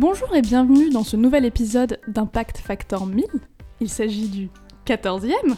Bonjour 0.00 0.34
et 0.34 0.40
bienvenue 0.40 0.88
dans 0.88 1.04
ce 1.04 1.14
nouvel 1.14 1.44
épisode 1.44 2.00
d'Impact 2.08 2.56
Factor 2.56 3.06
1000. 3.06 3.26
Il 3.82 3.90
s'agit 3.90 4.28
du 4.28 4.48
14e. 4.86 5.54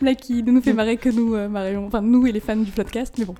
Là 0.00 0.14
qui 0.14 0.44
nous 0.44 0.62
fait 0.62 0.72
marrer 0.72 0.96
que 0.96 1.08
nous 1.08 1.34
euh, 1.34 1.48
marrions, 1.48 1.88
enfin 1.88 2.02
nous 2.02 2.24
et 2.24 2.30
les 2.30 2.38
fans 2.38 2.54
du 2.54 2.70
podcast, 2.70 3.16
mais 3.18 3.24
bon. 3.24 3.34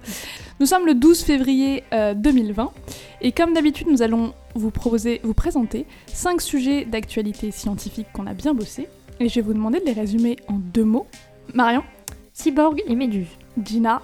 Nous 0.58 0.66
sommes 0.66 0.86
le 0.86 0.94
12 0.94 1.22
février 1.22 1.84
euh, 1.92 2.14
2020 2.14 2.72
et 3.20 3.30
comme 3.30 3.54
d'habitude 3.54 3.86
nous 3.86 4.02
allons 4.02 4.34
vous 4.56 4.72
proposer, 4.72 5.20
vous 5.22 5.34
présenter 5.34 5.86
5 6.08 6.42
sujets 6.42 6.84
d'actualité 6.84 7.52
scientifique 7.52 8.08
qu'on 8.12 8.26
a 8.26 8.34
bien 8.34 8.54
bossé 8.54 8.88
et 9.20 9.28
je 9.28 9.36
vais 9.36 9.42
vous 9.42 9.54
demander 9.54 9.78
de 9.78 9.86
les 9.86 9.92
résumer 9.92 10.34
en 10.48 10.54
deux 10.54 10.84
mots. 10.84 11.06
Marion, 11.54 11.84
Cyborg 12.32 12.82
et 12.88 12.96
Méduse. 12.96 13.28
Gina, 13.64 14.02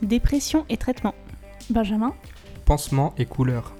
Dépression 0.00 0.64
et 0.70 0.78
traitement. 0.78 1.14
Benjamin. 1.68 2.14
Pansement 2.64 3.12
et 3.18 3.26
couleur. 3.26 3.74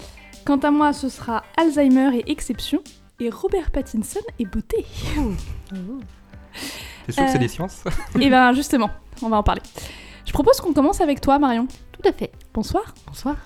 Quant 0.45 0.59
à 0.59 0.71
moi 0.71 0.93
ce 0.93 1.09
sera 1.09 1.43
Alzheimer 1.57 2.19
et 2.19 2.31
exception 2.31 2.83
et 3.21 3.31
Robert 3.31 3.71
Pattinson 3.71 4.21
et 4.39 4.45
beauté. 4.45 4.85
T'es 7.07 7.13
sûr 7.13 7.25
que 7.25 7.31
c'est 7.31 7.37
Euh. 7.37 7.39
des 7.39 7.49
sciences? 7.49 7.85
Et 8.21 8.29
ben 8.31 8.53
justement, 8.53 8.91
on 9.23 9.29
va 9.29 9.37
en 9.39 9.43
parler. 9.43 9.63
Je 10.27 10.33
propose 10.33 10.61
qu'on 10.61 10.73
commence 10.73 11.01
avec 11.01 11.21
toi 11.21 11.39
Marion. 11.39 11.67
Tout 11.93 12.09
à 12.09 12.13
fait. 12.13 12.33
Bonsoir. 12.53 12.95
Bonsoir. 13.07 13.37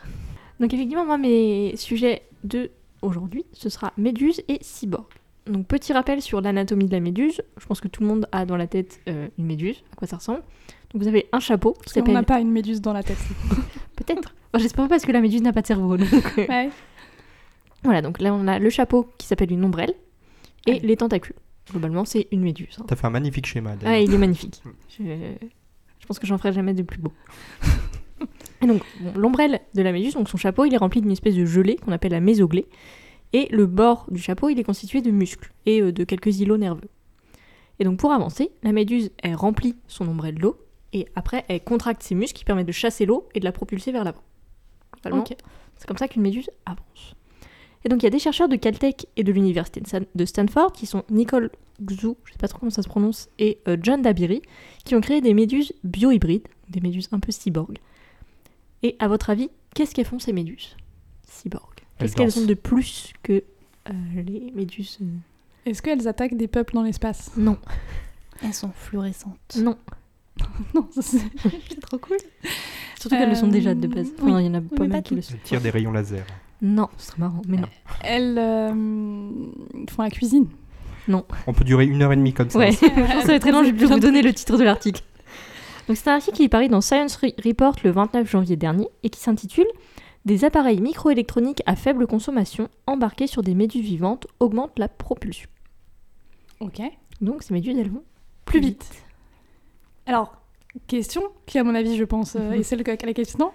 Donc 0.61 0.73
effectivement, 0.73 1.05
moi, 1.05 1.19
mes 1.19 1.75
sujets 1.77 2.23
de 2.45 2.71
aujourd'hui, 3.03 3.45
ce 3.53 3.69
sera 3.69 3.93
Méduse 3.97 4.43
et 4.49 4.59
Cyborg. 4.61 5.07
Donc 5.47 5.67
petit 5.67 5.93
rappel 5.93 6.21
sur 6.21 6.41
l'anatomie 6.41 6.87
de 6.87 6.93
la 6.93 7.01
méduse. 7.01 7.43
Je 7.59 7.67
pense 7.67 7.81
que 7.81 7.89
tout 7.89 8.03
le 8.03 8.09
monde 8.09 8.29
a 8.33 8.45
dans 8.45 8.57
la 8.57 8.67
tête 8.67 9.01
euh, 9.09 9.29
une 9.39 9.47
méduse, 9.47 9.83
à 9.93 9.97
quoi 9.97 10.07
ça 10.09 10.17
ressemble? 10.17 10.43
Donc 10.93 11.03
vous 11.03 11.09
avez 11.09 11.29
un 11.33 11.41
chapeau 11.41 11.75
qui 11.87 11.93
s'appelle... 11.93 12.15
n'a 12.15 12.23
pas 12.23 12.41
une 12.41 12.51
méduse 12.51 12.81
dans 12.81 12.93
la 12.93 13.03
tête. 13.03 13.19
Peut-être. 13.97 14.35
Enfin, 14.53 14.63
J'espère 14.63 14.85
pas 14.85 14.89
parce 14.91 15.05
que 15.05 15.13
la 15.13 15.21
méduse 15.21 15.43
n'a 15.43 15.53
pas 15.53 15.63
de 15.63 15.67
cerveau. 15.67 15.97
donc, 15.97 16.09
euh, 16.39 16.47
Ouais. 16.49 16.71
Voilà, 17.85 18.03
donc 18.03 18.21
là 18.21 18.35
on 18.35 18.47
a 18.49 18.59
le 18.59 18.71
chapeau 18.71 19.09
qui 19.19 19.27
s'appelle 19.27 19.53
une 19.53 19.65
ombrelle 19.65 19.95
et 20.67 20.73
Allez. 20.73 20.81
les 20.81 20.97
tentacules. 20.97 21.37
Globalement, 21.71 22.05
c'est 22.05 22.29
une 22.33 22.41
méduse. 22.41 22.77
hein. 22.81 22.85
T'as 22.89 22.97
fait 22.97 23.07
un 23.07 23.11
magnifique 23.11 23.47
schéma. 23.47 23.73
Ah, 23.73 23.77
d'ailleurs. 23.77 24.09
il 24.09 24.15
est 24.15 24.19
magnifique. 24.19 24.63
Je, 24.89 25.03
je 26.01 26.07
pense 26.07 26.19
que 26.19 26.27
j'en 26.27 26.39
ferai 26.39 26.53
jamais 26.53 26.73
de 26.75 26.83
plus 26.83 26.99
beau. 26.99 27.13
Et 28.63 28.67
donc, 28.67 28.83
bon, 29.01 29.13
l'ombrelle 29.15 29.61
de 29.75 29.83
la 29.83 29.93
méduse, 29.93 30.15
donc 30.15 30.29
son 30.29 30.37
chapeau, 30.39 30.65
il 30.65 30.75
est 30.75 30.79
rempli 30.79 31.01
d'une 31.01 31.11
espèce 31.13 31.35
de 31.37 31.45
gelée 31.45 31.77
qu'on 31.77 31.93
appelle 31.93 32.13
la 32.13 32.21
mésoglée. 32.21 32.67
Et 33.33 33.47
le 33.53 33.67
bord 33.67 34.07
du 34.11 34.21
chapeau, 34.21 34.49
il 34.49 34.59
est 34.59 34.65
constitué 34.65 35.03
de 35.03 35.11
muscles 35.11 35.53
et 35.67 35.81
euh, 35.83 35.93
de 35.93 36.03
quelques 36.05 36.41
îlots 36.41 36.57
nerveux. 36.57 36.89
Et 37.79 37.85
donc, 37.85 37.99
pour 37.99 38.11
avancer, 38.11 38.51
la 38.63 38.73
méduse, 38.73 39.11
elle 39.23 39.35
remplit 39.37 39.77
son 39.87 40.09
ombrelle 40.09 40.35
d'eau 40.37 40.59
et 40.93 41.07
après, 41.15 41.45
elle 41.49 41.63
contracte 41.63 42.03
ses 42.03 42.15
muscles 42.17 42.39
qui 42.39 42.45
permettent 42.45 42.67
de 42.67 42.73
chasser 42.73 43.05
l'eau 43.07 43.29
et 43.35 43.41
de 43.41 43.45
la 43.45 43.53
propulser 43.53 43.93
vers 43.93 44.03
l'avant. 44.03 44.23
Globalement, 44.95 45.21
Ok. 45.23 45.37
c'est 45.77 45.87
comme 45.87 45.99
ça 45.99 46.09
qu'une 46.09 46.23
méduse 46.23 46.51
avance. 46.67 47.15
Et 47.89 47.91
donc 47.91 48.03
il 48.03 48.05
y 48.05 48.09
a 48.09 48.11
des 48.11 48.19
chercheurs 48.19 48.51
de 48.51 48.57
Caltech 48.57 49.07
et 49.17 49.25
de 49.25 49.33
l'université 49.33 49.81
de 49.81 49.87
Stan- 49.87 50.01
de 50.15 50.25
Stanford 50.27 50.73
qui 50.75 50.85
sont 50.85 51.05
Nicole 51.09 51.51
Xu, 51.83 52.09
je 52.27 52.33
sais 52.33 52.39
pas 52.39 52.47
trop 52.47 52.59
comment 52.59 52.69
ça 52.71 52.83
se 52.83 52.89
prononce, 52.89 53.31
et 53.39 53.61
euh, 53.67 53.79
John 53.83 54.03
Dabiri, 54.03 54.43
qui 54.85 54.95
ont 54.95 55.01
créé 55.01 55.23
des 55.23 55.33
méduses 55.33 55.73
biohybrides, 55.85 56.47
des 56.69 56.81
méduses 56.83 57.09
un 57.13 57.19
peu 57.19 57.33
cyborg. 57.33 57.79
Et 58.83 58.95
à 58.99 59.09
votre 59.09 59.31
avis, 59.31 59.49
qu'est-ce 59.75 59.95
qu'elles 59.95 60.05
font 60.05 60.19
ces 60.19 60.35
méduses 60.35 60.77
cyborg? 61.27 61.71
Qu'est-ce 61.99 62.13
Elles 62.13 62.15
qu'elles 62.33 62.43
ont 62.43 62.45
de 62.47 62.53
plus 62.53 63.15
que 63.23 63.33
euh, 63.89 63.93
les 64.27 64.51
méduses 64.55 64.99
euh, 65.01 65.07
Est-ce 65.71 65.81
qu'elles 65.81 66.07
attaquent 66.09 66.37
des 66.37 66.47
peuples 66.49 66.75
dans 66.75 66.83
l'espace? 66.83 67.31
Non, 67.39 67.57
Elles 68.45 68.53
sont 68.53 68.71
fluorescentes. 68.75 69.57
non. 69.57 69.79
Non, 70.75 70.87
c'est 71.01 71.19
trop 71.81 71.97
cool. 71.99 72.19
Surtout 73.01 73.17
qu'elles 73.17 73.31
le 73.31 73.35
sont 73.35 73.49
déjà 73.49 73.75
de 73.75 73.87
base. 73.89 74.09
Enfin, 74.19 74.37
oui. 74.37 74.43
il 74.43 74.47
y 74.47 74.49
en 74.51 74.55
a 74.55 74.59
Oui, 74.61 74.69
pas 74.77 74.83
mais 74.83 74.89
mal 74.89 75.03
qui 75.03 75.15
le 75.15 75.23
sont. 75.23 75.33
Elle 75.35 75.41
tire 75.41 75.61
des 75.63 75.71
rayons 75.71 75.91
laser. 75.91 76.25
Non, 76.61 76.89
ce 76.97 77.07
serait 77.09 77.19
marrant, 77.21 77.43
mais 77.47 77.57
non. 77.59 77.69
elles 78.03 78.37
euh, 78.39 78.71
font 79.91 80.03
la 80.03 80.11
cuisine. 80.11 80.49
On 81.47 81.53
peut 81.55 81.65
durer 81.65 81.87
une 81.87 82.03
heure 82.03 82.13
et 82.13 82.17
demie 82.17 82.33
comme 82.35 82.51
ça. 82.51 82.59
Ouais, 82.59 82.73
je 82.73 82.79
pense 82.81 82.91
que 82.91 83.21
ça 83.21 83.27
va 83.29 83.35
être 83.35 83.43
très 83.43 83.53
long, 83.53 83.65
je 83.65 83.71
vais 83.71 83.87
vous 83.87 83.99
donner 84.01 84.21
le 84.23 84.33
titre 84.33 84.57
de 84.59 84.65
l'article. 84.65 85.03
Donc 85.87 85.97
c'est 85.97 86.11
un 86.11 86.17
article 86.17 86.37
qui 86.37 86.45
est 86.45 86.49
paru 86.51 86.69
dans 86.69 86.83
Science 86.83 87.17
Re- 87.19 87.35
Report 87.47 87.77
le 87.83 87.91
29 87.91 88.31
janvier 88.31 88.57
dernier 88.57 88.89
et 89.03 89.09
qui 89.09 89.19
s'intitule 89.21 89.67
Des 90.27 90.45
appareils 90.45 90.81
microélectroniques 90.83 91.63
à 91.65 91.77
faible 91.77 92.07
consommation 92.07 92.69
embarqués 92.87 93.27
sur 93.27 93.43
des 93.43 93.55
méduses 93.55 93.85
vivantes 93.85 94.27
augmentent 94.39 94.79
la 94.79 94.89
propulsion. 94.89 95.49
Ok. 96.61 96.83
Donc 97.23 97.43
ces 97.43 97.55
méduses, 97.55 97.79
elles 97.79 97.91
vont 97.91 98.03
Plus 98.45 98.61
vite. 98.61 98.85
Alors, 100.05 100.37
question 100.89 101.23
qui 101.47 101.59
à 101.59 101.65
mon 101.65 101.75
avis 101.75 101.97
je 101.97 102.05
pense 102.05 102.37
euh, 102.37 102.53
est 102.53 102.63
celle 102.63 102.83
à 102.87 103.07
laquelle 103.07 103.27
non. 103.39 103.51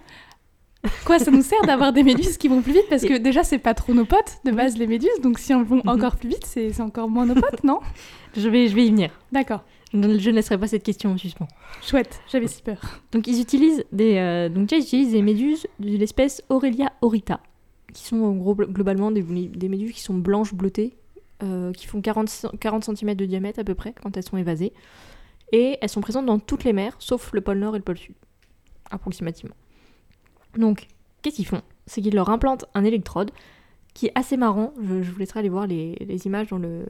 Quoi, 1.06 1.20
ça 1.20 1.32
nous 1.32 1.42
sert 1.42 1.62
d'avoir 1.66 1.94
des 1.94 2.04
méduses 2.04 2.38
qui 2.38 2.48
vont 2.48 2.62
plus 2.62 2.74
vite 2.74 2.86
Parce 2.90 3.04
que 3.04 3.18
déjà, 3.18 3.44
c'est 3.44 3.58
pas 3.58 3.74
trop 3.74 3.94
nos 3.94 4.06
potes, 4.06 4.38
de 4.46 4.52
base, 4.52 4.78
les 4.78 4.88
méduses. 4.88 5.20
Donc, 5.22 5.40
si 5.40 5.52
elles 5.54 5.64
vont 5.64 5.78
Mhm. 5.78 5.88
encore 5.90 6.16
plus 6.18 6.30
vite, 6.30 6.46
c'est 6.46 6.80
encore 6.82 7.10
moins 7.10 7.26
nos 7.26 7.36
potes, 7.36 7.64
non? 7.64 7.80
Je 8.36 8.50
vais, 8.50 8.68
je 8.68 8.76
vais 8.76 8.86
y 8.86 8.90
venir. 8.90 9.12
D'accord. 9.32 9.64
Je 9.94 9.98
ne 10.00 10.36
laisserai 10.36 10.58
pas 10.58 10.68
cette 10.68 10.84
question 10.84 11.12
en 11.12 11.18
suspens. 11.18 11.48
Chouette, 11.84 12.20
j'avais 12.32 12.48
si 12.48 12.62
peur. 12.64 12.80
Donc 13.12 13.28
ils 13.28 13.40
utilisent 13.40 13.86
des, 13.92 14.16
euh, 14.18 14.50
donc 14.50 14.68
déjà, 14.68 14.78
ils 14.80 14.86
utilisent 14.86 15.12
des 15.12 15.22
méduses 15.22 15.68
de 15.80 15.98
l'espèce 15.98 16.42
Aurelia 16.50 16.92
aurita, 17.02 17.40
qui 17.94 18.04
sont 18.04 18.18
en 18.22 18.32
gros 18.32 18.56
glo- 18.56 18.66
globalement 18.72 19.12
des, 19.12 19.22
des 19.22 19.70
méduses 19.70 19.92
qui 19.94 20.02
sont 20.02 20.16
blanches 20.16 20.54
bleutées, 20.56 20.98
euh, 21.44 21.72
qui 21.74 21.86
font 21.86 22.02
40, 22.02 22.48
40 22.60 22.84
cm 22.86 23.14
de 23.14 23.26
diamètre 23.26 23.60
à 23.60 23.64
peu 23.64 23.76
près 23.76 23.94
quand 24.02 24.18
elles 24.18 24.24
sont 24.24 24.38
évasées. 24.38 24.74
Et 25.52 25.78
elles 25.80 25.90
sont 25.90 26.02
présentes 26.02 26.26
dans 26.26 26.40
toutes 26.40 26.64
les 26.64 26.74
mers, 26.74 26.96
sauf 26.98 27.32
le 27.32 27.42
pôle 27.42 27.60
Nord 27.60 27.76
et 27.76 27.78
le 27.78 27.84
pôle 27.84 27.98
Sud, 28.00 28.16
approximativement. 28.90 29.54
Donc, 30.58 30.88
qu'est-ce 31.22 31.36
qu'ils 31.38 31.48
font? 31.48 31.62
C'est 31.88 32.02
qu'ils 32.02 32.16
leur 32.16 32.30
implantent 32.30 32.66
un 32.74 32.84
électrode 32.84 33.32
qui 33.94 34.08
est 34.08 34.12
assez 34.16 34.38
marrant. 34.38 34.74
Je, 34.82 35.02
je 35.04 35.12
vous 35.12 35.20
laisserai 35.20 35.40
aller 35.40 35.50
voir 35.50 35.68
les, 35.68 35.96
les 36.08 36.26
images 36.26 36.48
dans 36.48 36.58
le 36.58 36.86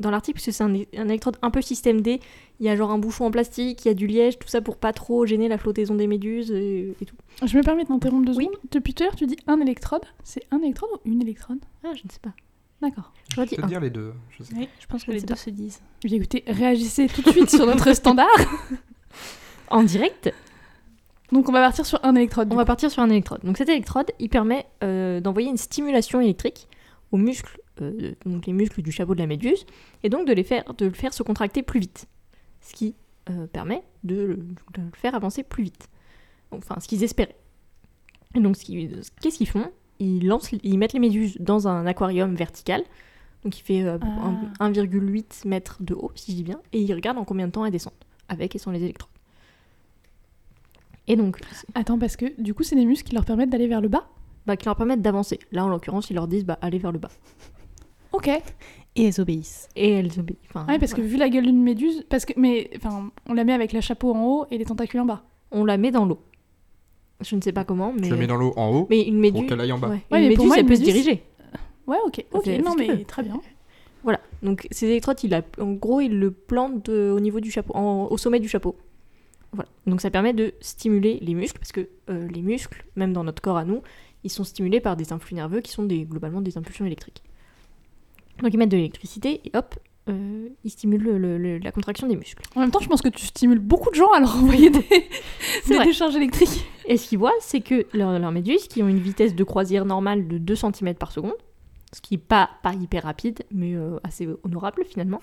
dans 0.00 0.12
l'article, 0.12 0.36
parce 0.36 0.46
que 0.46 0.52
c'est 0.52 0.62
un, 0.62 0.72
un 0.72 1.08
électrode 1.08 1.38
un 1.42 1.50
peu 1.50 1.60
système 1.60 2.02
D. 2.02 2.20
Il 2.60 2.66
y 2.66 2.68
a 2.68 2.76
genre 2.76 2.92
un 2.92 2.98
bouchon 2.98 3.24
en 3.24 3.30
plastique, 3.32 3.84
il 3.84 3.88
y 3.88 3.90
a 3.90 3.94
du 3.94 4.06
liège, 4.06 4.38
tout 4.38 4.46
ça 4.46 4.60
pour 4.60 4.76
pas 4.76 4.92
trop 4.92 5.26
gêner 5.26 5.48
la 5.48 5.58
flottaison 5.58 5.96
des 5.96 6.06
méduses 6.06 6.52
et, 6.52 6.94
et 7.00 7.04
tout. 7.04 7.16
Je 7.44 7.58
me 7.58 7.64
permets 7.64 7.82
de 7.82 7.88
t'interrompre 7.88 8.24
deux 8.26 8.36
Oui. 8.36 8.44
secondes. 8.44 8.58
Depuis 8.70 8.94
tout 8.94 9.02
à 9.02 9.06
l'heure, 9.06 9.16
tu 9.16 9.26
dis 9.26 9.36
un 9.48 9.58
électrode. 9.60 10.02
C'est 10.22 10.44
un 10.52 10.58
électrode 10.60 10.88
ou 10.92 11.00
une 11.10 11.20
électrode? 11.20 11.58
Ah, 11.82 11.90
je 11.96 12.02
ne 12.04 12.10
sais 12.12 12.20
pas. 12.22 12.30
D'accord. 12.80 13.12
Je 13.32 13.34
peux 13.42 13.46
te 13.46 13.66
dire 13.66 13.80
les 13.80 13.90
deux. 13.90 14.12
Je 14.38 14.44
sais. 14.44 14.54
Oui, 14.56 14.68
je 14.78 14.86
pense 14.86 15.02
que 15.02 15.10
Je 15.10 15.16
les 15.16 15.22
deux 15.24 15.34
pas. 15.34 15.40
se 15.40 15.50
disent. 15.50 15.80
Eh 16.04 16.14
écoutez, 16.14 16.44
réagissez 16.46 17.08
tout 17.08 17.22
de 17.22 17.30
suite 17.32 17.50
sur 17.50 17.66
notre 17.66 17.92
standard. 17.96 18.28
En 19.70 19.82
direct, 19.82 20.32
Donc, 21.32 21.48
on 21.48 21.52
va 21.52 21.60
partir 21.60 21.84
sur 21.84 22.02
un 22.04 22.14
électrode. 22.14 22.52
on 22.52 22.56
va 22.56 22.64
partir 22.64 22.90
sur 22.90 23.02
un 23.02 23.10
électrode. 23.10 23.40
Donc 23.44 23.58
cet 23.58 23.68
électrode, 23.68 24.10
il 24.18 24.28
permet 24.30 24.66
euh, 24.82 25.20
d'envoyer 25.20 25.48
une 25.50 25.56
stimulation 25.58 26.20
électrique 26.20 26.68
aux 27.12 27.16
muscles, 27.18 27.60
euh, 27.82 28.14
donc 28.26 28.46
les 28.46 28.52
muscles 28.52 28.80
du 28.82 28.90
chapeau 28.92 29.14
de 29.14 29.20
la 29.20 29.26
méduse, 29.26 29.66
et 30.02 30.08
donc 30.08 30.26
de 30.26 30.32
les 30.32 30.42
faire, 30.44 30.64
de 30.74 30.86
le 30.86 30.92
faire 30.92 31.12
se 31.12 31.22
contracter 31.22 31.62
plus 31.62 31.80
vite. 31.80 32.06
Ce 32.60 32.72
qui 32.74 32.94
euh, 33.30 33.46
permet 33.46 33.82
de, 34.04 34.14
le- 34.22 34.36
de 34.36 34.80
le 34.82 34.90
faire 34.94 35.14
avancer 35.14 35.42
plus 35.42 35.64
vite. 35.64 35.88
Enfin, 36.50 36.76
ce 36.80 36.88
qu'ils 36.88 37.04
espéraient. 37.04 37.36
Et 38.34 38.40
donc, 38.40 38.56
qu'est-ce 39.20 39.36
qu'ils 39.38 39.48
font? 39.48 39.70
Ils, 40.00 40.26
lancent, 40.26 40.50
ils 40.62 40.78
mettent 40.78 40.92
les 40.94 40.98
méduses 41.00 41.36
dans 41.40 41.68
un 41.68 41.86
aquarium 41.86 42.34
vertical, 42.34 42.82
donc 43.44 43.58
il 43.58 43.62
fait 43.62 43.82
euh, 43.82 43.98
Ah. 44.00 44.32
un- 44.60 44.70
1,8 44.70 45.46
mètres 45.46 45.76
de 45.80 45.92
haut, 45.94 46.10
si 46.14 46.32
je 46.32 46.36
dis 46.36 46.42
bien, 46.44 46.60
et 46.72 46.80
ils 46.80 46.94
regardent 46.94 47.18
en 47.18 47.24
combien 47.24 47.46
de 47.48 47.52
temps 47.52 47.64
elles 47.66 47.72
descendent, 47.72 47.92
avec 48.28 48.54
et 48.54 48.58
sans 48.58 48.70
les 48.70 48.82
électrodes. 48.82 49.10
Et 51.08 51.16
donc, 51.16 51.38
Attends, 51.74 51.98
parce 51.98 52.16
que 52.16 52.26
du 52.40 52.54
coup, 52.54 52.62
c'est 52.62 52.76
des 52.76 52.84
muscles 52.84 53.08
qui 53.08 53.14
leur 53.14 53.24
permettent 53.24 53.50
d'aller 53.50 53.66
vers 53.66 53.80
le 53.80 53.88
bas 53.88 54.06
bah, 54.46 54.56
qui 54.56 54.64
leur 54.66 54.76
permettent 54.76 55.02
d'avancer. 55.02 55.38
Là, 55.52 55.64
en 55.64 55.68
l'occurrence, 55.68 56.08
ils 56.10 56.14
leur 56.14 56.26
disent 56.28 56.44
bah, 56.44 56.58
allez 56.62 56.78
vers 56.78 56.92
le 56.92 56.98
bas. 56.98 57.10
Ok. 58.12 58.28
Et 58.96 59.04
elles 59.04 59.20
obéissent. 59.20 59.68
Et 59.76 59.90
elles 59.92 60.18
obéissent. 60.18 60.38
Enfin, 60.48 60.66
Ouais, 60.66 60.78
parce 60.78 60.94
que 60.94 61.00
vu 61.02 61.16
la 61.16 61.28
gueule 61.28 61.44
d'une 61.44 61.62
méduse, 61.62 62.04
parce 62.08 62.24
que 62.24 62.32
mais 62.36 62.70
enfin, 62.76 63.10
on 63.28 63.34
la 63.34 63.44
met 63.44 63.52
avec 63.52 63.72
le 63.72 63.80
chapeau 63.80 64.14
en 64.14 64.24
haut 64.24 64.46
et 64.50 64.58
les 64.58 64.64
tentacules 64.64 65.00
en 65.00 65.04
bas. 65.04 65.22
on 65.50 65.64
la 65.64 65.76
met 65.76 65.90
dans 65.90 66.04
l'eau. 66.04 66.18
Je 67.20 67.34
ne 67.36 67.40
sais 67.40 67.52
pas 67.52 67.64
comment, 67.64 67.92
mais. 67.92 68.02
Tu 68.02 68.10
le 68.10 68.16
mets 68.16 68.26
dans 68.26 68.36
l'eau 68.36 68.52
en 68.56 68.70
haut 68.74 68.86
Mais 68.90 69.02
une 69.02 69.14
pour 69.14 69.20
méduse. 69.20 69.48
qu'elle 69.48 69.60
aille 69.60 69.72
en 69.72 69.78
bas. 69.78 69.88
ouais, 69.88 70.00
Ouais, 70.10 70.22
une 70.22 70.28
mais 70.28 70.34
pour 70.34 70.44
méduse, 70.44 70.46
moi, 70.46 70.56
elle 70.56 70.62
une 70.62 70.68
peut 70.68 70.76
se 70.76 70.82
diriger. 70.82 71.22
Ouais, 71.86 71.96
ok. 72.06 72.24
Ok. 72.32 72.42
C'est- 72.44 72.58
Non, 72.58 72.74
mais 72.76 73.04
très 73.04 73.22
bien. 73.22 73.40
Voilà. 74.04 74.20
Donc 74.42 74.66
ces 74.70 74.86
électrodes, 74.86 75.18
il 75.24 75.34
a, 75.34 75.42
en 75.60 75.72
gros, 75.72 76.00
il 76.00 76.18
le 76.18 76.30
plante 76.30 76.88
euh, 76.88 77.12
au 77.14 77.20
niveau 77.20 77.40
du 77.40 77.50
chapeau, 77.50 77.74
en- 77.76 78.06
au 78.10 78.16
sommet 78.16 78.38
du 78.40 78.48
chapeau. 78.48 78.76
Voilà. 79.52 79.68
Donc 79.86 80.00
ça 80.00 80.10
permet 80.10 80.32
de 80.34 80.52
stimuler 80.60 81.18
les 81.22 81.34
muscles, 81.34 81.58
parce 81.58 81.72
que 81.72 81.88
euh, 82.10 82.28
les 82.28 82.42
muscles, 82.42 82.84
même 82.96 83.12
dans 83.12 83.24
notre 83.24 83.40
corps 83.42 83.56
à 83.56 83.64
nous, 83.64 83.82
ils 84.24 84.30
sont 84.30 84.44
stimulés 84.44 84.80
par 84.80 84.96
des 84.96 85.12
influx 85.12 85.34
nerveux 85.34 85.60
qui 85.60 85.70
sont 85.72 85.84
des, 85.84 86.04
globalement 86.04 86.40
des 86.40 86.58
impulsions 86.58 86.84
électriques. 86.84 87.22
Donc 88.42 88.52
ils 88.52 88.58
mettent 88.58 88.70
de 88.70 88.76
l'électricité 88.76 89.40
et 89.44 89.50
hop, 89.56 89.74
euh, 90.08 90.48
le- 90.84 90.96
le- 91.18 91.38
le- 91.38 91.58
la 91.58 91.72
contraction 91.72 92.06
des 92.06 92.16
muscles. 92.16 92.42
En 92.56 92.60
même 92.60 92.70
temps, 92.70 92.80
je 92.80 92.88
pense 92.88 93.02
que 93.02 93.08
tu 93.08 93.26
stimules 93.26 93.58
beaucoup 93.58 93.90
de 93.90 93.94
gens 93.94 94.10
à 94.12 94.20
leur 94.20 94.36
envoyer 94.36 94.70
des, 94.70 94.86
des 95.68 95.78
décharges 95.84 96.16
électriques. 96.16 96.64
Et 96.86 96.96
ce 96.96 97.08
qu'ils 97.08 97.18
voient, 97.18 97.34
c'est 97.40 97.60
que 97.60 97.86
leurs 97.94 98.18
leurs 98.18 98.32
méduses, 98.32 98.68
qui 98.68 98.82
ont 98.82 98.88
une 98.88 98.98
vitesse 99.00 99.34
de 99.34 99.44
croisière 99.44 99.84
normale 99.84 100.28
de 100.28 100.38
2 100.38 100.54
cm 100.56 100.94
par 100.94 101.12
seconde, 101.12 101.34
ce 101.92 102.00
qui 102.00 102.14
n'est 102.14 102.18
pas, 102.22 102.50
pas 102.62 102.74
hyper 102.74 103.02
rapide, 103.04 103.44
mais 103.50 103.74
euh, 103.74 103.98
assez 104.04 104.28
honorable 104.44 104.84
finalement, 104.84 105.20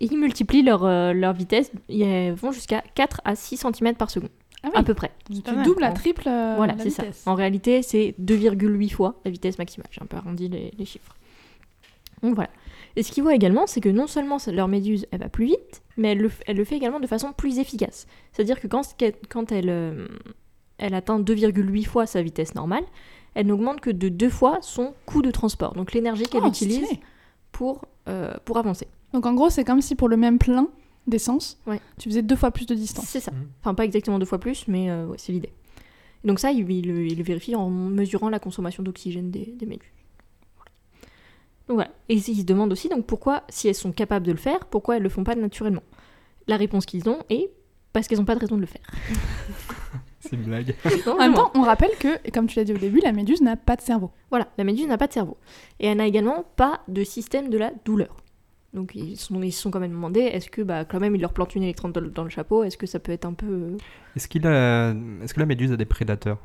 ils 0.00 0.16
multiplient 0.16 0.62
leur, 0.62 0.84
euh, 0.84 1.12
leur 1.12 1.32
vitesse, 1.32 1.70
elles 1.88 2.34
vont 2.34 2.52
jusqu'à 2.52 2.82
4 2.94 3.20
à 3.24 3.34
6 3.34 3.56
cm 3.56 3.94
par 3.94 4.10
seconde. 4.10 4.30
Ah 4.62 4.68
oui. 4.68 4.72
à 4.78 4.82
peu 4.82 4.92
près. 4.94 5.10
Tu 5.30 5.40
doubles 5.64 5.82
à 5.84 5.90
triple 5.92 6.24
euh, 6.28 6.52
voilà, 6.56 6.74
la 6.74 6.82
c'est 6.82 6.90
ça. 6.90 7.04
En 7.24 7.34
réalité, 7.34 7.82
c'est 7.82 8.14
2,8 8.20 8.90
fois 8.92 9.14
la 9.24 9.30
vitesse 9.30 9.58
maximale. 9.58 9.88
J'ai 9.90 10.02
un 10.02 10.06
peu 10.06 10.18
arrondi 10.18 10.48
les, 10.48 10.70
les 10.78 10.84
chiffres. 10.84 11.14
Donc 12.22 12.34
voilà. 12.34 12.50
Et 12.96 13.02
ce 13.02 13.10
qu'ils 13.10 13.22
voient 13.22 13.34
également, 13.34 13.66
c'est 13.66 13.80
que 13.80 13.88
non 13.88 14.06
seulement 14.06 14.36
leur 14.52 14.68
méduse, 14.68 15.06
elle 15.12 15.20
va 15.20 15.28
plus 15.30 15.46
vite, 15.46 15.80
mais 15.96 16.12
elle 16.12 16.18
le, 16.18 16.28
f- 16.28 16.42
elle 16.46 16.56
le 16.58 16.64
fait 16.64 16.76
également 16.76 17.00
de 17.00 17.06
façon 17.06 17.32
plus 17.32 17.58
efficace. 17.58 18.06
C'est-à-dire 18.32 18.60
que 18.60 18.66
quand, 18.66 18.82
quand 19.30 19.50
elle, 19.52 19.70
euh, 19.70 20.06
elle 20.76 20.92
atteint 20.94 21.18
2,8 21.20 21.84
fois 21.86 22.04
sa 22.06 22.20
vitesse 22.20 22.54
normale, 22.54 22.84
elle 23.34 23.46
n'augmente 23.46 23.80
que 23.80 23.90
de 23.90 24.08
deux 24.10 24.28
fois 24.28 24.58
son 24.60 24.92
coût 25.06 25.22
de 25.22 25.30
transport. 25.30 25.72
Donc 25.74 25.94
l'énergie 25.94 26.24
qu'elle 26.24 26.42
Oh, 26.44 26.48
utilise 26.48 26.86
pour, 27.52 27.86
euh, 28.08 28.34
pour 28.44 28.58
avancer. 28.58 28.88
Donc 29.12 29.26
en 29.26 29.34
gros, 29.34 29.50
c'est 29.50 29.64
comme 29.64 29.80
si 29.80 29.94
pour 29.94 30.08
le 30.08 30.16
même 30.16 30.38
plein 30.38 30.68
d'essence, 31.06 31.58
Ouais. 31.66 31.80
tu 31.98 32.08
faisais 32.08 32.22
deux 32.22 32.36
fois 32.36 32.50
plus 32.50 32.66
de 32.66 32.74
distance. 32.74 33.06
C'est 33.06 33.20
ça. 33.20 33.32
Mhm. 33.32 33.48
Enfin, 33.60 33.74
pas 33.74 33.84
exactement 33.84 34.18
deux 34.18 34.26
fois 34.26 34.38
plus, 34.38 34.66
mais 34.68 34.90
euh, 34.90 35.06
ouais, 35.06 35.16
c'est 35.18 35.32
l'idée. 35.32 35.52
Donc 36.24 36.38
ça, 36.38 36.50
il, 36.52 36.70
il 36.70 36.86
le- 36.86 37.06
il 37.06 37.16
le 37.18 37.24
vérifie 37.24 37.54
en 37.56 37.70
mesurant 37.70 38.28
la 38.28 38.38
consommation 38.38 38.82
d'oxygène 38.82 39.30
des, 39.30 39.46
des 39.56 39.66
méduses. 39.66 39.88
Voilà. 40.56 40.70
Donc 41.68 41.74
voilà. 41.76 41.90
Et 42.08 42.14
ils 42.14 42.22
se 42.22 42.42
demandent 42.44 42.72
aussi 42.72 42.88
donc 42.88 43.06
pourquoi, 43.06 43.42
si 43.48 43.68
elles 43.68 43.74
sont 43.74 43.92
capables 43.92 44.26
de 44.26 44.32
le 44.32 44.38
faire, 44.38 44.66
pourquoi 44.66 44.96
elles 44.96 45.02
le 45.02 45.08
font 45.08 45.24
pas 45.24 45.34
naturellement? 45.34 45.82
La 46.46 46.56
réponse 46.56 46.84
qu'ils 46.86 47.08
ont 47.08 47.18
est 47.30 47.50
parce 47.92 48.06
qu'elles 48.06 48.18
n'ont 48.18 48.24
pas 48.24 48.34
de 48.34 48.40
raison 48.40 48.56
de 48.56 48.60
le 48.60 48.66
faire. 48.66 48.82
C'est 50.20 50.36
une 50.36 50.42
blague. 50.42 50.76
Non, 51.06 51.14
En 51.14 51.18
même 51.18 51.34
temps, 51.34 51.50
on 51.54 51.62
rappelle 51.62 51.96
que, 51.98 52.30
comme 52.30 52.46
tu 52.46 52.56
l'as 52.58 52.64
dit 52.64 52.74
au 52.74 52.78
début, 52.78 53.00
la 53.00 53.12
méduse 53.12 53.40
n'a 53.40 53.56
pas 53.56 53.74
de 53.76 53.80
cerveau. 53.80 54.10
Voilà, 54.28 54.48
la 54.58 54.64
méduse 54.64 54.86
n'a 54.86 54.98
pas 54.98 55.06
de 55.06 55.12
cerveau. 55.14 55.38
Et 55.80 55.86
elle 55.86 55.96
n'a 55.96 56.06
également 56.06 56.44
pas 56.56 56.82
de 56.88 57.02
système 57.02 57.48
de 57.48 57.56
la 57.56 57.72
douleur. 57.86 58.14
Donc 58.72 58.92
ils 58.94 59.16
se 59.16 59.26
sont, 59.26 59.42
ils 59.42 59.50
se 59.52 59.62
sont 59.62 59.70
quand 59.70 59.80
même 59.80 59.90
demandé, 59.90 60.20
est-ce 60.20 60.48
que 60.48 60.62
bah, 60.62 60.84
quand 60.84 61.00
même 61.00 61.16
il 61.16 61.20
leur 61.20 61.32
plante 61.32 61.54
une 61.56 61.64
électrode 61.64 61.92
dans, 61.92 62.00
le- 62.00 62.10
dans 62.10 62.22
le 62.24 62.30
chapeau, 62.30 62.62
est-ce 62.62 62.76
que 62.76 62.86
ça 62.86 63.00
peut 63.00 63.10
être 63.12 63.24
un 63.24 63.32
peu... 63.32 63.46
euh, 63.46 63.76
Est-ce 64.16 64.28
qu'il 64.28 64.46
a... 64.46 64.90
Est-ce 65.22 65.34
que 65.34 65.40
la 65.40 65.46
méduse 65.46 65.72
a 65.72 65.76
des 65.76 65.84
prédateurs? 65.86 66.38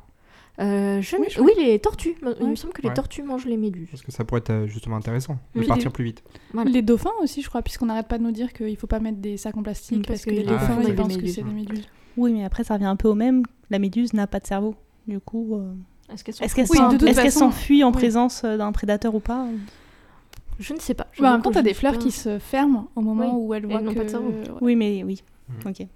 Euh, 0.59 1.01
je 1.01 1.17
Oui, 1.17 1.25
ne- 1.25 1.29
je 1.29 1.41
oui, 1.41 1.51
les 1.57 1.77
tortues. 1.79 2.15
Il 2.39 2.47
me 2.47 2.55
semble 2.55 2.73
que 2.73 2.81
les 2.81 2.87
Ouais. 2.87 2.93
tortues 2.95 3.21
mangent 3.23 3.45
les 3.45 3.57
méduses. 3.57 3.89
Parce 3.91 4.01
que 4.01 4.11
ça 4.11 4.23
pourrait 4.23 4.39
être 4.39 4.49
euh, 4.51 4.67
justement 4.67 4.95
intéressant 4.95 5.37
de 5.53 5.59
Oui. 5.59 5.67
partir 5.67 5.91
plus 5.91 6.05
vite. 6.05 6.23
Voilà. 6.53 6.71
Les 6.71 6.81
dauphins 6.81 7.11
aussi, 7.21 7.41
je 7.41 7.49
crois, 7.49 7.61
puisqu'on 7.61 7.87
n'arrête 7.87 8.07
pas 8.07 8.17
de 8.17 8.23
nous 8.23 8.31
dire 8.31 8.53
qu'il 8.53 8.75
faut 8.77 8.87
pas 8.87 8.99
mettre 8.99 9.17
des 9.17 9.35
sacs 9.37 9.57
en 9.57 9.63
plastique 9.63 10.07
parce, 10.07 10.21
parce 10.21 10.25
que 10.25 10.29
que 10.31 10.35
les 10.35 10.43
dauphins, 10.43 10.77
ils 10.79 10.85
c'est 10.85 10.91
des 10.91 10.95
pensent 10.95 11.07
que 11.09 11.21
méduses. 11.21 11.35
c'est 11.35 11.43
des 11.43 11.51
méduses. 11.53 11.85
Oui, 12.17 12.31
mais 12.33 12.45
après, 12.45 12.63
ça 12.63 12.75
revient 12.75 12.85
un 12.85 12.95
peu 12.95 13.09
au 13.09 13.15
même. 13.15 13.43
La 13.69 13.79
méduse 13.79 14.13
n'a 14.13 14.27
pas 14.27 14.39
de 14.39 14.47
cerveau. 14.47 14.75
Du 15.07 15.19
coup, 15.19 15.55
euh, 15.55 15.73
Est-ce 16.11 16.23
qu'elle 16.23 16.65
Oui, 16.69 17.13
façon, 17.13 17.39
s'enfuit 17.39 17.83
en 17.83 17.89
oui. 17.89 17.93
présence 17.93 18.43
d'un 18.45 18.71
prédateur 18.71 19.13
ou 19.13 19.19
pas? 19.19 19.45
Je 20.59 20.73
ne 20.73 20.79
sais 20.79 20.93
pas. 20.93 21.07
Bah, 21.19 21.29
en 21.29 21.31
même 21.33 21.41
temps, 21.41 21.51
t'as 21.51 21.59
je 21.59 21.65
des 21.65 21.73
fleurs 21.73 21.93
pas- 21.93 21.99
qui 21.99 22.11
se 22.11 22.39
ferment 22.39 22.89
au 22.95 23.01
moment 23.01 23.35
Oui, 23.35 23.45
où 23.47 23.53
elles 23.53 23.65
voient 23.65 23.81
elles 23.81 23.89
que... 23.89 23.93
pas 23.97 24.03
de 24.05 24.09
cerveau. 24.09 24.29
ouais. 24.29 24.43
Oui, 24.61 24.75
mais 24.75 25.03
oui. 25.03 25.21
Mhm. 25.49 25.55
Ok. 25.71 25.87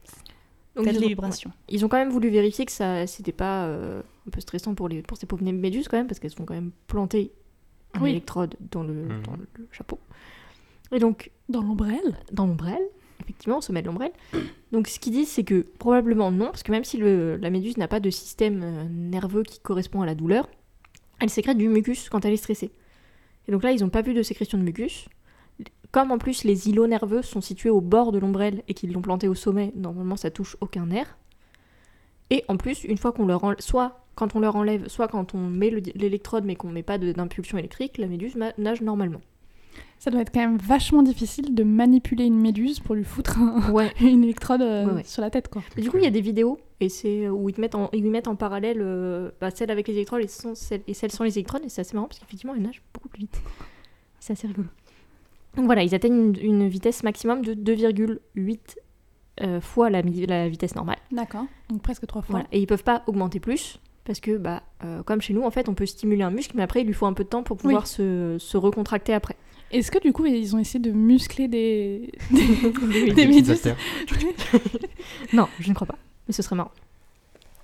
Donc, 0.76 0.86
ils, 0.86 0.92
les 1.00 1.06
ont, 1.06 1.08
vibrations. 1.08 1.50
ouais. 1.50 1.56
Ils 1.70 1.84
ont 1.86 1.88
quand 1.88 1.98
même 1.98 2.10
voulu 2.12 2.30
vérifier 2.30 2.66
que 2.66 2.72
ça 2.72 3.06
c'était 3.08 3.32
pas 3.32 3.66
euh, 3.66 4.02
un 4.28 4.30
peu 4.32 4.40
stressant 4.40 4.76
pour, 4.76 4.88
les, 4.88 5.02
pour 5.02 5.18
ces 5.18 5.26
pauvres 5.26 5.44
méduses 5.44 5.88
quand 5.88 5.98
même, 5.98 6.08
parce 6.08 6.20
qu'elles 6.20 6.32
sont 6.32 6.46
quand 6.46 6.54
même 6.54 6.72
plantées 6.88 7.32
un 7.96 8.02
Oui. 8.02 8.12
électrode 8.12 8.56
dans 8.72 8.84
le, 8.84 8.94
Mhm. 8.94 9.24
dans 9.26 9.34
le 9.34 9.68
chapeau. 9.72 10.00
Et 10.92 11.00
donc, 11.00 11.32
Dans 11.50 11.62
l'ombrelle 11.64 12.18
dans 12.32 12.46
l'ombrelle, 12.46 12.82
effectivement, 13.22 13.58
on 13.58 13.62
se 13.62 13.72
met 13.72 13.82
de 13.82 13.88
l'ombrelle. 13.88 14.12
Donc, 14.72 14.88
ce 14.88 15.00
qu'ils 15.00 15.14
disent, 15.14 15.30
c'est 15.30 15.44
que 15.44 15.66
probablement 15.80 16.32
non, 16.32 16.46
parce 16.48 16.64
que 16.64 16.72
même 16.72 16.84
si 16.84 16.98
le- 16.98 17.38
la 17.38 17.50
méduse 17.50 17.78
n'a 17.78 17.88
pas 17.88 18.00
de 18.00 18.10
système 18.10 18.62
euh, 18.64 18.84
nerveux 18.90 19.44
qui 19.44 19.60
correspond 19.60 20.02
à 20.02 20.06
la 20.06 20.16
douleur, 20.16 20.48
elle 21.20 21.30
sécrète 21.30 21.58
du 21.58 21.68
mucus 21.68 22.08
quand 22.10 22.24
elle 22.26 22.34
est 22.34 22.38
stressée. 22.38 22.72
Et 23.50 23.52
donc 23.52 23.64
là, 23.64 23.72
ils 23.72 23.82
n'ont 23.82 23.90
pas 23.90 24.04
vu 24.04 24.14
de 24.14 24.22
sécrétion 24.22 24.60
de 24.60 24.64
mucus. 24.64 25.10
Comme 25.92 26.12
en 26.12 26.20
plus 26.20 26.44
les 26.44 26.70
îlots 26.70 26.86
nerveux 26.86 27.24
sont 27.24 27.42
situés 27.42 27.72
au 27.72 27.82
bord 27.82 28.12
de 28.12 28.20
l'ombrelle 28.20 28.62
et 28.68 28.76
qu'ils 28.76 28.94
l'ont 28.94 29.02
planté 29.02 29.28
au 29.28 29.34
sommet, 29.34 29.72
normalement 29.76 30.16
ça 30.16 30.30
touche 30.30 30.56
aucun 30.62 30.86
nerf. 30.86 31.18
Et 32.30 32.46
en 32.48 32.58
plus, 32.58 32.84
une 32.84 33.00
fois 33.00 33.12
qu'on 33.12 33.26
leur 33.26 33.44
enlève, 33.44 33.60
soit 33.60 34.06
quand 34.14 34.36
on 34.36 34.40
leur 34.40 34.56
enlève, 34.56 34.88
soit 34.88 35.08
quand 35.08 35.34
on 35.34 35.40
met 35.40 35.72
le- 35.72 35.82
l'électrode 35.96 36.46
mais 36.46 36.56
qu'on 36.56 36.70
met 36.70 36.84
pas 36.84 37.00
d'impulsion 37.00 37.58
électrique, 37.58 37.98
la 37.98 38.06
méduse 38.06 38.38
nage 38.60 38.82
normalement. 38.82 39.22
Ça 40.00 40.12
doit 40.12 40.22
être 40.22 40.32
quand 40.34 40.40
même 40.40 40.58
vachement 40.58 41.04
difficile 41.04 41.54
de 41.54 41.64
manipuler 41.64 42.24
une 42.26 42.40
méduse 42.40 42.80
pour 42.80 42.96
lui 42.96 43.04
foutre 43.04 43.38
un- 43.38 43.70
Ouais. 43.72 43.92
une 44.02 44.24
électrode 44.24 44.62
euh, 44.62 44.86
Ouais, 44.88 44.94
ouais. 44.94 45.04
sur 45.04 45.22
la 45.22 45.30
tête, 45.30 45.50
quoi. 45.50 45.62
Et 45.76 45.82
du 45.82 45.92
coup, 45.92 45.98
il 45.98 46.04
y 46.04 46.08
a 46.08 46.12
des 46.12 46.22
vidéos 46.22 46.58
et 46.80 46.88
c'est 46.88 47.26
euh, 47.26 47.30
où 47.32 47.50
ils 47.50 47.54
te 47.54 47.60
mettent 47.60 47.76
en, 47.76 47.90
ils 47.92 48.10
mettent 48.10 48.30
en 48.30 48.36
parallèle 48.38 48.78
euh, 48.80 49.30
bah, 49.42 49.52
celle 49.52 49.70
avec 49.72 49.88
les 49.90 49.96
électrodes 49.96 50.22
et, 50.22 50.28
sans- 50.28 50.56
celle, 50.56 50.82
et 50.88 50.94
celle 50.94 51.12
sans 51.12 51.26
les 51.26 51.38
électrodes 51.38 51.64
et 51.66 51.70
c'est 51.70 51.82
assez 51.82 51.96
marrant 51.96 52.08
parce 52.08 52.20
qu'effectivement, 52.20 52.56
elles 52.56 52.62
nagent 52.62 52.82
beaucoup 52.94 53.10
plus 53.10 53.20
vite. 53.22 53.42
C'est 54.22 54.34
assez 54.34 54.48
rigolo. 54.48 54.68
Donc 55.56 55.66
voilà, 55.66 55.84
ils 55.84 55.94
atteignent 55.96 56.34
une, 56.34 56.62
une 56.62 56.68
vitesse 56.70 57.04
maximum 57.04 57.42
de 57.44 57.54
2,8 57.54 58.60
euh, 59.42 59.62
fois 59.62 59.90
la, 59.90 60.02
vitesse 60.02 60.76
normale. 60.76 60.98
D'accord. 61.12 61.46
Donc 61.70 61.82
presque 61.82 62.06
trois 62.08 62.22
fois. 62.22 62.32
Voilà. 62.34 62.48
Et 62.52 62.60
ils 62.60 62.68
peuvent 62.68 62.84
pas 62.84 63.04
augmenter 63.08 63.40
plus 63.40 63.80
parce 64.06 64.20
que, 64.20 64.38
bah, 64.38 64.64
euh, 64.84 65.04
comme 65.04 65.22
chez 65.22 65.34
nous, 65.34 65.44
en 65.44 65.52
fait, 65.52 65.70
on 65.70 65.74
peut 65.74 65.86
stimuler 65.86 66.24
un 66.24 66.32
muscle, 66.32 66.54
mais 66.56 66.64
après, 66.64 66.82
il 66.82 66.88
lui 66.88 66.94
faut 66.94 67.06
un 67.06 67.14
peu 67.14 67.24
de 67.24 67.30
temps 67.30 67.44
pour 67.44 67.58
pouvoir 67.58 67.86
se, 67.88 68.38
se 68.40 68.58
recontracter 68.58 69.14
après. 69.14 69.36
Est-ce 69.72 69.92
que 69.92 70.00
du 70.02 70.12
coup, 70.14 70.26
ils 70.26 70.56
ont 70.56 70.60
essayé 70.60 70.80
de 70.80 70.92
muscler 70.92 71.48
des, 71.48 72.12
des, 72.32 72.38
Des 72.40 72.46
des 72.46 73.12
petites 73.12 73.16
méduses 73.30 73.50
haltères. 73.52 73.78
Non, 75.34 75.48
je 75.60 75.70
ne 75.70 75.74
crois 75.76 75.88
pas. 75.88 75.98
Mais 76.28 76.34
ce 76.34 76.42
serait 76.42 76.56
marrant. 76.56 76.72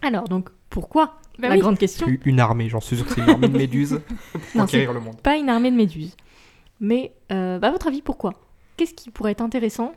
Alors, 0.01 0.25
donc, 0.27 0.49
pourquoi 0.69 1.17
Bah 1.39 1.47
La 1.49 1.55
oui. 1.55 1.61
grande 1.61 1.77
question. 1.77 2.07
Une- 2.25 2.39
armée, 2.39 2.69
j'en 2.69 2.79
suis 2.81 2.95
sûr 2.97 3.05
que 3.05 3.13
c'est 3.13 3.21
une 3.21 3.29
armée 3.29 3.47
de 3.47 3.57
méduses 3.57 4.01
pour 4.31 4.41
conquérir 4.61 4.93
le 4.93 4.99
monde. 4.99 5.19
pas 5.21 5.35
une 5.37 5.49
armée 5.49 5.71
de 5.71 5.75
méduses. 5.75 6.15
Mais, 6.79 7.13
euh, 7.31 7.57
bah, 7.59 7.69
à 7.69 7.71
votre 7.71 7.87
avis, 7.87 8.01
pourquoi? 8.01 8.33
Qu'est-ce 8.77 8.93
qui 8.93 9.09
pourrait 9.09 9.31
être 9.31 9.41
intéressant 9.41 9.93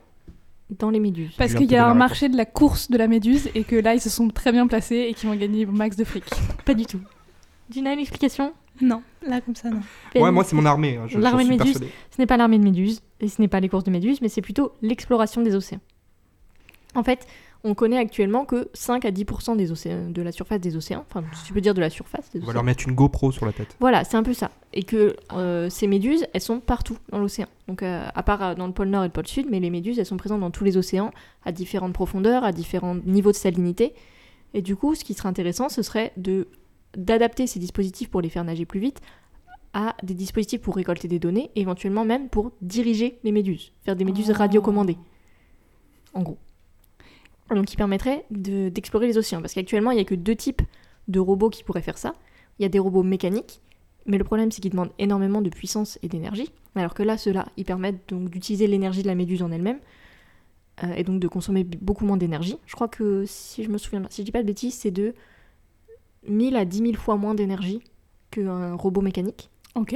dans 0.79 0.91
les 0.91 1.01
méduses? 1.01 1.35
Parce 1.37 1.55
qu'il 1.55 1.71
y 1.71 1.77
a 1.77 1.87
un 1.87 1.95
marché 1.95 2.29
de 2.29 2.37
la 2.37 2.45
course 2.47 2.91
de 2.91 2.97
la 2.97 3.09
méduse 3.09 3.51
et 3.55 3.65
que 3.65 3.77
là, 3.77 3.95
ils 3.95 4.01
se 4.01 4.09
sont 4.11 4.29
très 4.29 4.53
bien 4.53 4.67
placés 4.67 5.07
et 5.11 5.15
qu'ils 5.15 5.29
vont 5.29 5.35
gagner 5.37 5.67
max 5.67 5.97
de 5.97 6.05
fric. 6.05 6.25
Pas 6.65 6.75
du 6.75 6.87
tout. 6.87 7.01
Tu 7.73 7.83
n'as 7.83 7.93
une 7.93 7.99
explication? 7.99 8.53
Non, 8.81 9.03
là, 9.27 9.41
comme 9.41 9.57
ça, 9.57 9.71
non. 9.71 9.81
Ouais, 10.15 10.31
moi 10.31 10.45
c'est 10.45 10.55
mon 10.57 10.65
armée. 10.67 10.97
hein, 10.97 11.07
L'armée 11.19 11.45
de 11.45 11.57
persuadé. 11.57 11.89
Ce 12.11 12.21
n'est 12.21 12.27
pas 12.27 12.37
l'armée 12.37 12.59
de 12.59 12.65
méduses, 12.65 13.03
et 13.21 13.29
ce 13.29 13.41
n'est 13.43 13.49
pas 13.49 13.61
les 13.61 13.69
courses 13.69 13.85
de 13.85 13.91
méduses, 13.91 14.21
mais 14.23 14.29
c'est 14.29 14.43
plutôt 14.43 14.73
l'exploration 14.83 15.43
des 15.43 15.55
océans. 15.55 15.81
En 16.95 17.03
fait, 17.03 17.27
on 17.65 17.75
connaît 17.75 17.99
actuellement 17.99 18.45
que 18.45 18.69
5 18.73 19.05
à 19.05 19.11
10% 19.11 19.57
des 19.57 19.73
océans, 19.73 20.09
de 20.11 20.23
la 20.23 20.31
surface 20.33 20.61
des 20.61 20.77
océans, 20.77 21.05
enfin, 21.11 21.25
si 21.35 21.45
tu 21.45 21.53
peux 21.53 21.61
dire 21.61 21.75
de 21.75 21.81
la 21.81 21.91
surface 21.91 22.31
des 22.31 22.39
On 22.39 22.43
va 22.43 22.45
océans. 22.47 22.55
leur 22.55 22.65
mettre 22.65 22.89
une 22.89 22.95
GoPro 22.95 23.33
sur 23.33 23.45
la 23.47 23.53
tête. 23.53 23.77
Voilà, 23.81 24.05
c'est 24.05 24.17
un 24.17 24.23
peu 24.23 24.33
ça. 24.33 24.51
Et 24.73 24.85
que 24.85 25.17
euh, 25.33 25.69
ces 25.69 25.87
méduses, 25.89 26.25
elles 26.33 26.41
sont 26.41 26.61
partout 26.61 26.97
dans 27.11 27.19
l'océan. 27.19 27.47
Donc, 27.67 27.83
euh, 27.83 28.07
à 28.15 28.23
part 28.23 28.43
euh, 28.43 28.55
dans 28.55 28.67
le 28.69 28.73
pôle 28.73 28.89
Nord 28.89 29.03
et 29.05 29.09
le 29.09 29.13
pôle 29.13 29.27
Sud, 29.27 29.47
mais 29.51 29.59
les 29.61 29.71
méduses, 29.71 29.99
elles 29.99 30.07
sont 30.07 30.17
présentes 30.17 30.41
dans 30.41 30.51
tous 30.53 30.65
les 30.65 30.77
océans, 30.77 31.11
à 31.45 31.51
différentes 31.53 31.93
profondeurs, 31.93 32.45
à 32.45 32.53
différents 32.53 32.95
niveaux 33.05 33.33
de 33.33 33.37
salinité. 33.37 33.93
Et 34.55 34.63
du 34.63 34.77
coup, 34.77 34.95
ce 34.95 35.05
qui 35.05 35.15
serait 35.15 35.29
intéressant, 35.29 35.69
ce 35.69 35.83
serait 35.83 36.13
de 36.17 36.47
d'adapter 36.99 37.47
ces 37.47 37.59
dispositifs 37.59 38.11
pour 38.11 38.21
les 38.21 38.29
faire 38.29 38.45
nager 38.45 38.67
plus 38.67 38.81
vite 38.81 39.01
à 39.73 39.95
des 40.03 40.15
dispositifs 40.15 40.61
pour 40.61 40.77
récolter 40.77 41.09
des 41.09 41.19
données, 41.19 41.51
et 41.55 41.61
éventuellement 41.61 42.05
même 42.05 42.29
pour 42.29 42.53
diriger 42.63 43.19
les 43.25 43.33
méduses, 43.33 43.73
faire 43.85 43.97
des 43.97 44.05
méduses 44.05 44.31
Oh. 44.31 44.35
radiocommandées. 44.39 44.97
En 46.15 46.23
gros. 46.23 46.39
Donc, 47.55 47.67
qui 47.67 47.77
permettrait 47.77 48.25
de- 48.31 48.69
d'explorer 48.69 49.07
les 49.07 49.17
océans. 49.19 49.41
Parce 49.41 49.55
qu'actuellement, 49.55 49.91
il 49.91 49.95
n'y 49.95 50.01
a 50.01 50.05
que 50.05 50.15
deux 50.15 50.37
types 50.37 50.63
de 51.07 51.21
robots 51.21 51.49
qui 51.51 51.65
pourraient 51.65 51.83
faire 51.83 51.97
ça. 51.99 52.15
Il 52.59 52.63
y 52.63 52.67
a 52.67 52.69
des 52.69 52.79
robots 52.79 53.03
mécaniques, 53.03 53.61
mais 54.07 54.19
le 54.19 54.25
problème 54.25 54.51
c'est 54.51 54.61
qu'ils 54.61 54.71
demandent 54.73 54.93
énormément 54.99 55.41
de 55.41 55.49
puissance 55.51 55.99
et 56.03 56.09
d'énergie. 56.09 56.51
Alors 56.75 56.93
que 56.95 57.03
là, 57.03 57.17
ceux-là, 57.17 57.47
ils 57.57 57.65
permettent 57.65 58.09
donc 58.09 58.29
d'utiliser 58.31 58.67
l'énergie 58.67 59.03
de 59.03 59.07
la 59.07 59.15
méduse 59.15 59.43
en 59.43 59.51
elle-même 59.51 59.79
euh, 60.83 60.93
et 60.95 61.05
donc 61.05 61.21
de 61.21 61.29
consommer 61.29 61.65
beaucoup 61.65 62.05
moins 62.05 62.17
d'énergie. 62.17 62.57
Je 62.67 62.75
crois 62.75 62.89
que 62.89 63.25
si 63.27 63.65
je 63.65 63.69
me 63.71 63.79
souviens, 63.79 64.03
si 64.11 64.23
je 64.23 64.25
dis 64.27 64.33
pas 64.33 64.43
de 64.43 64.47
bêtises, 64.47 64.75
c'est 64.75 64.91
de 64.91 65.15
1000 66.27 66.57
à 66.57 66.65
10 66.65 66.79
000 66.79 66.93
fois 66.95 67.17
moins 67.17 67.35
d'énergie 67.35 67.81
qu'un 68.31 68.75
robot 68.75 69.01
mécanique. 69.01 69.51
Ok. 69.75 69.95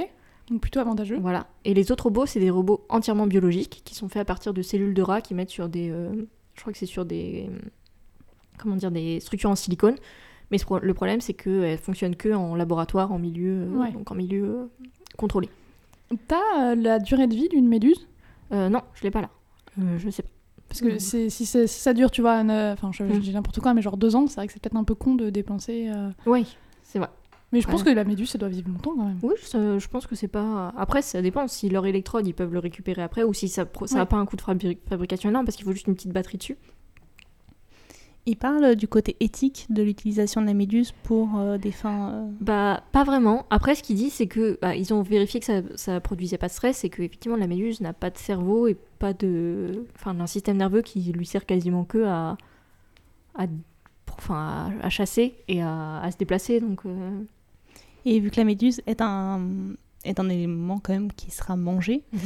Donc 0.49 0.61
plutôt 0.61 0.81
avantageux. 0.81 1.19
Voilà. 1.21 1.47
Et 1.65 1.73
les 1.75 1.93
autres 1.93 2.05
robots, 2.05 2.27
c'est 2.27 2.41
des 2.41 2.51
robots 2.51 2.85
entièrement 2.89 3.27
biologiques 3.27 3.83
qui 3.85 3.95
sont 3.95 4.09
faits 4.09 4.23
à 4.23 4.25
partir 4.25 4.53
de 4.53 4.63
cellules 4.63 4.95
de 4.95 5.03
rats 5.03 5.21
qui 5.21 5.35
mettent 5.35 5.51
sur 5.51 5.69
des. 5.69 5.91
euh, 5.91 6.11
je 6.55 6.61
crois 6.61 6.73
que 6.73 6.79
c'est 6.79 6.87
sur 6.87 7.05
des. 7.05 7.49
euh, 7.51 7.59
Comment 8.59 8.77
dire 8.77 8.91
Des 8.91 9.21
structures 9.21 9.51
en 9.51 9.57
silicone. 9.57 9.95
Mais 10.51 10.59
ce 10.59 10.65
le 10.85 10.95
problème, 10.95 11.21
c'est 11.21 11.33
qu'elles 11.33 11.79
fonctionnent 11.79 12.17
que 12.17 12.29
en 12.33 12.55
laboratoire, 12.55 13.11
en 13.13 13.19
milieu, 13.19 13.69
euh, 13.73 13.91
donc 13.93 14.11
en 14.11 14.15
milieu 14.15 14.45
euh, 14.45 14.67
contrôlé. 15.17 15.49
T'as 16.29 16.75
la 16.75 16.99
durée 16.99 17.27
de 17.27 17.35
vie 17.35 17.49
d'une 17.49 17.69
méduse? 17.69 18.07
Non, 18.51 18.83
je 18.95 19.03
l'ai 19.03 19.11
pas 19.11 19.23
là. 19.23 19.31
Je 19.97 20.11
sais 20.11 20.23
pas. 20.23 20.29
Parce 20.73 20.81
que 20.81 20.99
c'est- 20.99 21.29
si, 21.29 21.45
ça 21.47 21.93
dure, 21.93 22.11
tu 22.11 22.23
vois, 22.23 22.39
enfin, 22.41 22.91
je, 22.93 23.05
je 23.07 23.13
Mhm. 23.13 23.19
dis 23.21 23.33
n'importe 23.35 23.61
quoi, 23.61 23.75
mais 23.75 23.83
genre 23.83 23.97
deux 23.99 24.17
ans, 24.17 24.27
c'est 24.27 24.37
vrai 24.37 24.47
que 24.47 24.53
c'est 24.55 24.61
peut-être 24.63 24.77
un 24.77 24.85
peu 24.85 24.95
con 24.95 25.15
de 25.15 25.29
dépenser. 25.31 25.91
euh, 25.95 26.09
Oui, 26.27 26.57
c'est 26.83 26.99
vrai. 26.99 27.09
Mais 27.53 27.61
je 27.61 27.69
pense 27.69 27.83
que 27.83 27.91
la 27.91 28.05
méduse, 28.05 28.31
ça 28.31 28.39
doit 28.39 28.49
vivre 28.49 28.71
longtemps 28.71 28.95
quand 28.97 29.05
même. 29.05 29.19
Oui, 29.23 29.35
ça- 29.43 29.79
je 29.79 29.87
pense 29.89 30.07
que 30.07 30.15
c'est 30.15 30.29
pas. 30.29 30.73
Après, 30.79 31.03
ça 31.03 31.21
dépend. 31.21 31.47
Si 31.49 31.69
leur 31.69 31.85
électrode, 31.85 32.27
ils 32.27 32.33
peuvent 32.33 32.53
le 32.55 32.59
récupérer 32.59 33.03
après, 33.03 33.25
ou 33.25 33.35
si 33.35 33.49
ça 33.51 33.67
pro- 33.67 33.87
ça 33.87 33.97
n'a 33.97 34.01
Ouais. 34.03 34.07
pas 34.07 34.17
un 34.17 34.25
coût 34.25 34.37
de 34.37 34.41
fabri- 34.43 34.79
fabrication 34.89 35.29
énorme 35.29 35.45
parce 35.45 35.57
qu'il 35.57 35.67
faut 35.67 35.73
juste 35.73 35.87
une 35.87 35.95
petite 35.95 36.13
batterie 36.13 36.39
dessus. 36.39 36.57
Il 38.25 38.37
parle 38.37 38.77
du 38.77 38.87
côté 38.87 39.17
éthique 39.19 39.67
de 39.69 39.83
l'utilisation 39.83 40.41
de 40.43 40.47
la 40.47 40.55
méduse 40.55 40.93
pour 41.03 41.39
euh, 41.39 41.59
des 41.59 41.73
fins. 41.73 42.11
euh, 42.13 42.27
Bah, 42.41 42.85
pas 42.93 43.03
vraiment. 43.03 43.47
Après, 43.51 43.75
ce 43.75 43.83
qu'ils 43.83 43.97
disent, 43.97 44.13
c'est 44.13 44.29
que 44.29 44.59
bah, 44.63 44.77
ils 44.77 44.95
ont 44.95 45.03
vérifié 45.03 45.41
que 45.41 45.47
ça, 45.47 45.61
ça 45.75 46.01
produisait 46.01 46.39
pas 46.39 46.47
de 46.47 46.53
stress 46.53 46.85
et 46.85 46.89
que 46.89 47.03
effectivement 47.03 47.37
la 47.37 47.49
méduse 47.49 47.81
n'a 47.81 47.93
pas 47.93 48.11
de 48.11 48.19
cerveau 48.19 48.69
et 48.69 48.77
pas 49.01 49.13
de, 49.13 49.87
enfin, 49.97 50.19
un 50.21 50.27
système 50.29 50.57
nerveux 50.59 50.83
qui 50.83 51.01
lui 51.13 51.27
sert 51.27 51.47
quasiment 51.47 51.85
que 51.85 52.05
à, 52.05 52.37
à 53.35 53.47
enfin, 54.17 54.71
à, 54.81 54.87
à 54.87 54.89
chasser 54.89 55.35
et 55.49 55.61
à, 55.61 55.99
à 56.01 56.11
se 56.13 56.17
déplacer. 56.17 56.61
Donc, 56.61 56.87
euh, 56.87 57.23
Et 58.05 58.21
vu 58.21 58.31
que 58.31 58.37
la 58.37 58.45
méduse 58.45 58.83
est 58.87 59.01
un, 59.01 59.41
est 60.05 60.21
un 60.21 60.29
élément 60.29 60.79
quand 60.79 60.93
même 60.93 61.11
qui 61.13 61.33
sera 61.33 61.57
mangé, 61.57 62.05
il 62.13 62.19
Mhm. 62.21 62.25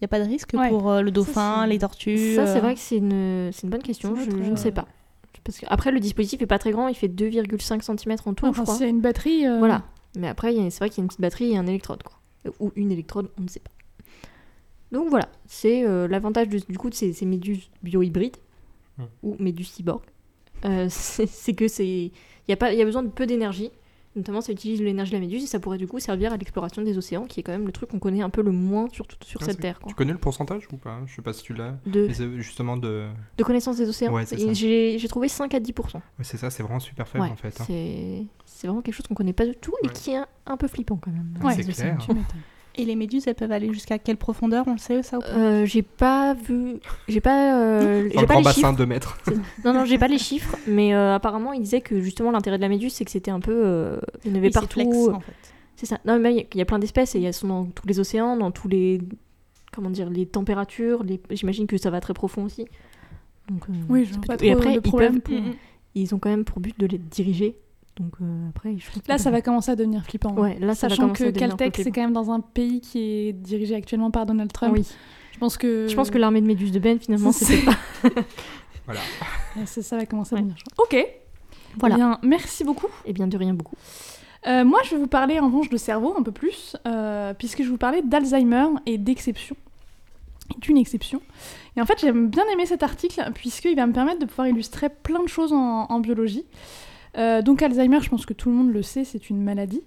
n'y 0.00 0.04
a 0.06 0.08
pas 0.08 0.20
de 0.20 0.24
risque 0.26 0.52
Ouais. 0.54 0.70
pour 0.70 0.90
euh, 0.90 1.02
le 1.02 1.10
dauphin, 1.10 1.66
les 1.66 1.78
tortues 1.80 2.34
ça, 2.34 2.46
c'est 2.46 2.58
euh, 2.58 2.60
vrai 2.62 2.74
que 2.74 2.80
c'est 2.80 2.96
une, 2.96 3.50
une 3.62 3.68
bonne 3.70 3.82
question. 3.82 4.16
Je, 4.16 4.30
ne 4.30 4.56
sais 4.56 4.72
pas. 4.72 4.86
Parce 5.44 5.58
que, 5.58 5.66
après, 5.68 5.90
le 5.92 6.00
dispositif 6.00 6.40
est 6.42 6.46
pas 6.46 6.58
très 6.58 6.70
grand. 6.72 6.88
Il 6.88 6.94
fait 6.94 7.08
2,5 7.08 7.82
cm 7.82 8.16
en 8.26 8.34
tout, 8.34 8.46
Enfin, 8.46 8.62
je 8.64 8.70
crois. 8.72 8.82
a 8.82 8.88
une 8.88 9.00
batterie. 9.00 9.46
euh, 9.46 9.58
Voilà. 9.58 9.82
Mais 10.16 10.28
après, 10.28 10.54
c'est 10.70 10.78
vrai 10.78 10.88
qu'il 10.90 10.98
y 10.98 11.00
a 11.00 11.04
une 11.04 11.08
petite 11.08 11.20
batterie 11.20 11.52
et 11.52 11.56
un 11.58 11.66
électrode, 11.66 12.02
quoi. 12.02 12.18
Ou 12.60 12.72
une 12.76 12.90
électrode, 12.92 13.30
on 13.38 13.42
ne 13.42 13.48
sait 13.48 13.60
pas. 13.60 13.70
Donc 14.92 15.08
voilà, 15.10 15.28
c'est 15.46 15.84
euh, 15.84 16.06
l'avantage 16.06 16.48
du 16.48 16.78
coup 16.78 16.88
de 16.88 16.94
ces, 16.94 17.12
ces 17.12 17.26
méduses 17.26 17.68
bio-hybrides 17.82 18.36
Hmm. 18.96 19.02
ou 19.24 19.34
méduses 19.40 19.70
cyborg. 19.72 20.02
Euh, 20.64 20.86
c'est 20.90 21.26
c'est 21.26 21.52
que 21.52 21.66
c'est, 21.66 21.84
il 21.86 22.12
y 22.48 22.52
a 22.52 22.56
pas, 22.56 22.72
il 22.72 22.78
y 22.78 22.82
a 22.82 22.84
besoin 22.84 23.02
de 23.02 23.08
peu 23.08 23.26
d'énergie. 23.26 23.72
Notamment, 24.16 24.40
ça 24.40 24.52
utilise 24.52 24.80
l'énergie 24.80 25.10
de 25.10 25.16
la 25.16 25.20
méduse 25.20 25.42
et 25.42 25.46
ça 25.46 25.58
pourrait 25.58 25.78
du 25.78 25.86
coup 25.88 25.98
servir 25.98 26.32
à 26.32 26.36
l'exploration 26.36 26.82
des 26.82 26.96
océans, 26.96 27.24
qui 27.24 27.40
est 27.40 27.42
quand 27.42 27.50
même 27.52 27.66
le 27.66 27.72
truc 27.72 27.90
qu'on 27.90 27.98
connaît 27.98 28.22
un 28.22 28.30
peu 28.30 28.42
le 28.42 28.52
moins 28.52 28.88
sur, 28.92 29.06
sur 29.24 29.40
Ah, 29.42 29.46
cette 29.46 29.60
terre. 29.60 29.80
Quoi. 29.80 29.88
Tu 29.88 29.94
connais 29.96 30.12
le 30.12 30.18
pourcentage 30.18 30.68
ou 30.72 30.76
pas? 30.76 31.00
Je 31.06 31.14
sais 31.14 31.22
pas 31.22 31.32
si 31.32 31.42
tu 31.42 31.52
l'as. 31.54 31.74
De, 31.86 32.08
Justement, 32.38 32.76
de... 32.76 33.08
de 33.36 33.44
connaissance 33.44 33.76
des 33.78 33.88
océans. 33.88 34.12
Ouais, 34.12 34.24
j'ai 34.54 35.08
trouvé 35.08 35.28
5 35.28 35.52
à 35.54 35.58
10%. 35.58 35.94
ouais, 35.96 36.00
c'est 36.22 36.36
ça, 36.36 36.50
c'est 36.50 36.62
vraiment 36.62 36.80
super 36.80 37.08
faible 37.08 37.24
Ouais, 37.24 37.30
en 37.30 37.36
fait. 37.36 37.60
hein. 37.60 37.64
c'est 38.46 38.66
vraiment 38.66 38.82
quelque 38.82 38.94
chose 38.94 39.06
qu'on 39.08 39.14
connaît 39.14 39.32
pas 39.32 39.46
du 39.46 39.54
tout 39.56 39.74
et 39.82 39.88
qui 39.88 40.10
est 40.12 40.16
un, 40.16 40.26
un 40.46 40.56
peu 40.56 40.68
flippant 40.68 40.96
quand 40.96 41.10
même. 41.10 41.34
C'est 41.56 41.72
clair. 41.72 41.98
Et 42.76 42.84
les 42.84 42.96
méduses, 42.96 43.26
elles 43.28 43.34
peuvent 43.36 43.52
aller 43.52 43.72
jusqu'à 43.72 43.98
quelle 43.98 44.16
profondeur 44.16 44.64
On 44.66 44.72
le 44.72 44.78
sait 44.78 45.02
ça 45.04 45.18
ou 45.18 45.20
pas 45.20 45.28
Euh, 45.28 45.64
j'ai 45.64 45.82
pas 45.82 46.34
vu, 46.34 46.76
j'ai 47.08 47.20
pas, 47.20 47.56
euh, 47.60 48.08
j'ai 48.12 48.14
pas 48.18 48.24
grand 48.26 48.38
les 48.38 48.44
bassin 48.44 48.60
chiffres. 48.70 48.76
de 48.76 48.84
mètres. 48.84 49.18
Non, 49.64 49.72
non, 49.72 49.84
j'ai 49.84 49.98
pas 49.98 50.08
les 50.08 50.18
chiffres, 50.18 50.56
mais 50.66 50.92
euh, 50.94 51.14
apparemment, 51.14 51.52
il 51.52 51.60
disait 51.62 51.80
que 51.80 52.00
justement 52.00 52.30
l'intérêt 52.32 52.56
de 52.56 52.62
la 52.62 52.68
méduse, 52.68 52.92
c'est 52.92 53.04
que 53.04 53.10
c'était 53.12 53.30
un 53.30 53.40
peu. 53.40 53.52
euh, 53.54 53.98
il 54.24 54.30
y 54.30 54.34
en 54.34 54.38
avait 54.38 54.46
Oui, 54.48 54.52
c'est 54.52 54.60
partout. 54.60 54.80
flex, 54.80 54.96
euh, 54.96 55.12
en 55.12 55.20
fait. 55.20 55.32
C'est 55.76 55.86
ça. 55.86 55.98
Non, 56.04 56.18
mais 56.18 56.46
il 56.52 56.58
y 56.58 56.62
a 56.62 56.64
plein 56.64 56.78
d'espèces 56.78 57.14
et 57.14 57.22
elles 57.22 57.32
sont 57.34 57.46
dans 57.48 57.64
tous 57.66 57.86
les 57.86 58.00
océans, 58.00 58.36
dans 58.36 58.50
tous 58.50 58.68
les. 58.68 59.00
Comment 59.72 59.90
dire, 59.90 60.08
les 60.10 60.26
températures. 60.26 61.02
Les... 61.04 61.20
J'imagine 61.30 61.66
que 61.66 61.76
ça 61.78 61.90
va 61.90 62.00
très 62.00 62.14
profond 62.14 62.44
aussi. 62.44 62.64
Donc, 63.50 63.64
euh, 63.68 63.72
Oui, 63.88 64.04
je 64.04 64.18
pas 64.26 64.34
Et 64.40 64.50
trop 64.52 64.58
après, 64.58 64.70
de 64.70 64.74
ils, 64.86 64.90
peuvent- 64.92 65.20
pour- 65.20 65.34
ils 65.96 66.14
ont 66.14 66.18
quand 66.18 66.30
même 66.30 66.44
pour 66.44 66.60
but 66.60 66.78
de 66.78 66.86
les 66.86 66.98
diriger. 66.98 67.56
Donc 67.96 68.14
euh, 68.20 68.48
après, 68.50 68.76
je 68.78 68.90
trouve 68.90 69.02
Là, 69.08 69.18
ça 69.18 69.30
va 69.30 69.40
commencer 69.40 69.70
à 69.70 69.76
devenir 69.76 70.02
flippant. 70.04 70.34
hein. 70.36 70.40
Ouais, 70.40 70.58
là, 70.60 70.74
ça 70.74 70.88
Sachant 70.88 71.10
que 71.10 71.30
Caltech, 71.30 71.76
c'est 71.76 71.92
quand 71.92 72.00
même 72.02 72.12
dans 72.12 72.30
un 72.32 72.40
pays 72.40 72.80
qui 72.80 72.98
est 73.28 73.32
dirigé 73.32 73.74
actuellement 73.74 74.10
par 74.10 74.26
Donald 74.26 74.52
Trump. 74.52 74.74
oui. 74.76 74.86
Je 75.32 75.38
pense 75.38 75.56
que. 75.56 75.86
Je 75.88 75.94
pense 75.96 76.10
que 76.10 76.18
l'armée 76.18 76.40
de 76.40 76.46
méduses 76.46 76.70
de 76.72 76.78
Ben, 76.78 76.98
finalement, 76.98 77.32
C'est- 77.32 77.44
c'était 77.44 77.64
pas. 77.64 77.76
Voilà. 78.86 79.00
Ouais, 79.56 79.66
ça, 79.66 79.82
ça 79.82 79.96
va 79.96 80.04
commencer 80.06 80.34
à 80.34 80.38
Ouais. 80.38 80.42
devenir 80.42 80.58
chaud. 80.58 80.82
Ok. 80.82 81.06
Voilà. 81.78 81.94
Eh 81.94 81.98
Bien, 81.98 82.18
merci 82.22 82.64
beaucoup. 82.64 82.88
Et 83.04 83.12
bien 83.12 83.26
de 83.28 83.36
rien 83.36 83.54
beaucoup. 83.54 83.76
Euh, 84.48 84.64
moi, 84.64 84.80
je 84.84 84.90
vais 84.90 84.96
vous 84.96 85.06
parler 85.06 85.38
en 85.40 85.46
revanche 85.46 85.68
de 85.70 85.76
cerveau 85.76 86.14
un 86.18 86.22
peu 86.22 86.32
plus, 86.32 86.76
euh, 86.86 87.32
puisque 87.34 87.58
je 87.58 87.64
vais 87.64 87.70
vous 87.70 87.76
parler 87.78 88.02
d'Alzheimer 88.02 88.66
et 88.86 88.98
d'exception. 88.98 89.56
D'une 90.58 90.76
exception. 90.76 91.22
Et 91.76 91.80
en 91.80 91.86
fait, 91.86 91.98
j'aime 92.00 92.28
bien 92.28 92.42
aimer 92.52 92.66
cet 92.66 92.82
article, 92.82 93.22
puisqu'il 93.34 93.74
va 93.76 93.86
me 93.86 93.92
permettre 93.92 94.18
de 94.18 94.26
pouvoir 94.26 94.48
illustrer 94.48 94.88
plein 94.88 95.22
de 95.22 95.28
choses 95.28 95.52
en, 95.52 95.86
en 95.88 96.00
biologie. 96.00 96.44
Euh, 97.16 97.42
donc, 97.42 97.62
Alzheimer, 97.62 98.00
je 98.00 98.08
pense 98.08 98.26
que 98.26 98.32
tout 98.32 98.48
le 98.48 98.54
monde 98.54 98.72
le 98.72 98.82
sait, 98.82 99.04
c'est 99.04 99.30
une 99.30 99.42
maladie 99.42 99.82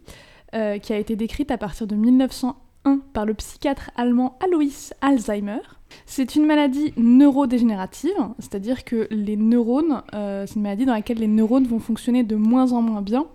euh, 0.56 0.78
qui 0.78 0.94
a 0.94 0.98
été 0.98 1.16
décrite 1.16 1.52
à 1.52 1.58
partir 1.58 1.88
de 1.88 1.96
1901 1.96 3.00
par 3.14 3.26
le 3.26 3.34
psychiatre 3.34 3.92
allemand 3.96 4.38
Alois 4.44 4.94
Alzheimer. 5.02 5.60
C'est 6.06 6.36
une 6.36 6.46
maladie 6.46 6.94
neurodégénérative, 6.98 8.16
c'est-à-dire 8.40 8.84
que 8.84 9.08
les 9.10 9.38
neurones, 9.38 10.04
euh, 10.14 10.46
c'est 10.46 10.56
une 10.56 10.64
maladie 10.64 10.86
dans 10.86 10.94
laquelle 10.94 11.20
les 11.20 11.28
neurones 11.28 11.66
vont 11.66 11.80
fonctionner 11.80 12.24
de 12.24 12.36
moins 12.36 12.74
en 12.74 12.82
moins 12.82 13.02
bien 13.02 13.26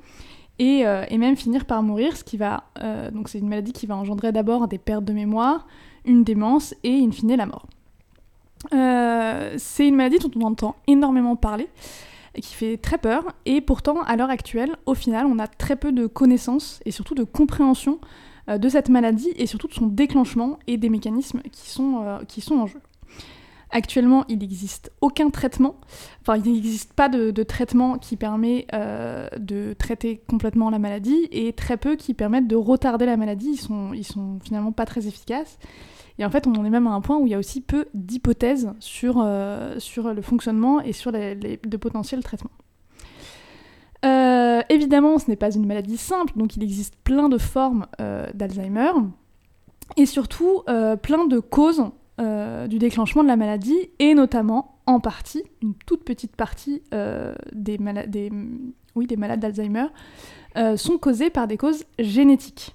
et, 0.59 0.85
et 1.09 1.19
même 1.19 1.35
finir 1.35 1.65
par 1.65 1.83
mourir, 1.83 2.17
ce 2.17 2.23
qui 2.23 2.37
va 2.37 2.65
donc 3.13 3.31
c'est 3.31 3.39
une 3.39 3.49
maladie 3.49 3.73
qui 3.73 3.87
va 3.87 3.97
engendrer 3.97 4.31
d'abord 4.33 4.69
des 4.69 4.79
pertes 4.79 5.05
de 5.05 5.13
mémoire, 5.13 5.67
une 6.05 6.23
démence 6.25 6.75
et 6.85 6.93
in 6.93 7.11
fine 7.11 7.35
la 7.35 7.47
mort. 7.47 7.67
C'est 9.59 9.89
une 9.89 9.97
maladie 9.97 10.19
dont 10.19 10.31
on 10.37 10.43
entend 10.43 10.77
énormément 10.87 11.35
parler, 11.37 11.69
qui 12.41 12.55
fait 12.55 12.77
très 12.77 12.99
peur, 12.99 13.35
et 13.45 13.61
pourtant 13.61 14.03
à 14.03 14.17
l'heure 14.17 14.31
actuelle, 14.31 14.77
au 14.87 14.95
final, 14.95 15.27
on 15.27 15.39
a 15.39 15.47
très 15.47 15.77
peu 15.77 15.93
de 15.93 16.07
connaissances 16.07 16.81
et 16.85 16.91
surtout 16.91 17.15
de 17.15 17.25
compréhension 17.25 18.01
euh, 18.49 18.59
de 18.59 18.69
cette 18.69 18.89
maladie 18.89 19.33
et 19.37 19.47
surtout 19.47 19.69
de 19.69 19.75
son 19.75 19.87
déclenchement 19.87 20.59
et 20.67 20.77
des 20.77 20.89
mécanismes 20.89 21.43
qui 21.53 21.71
sont, 21.71 22.03
euh, 22.03 22.19
qui 22.27 22.41
sont 22.41 22.57
en 22.57 22.67
jeu. 22.67 22.81
Actuellement, 23.71 24.25
il 24.29 24.39
n'existe 24.41 24.93
aucun 25.01 25.31
traitement, 25.31 25.77
enfin 26.21 26.37
il 26.37 26.53
n'existe 26.53 26.93
pas 26.93 27.09
de, 27.09 27.31
de 27.31 27.43
traitement 27.43 27.97
qui 27.97 28.17
permet 28.17 28.67
euh, 28.75 29.29
de 29.39 29.75
traiter 29.79 30.23
complètement 30.29 30.69
la 30.69 30.79
maladie 30.79 31.27
et 31.31 31.55
très 31.55 31.79
peu 31.79 31.97
qui 31.97 32.13
permettent 32.13 32.49
de 32.49 32.57
retarder 32.57 33.07
la 33.07 33.17
maladie, 33.17 33.53
ils 33.53 33.61
sont, 33.61 33.95
ils 33.95 34.05
sont 34.05 34.39
finalement 34.45 34.73
pas 34.73 34.85
très 34.85 35.07
efficaces. 35.07 35.59
Et 36.19 36.25
en 36.25 36.31
fait, 36.31 36.47
on 36.47 36.55
en 36.55 36.65
est 36.65 36.71
même 36.71 36.87
à 36.87 36.91
un 36.91 37.01
point 37.01 37.17
où 37.19 37.27
il 37.27 37.31
y 37.31 37.35
a 37.35 37.39
aussi 37.39 37.61
peu 37.61 37.87
d'hypothèses 37.95 38.73
sur, 38.81 39.17
euh, 39.25 39.79
sur 39.79 40.13
le 40.13 40.23
fonctionnement 40.23 40.81
et 40.81 40.93
sur 40.93 41.11
les, 41.11 41.35
les- 41.35 41.57
de 41.57 41.77
potentiels 41.77 42.23
traitements. 42.23 42.51
Euh, 44.05 44.63
évidemment, 44.69 45.19
ce 45.19 45.31
n'est 45.31 45.37
pas 45.37 45.55
une 45.55 45.65
maladie 45.67 45.97
simple, 45.97 46.33
donc 46.37 46.57
il 46.57 46.63
existe 46.63 46.97
plein 47.05 47.29
de 47.29 47.39
formes 47.39 47.87
euh, 48.01 48.27
d'Alzheimer 48.35 48.91
et 49.97 50.07
surtout 50.07 50.63
plein 51.03 51.27
de 51.27 51.39
causes 51.39 51.85
du 52.69 52.79
déclenchement 52.79 53.23
de 53.23 53.29
la 53.29 53.37
maladie 53.37 53.91
et 53.99 54.15
notamment 54.15 54.79
en 54.87 55.01
partie, 55.01 55.43
une 55.61 55.75
toute 55.87 56.05
petite 56.05 56.35
partie 56.37 56.83
des, 57.53 57.79
mala- 57.79 58.07
des, 58.07 58.31
oui, 58.95 59.07
des 59.07 59.17
malades 59.17 59.41
d'Alzheimer 59.41 59.87
sont 60.77 60.99
causées 60.99 61.31
par 61.31 61.47
des 61.49 61.57
causes 61.57 61.85
génétiques. 61.99 62.75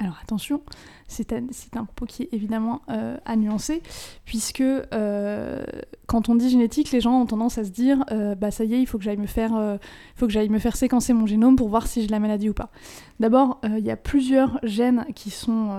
Alors 0.00 0.16
attention, 0.22 0.62
c'est 1.08 1.32
un, 1.32 1.44
un 1.74 1.84
propos 1.84 2.06
qui 2.06 2.22
est 2.22 2.28
évidemment 2.30 2.82
euh, 2.88 3.16
à 3.24 3.34
nuancer, 3.34 3.82
puisque 4.24 4.60
euh, 4.60 5.64
quand 6.06 6.28
on 6.28 6.36
dit 6.36 6.48
génétique, 6.48 6.92
les 6.92 7.00
gens 7.00 7.20
ont 7.20 7.26
tendance 7.26 7.58
à 7.58 7.64
se 7.64 7.70
dire 7.70 8.04
euh, 8.12 8.36
bah 8.36 8.52
ça 8.52 8.62
y 8.62 8.74
est, 8.74 8.80
il 8.80 8.86
faut 8.86 8.98
que 8.98 9.02
j'aille 9.02 9.18
me 9.18 9.26
faire, 9.26 10.76
séquencer 10.76 11.12
mon 11.12 11.26
génome 11.26 11.56
pour 11.56 11.68
voir 11.68 11.88
si 11.88 12.02
j'ai 12.02 12.06
la 12.06 12.20
maladie 12.20 12.48
ou 12.48 12.54
pas. 12.54 12.70
D'abord, 13.18 13.60
il 13.64 13.84
y 13.84 13.90
a 13.90 13.96
plusieurs 13.96 14.60
gènes 14.62 15.04
qui 15.16 15.30
sont, 15.30 15.76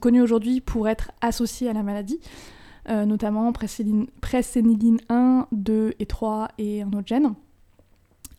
connus 0.00 0.22
aujourd'hui 0.22 0.60
pour 0.60 0.88
être 0.88 1.12
associés 1.20 1.68
à 1.68 1.72
la 1.72 1.84
maladie, 1.84 2.18
notamment 2.88 3.52
préséniline 3.52 4.98
1, 5.10 5.46
2 5.52 5.94
et 6.00 6.06
3 6.06 6.48
et 6.58 6.82
un 6.82 6.88
autre 6.88 7.06
gène. 7.06 7.34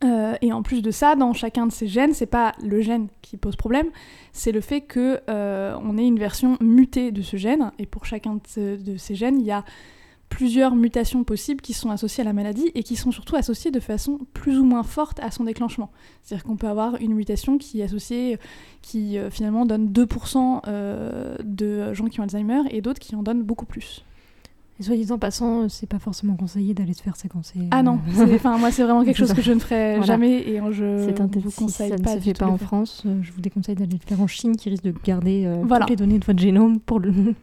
Euh, 0.02 0.34
et 0.42 0.52
en 0.52 0.62
plus 0.62 0.82
de 0.82 0.90
ça, 0.90 1.14
dans 1.14 1.32
chacun 1.32 1.66
de 1.66 1.72
ces 1.72 1.86
gènes, 1.86 2.12
c'est 2.14 2.26
pas 2.26 2.52
le 2.62 2.80
gène 2.80 3.08
qui 3.22 3.36
pose 3.36 3.56
problème, 3.56 3.86
c'est 4.32 4.52
le 4.52 4.60
fait 4.60 4.80
que 4.80 5.20
euh, 5.30 5.76
on 5.82 5.96
ait 5.96 6.06
une 6.06 6.18
version 6.18 6.56
mutée 6.60 7.12
de 7.12 7.22
ce 7.22 7.36
gène. 7.36 7.70
Et 7.78 7.86
pour 7.86 8.04
chacun 8.04 8.34
de, 8.34 8.40
ce- 8.46 8.76
de 8.82 8.96
ces 8.96 9.14
gènes, 9.14 9.38
il 9.40 9.46
y 9.46 9.52
a 9.52 9.64
plusieurs 10.30 10.74
mutations 10.74 11.22
possibles 11.22 11.60
qui 11.60 11.72
sont 11.74 11.90
associées 11.90 12.22
à 12.22 12.24
la 12.24 12.32
maladie 12.32 12.70
et 12.74 12.82
qui 12.82 12.96
sont 12.96 13.12
surtout 13.12 13.36
associées 13.36 13.70
de 13.70 13.78
façon 13.78 14.18
plus 14.32 14.58
ou 14.58 14.64
moins 14.64 14.82
forte 14.82 15.20
à 15.20 15.30
son 15.30 15.44
déclenchement. 15.44 15.90
C'est-à-dire 16.22 16.44
qu'on 16.44 16.56
peut 16.56 16.66
avoir 16.66 16.96
une 17.00 17.14
mutation 17.14 17.56
qui 17.56 17.80
est 17.80 17.84
associée, 17.84 18.38
qui 18.82 19.16
euh, 19.16 19.30
finalement 19.30 19.64
donne 19.64 19.92
2% 19.92 20.62
euh, 20.66 21.36
de 21.44 21.94
gens 21.94 22.06
qui 22.06 22.18
ont 22.20 22.24
Alzheimer 22.24 22.62
et 22.70 22.80
d'autres 22.80 22.98
qui 22.98 23.14
en 23.14 23.22
donnent 23.22 23.42
beaucoup 23.44 23.66
plus. 23.66 24.04
Et 24.80 24.82
soit 24.82 24.96
dit 24.96 25.12
en 25.12 25.18
passant, 25.18 25.68
c'est 25.68 25.86
pas 25.88 26.00
forcément 26.00 26.34
conseillé 26.34 26.74
d'aller 26.74 26.94
se 26.94 27.02
faire 27.02 27.14
séquencer. 27.14 27.60
Ah 27.70 27.84
non, 27.84 28.00
euh, 28.18 28.34
enfin 28.34 28.58
moi 28.58 28.72
c'est 28.72 28.82
vraiment 28.82 29.04
quelque 29.04 29.16
chose 29.16 29.32
que 29.32 29.40
je 29.42 29.52
ne 29.52 29.60
ferai 29.60 29.90
Voilà. 29.98 30.04
jamais 30.06 30.40
et 30.48 30.60
je 30.72 31.04
C'est 31.06 31.20
un 31.20 31.26
vous 31.26 31.30
test 31.30 31.48
si 31.50 31.56
conseille 31.56 31.90
ça 31.90 31.96
ne 31.96 32.02
pas 32.02 32.10
se 32.14 32.16
du 32.18 32.22
fait 32.24 32.34
pas 32.38 32.46
en 32.48 32.58
faire. 32.58 32.66
France. 32.66 33.02
euh, 33.06 33.20
Je 33.22 33.30
vous 33.32 33.40
déconseille 33.40 33.76
d'aller 33.76 33.92
le 33.92 33.98
faire 34.04 34.20
en 34.20 34.26
Chine, 34.26 34.56
qui 34.56 34.70
risque 34.70 34.82
de 34.82 34.92
garder 35.04 35.44
euh, 35.46 35.62
Voilà. 35.64 35.84
toutes 35.84 35.90
les 35.90 35.96
données 35.96 36.18
de 36.18 36.24
votre 36.24 36.40
génome 36.40 36.80
pour 36.80 36.98
le. 37.00 37.12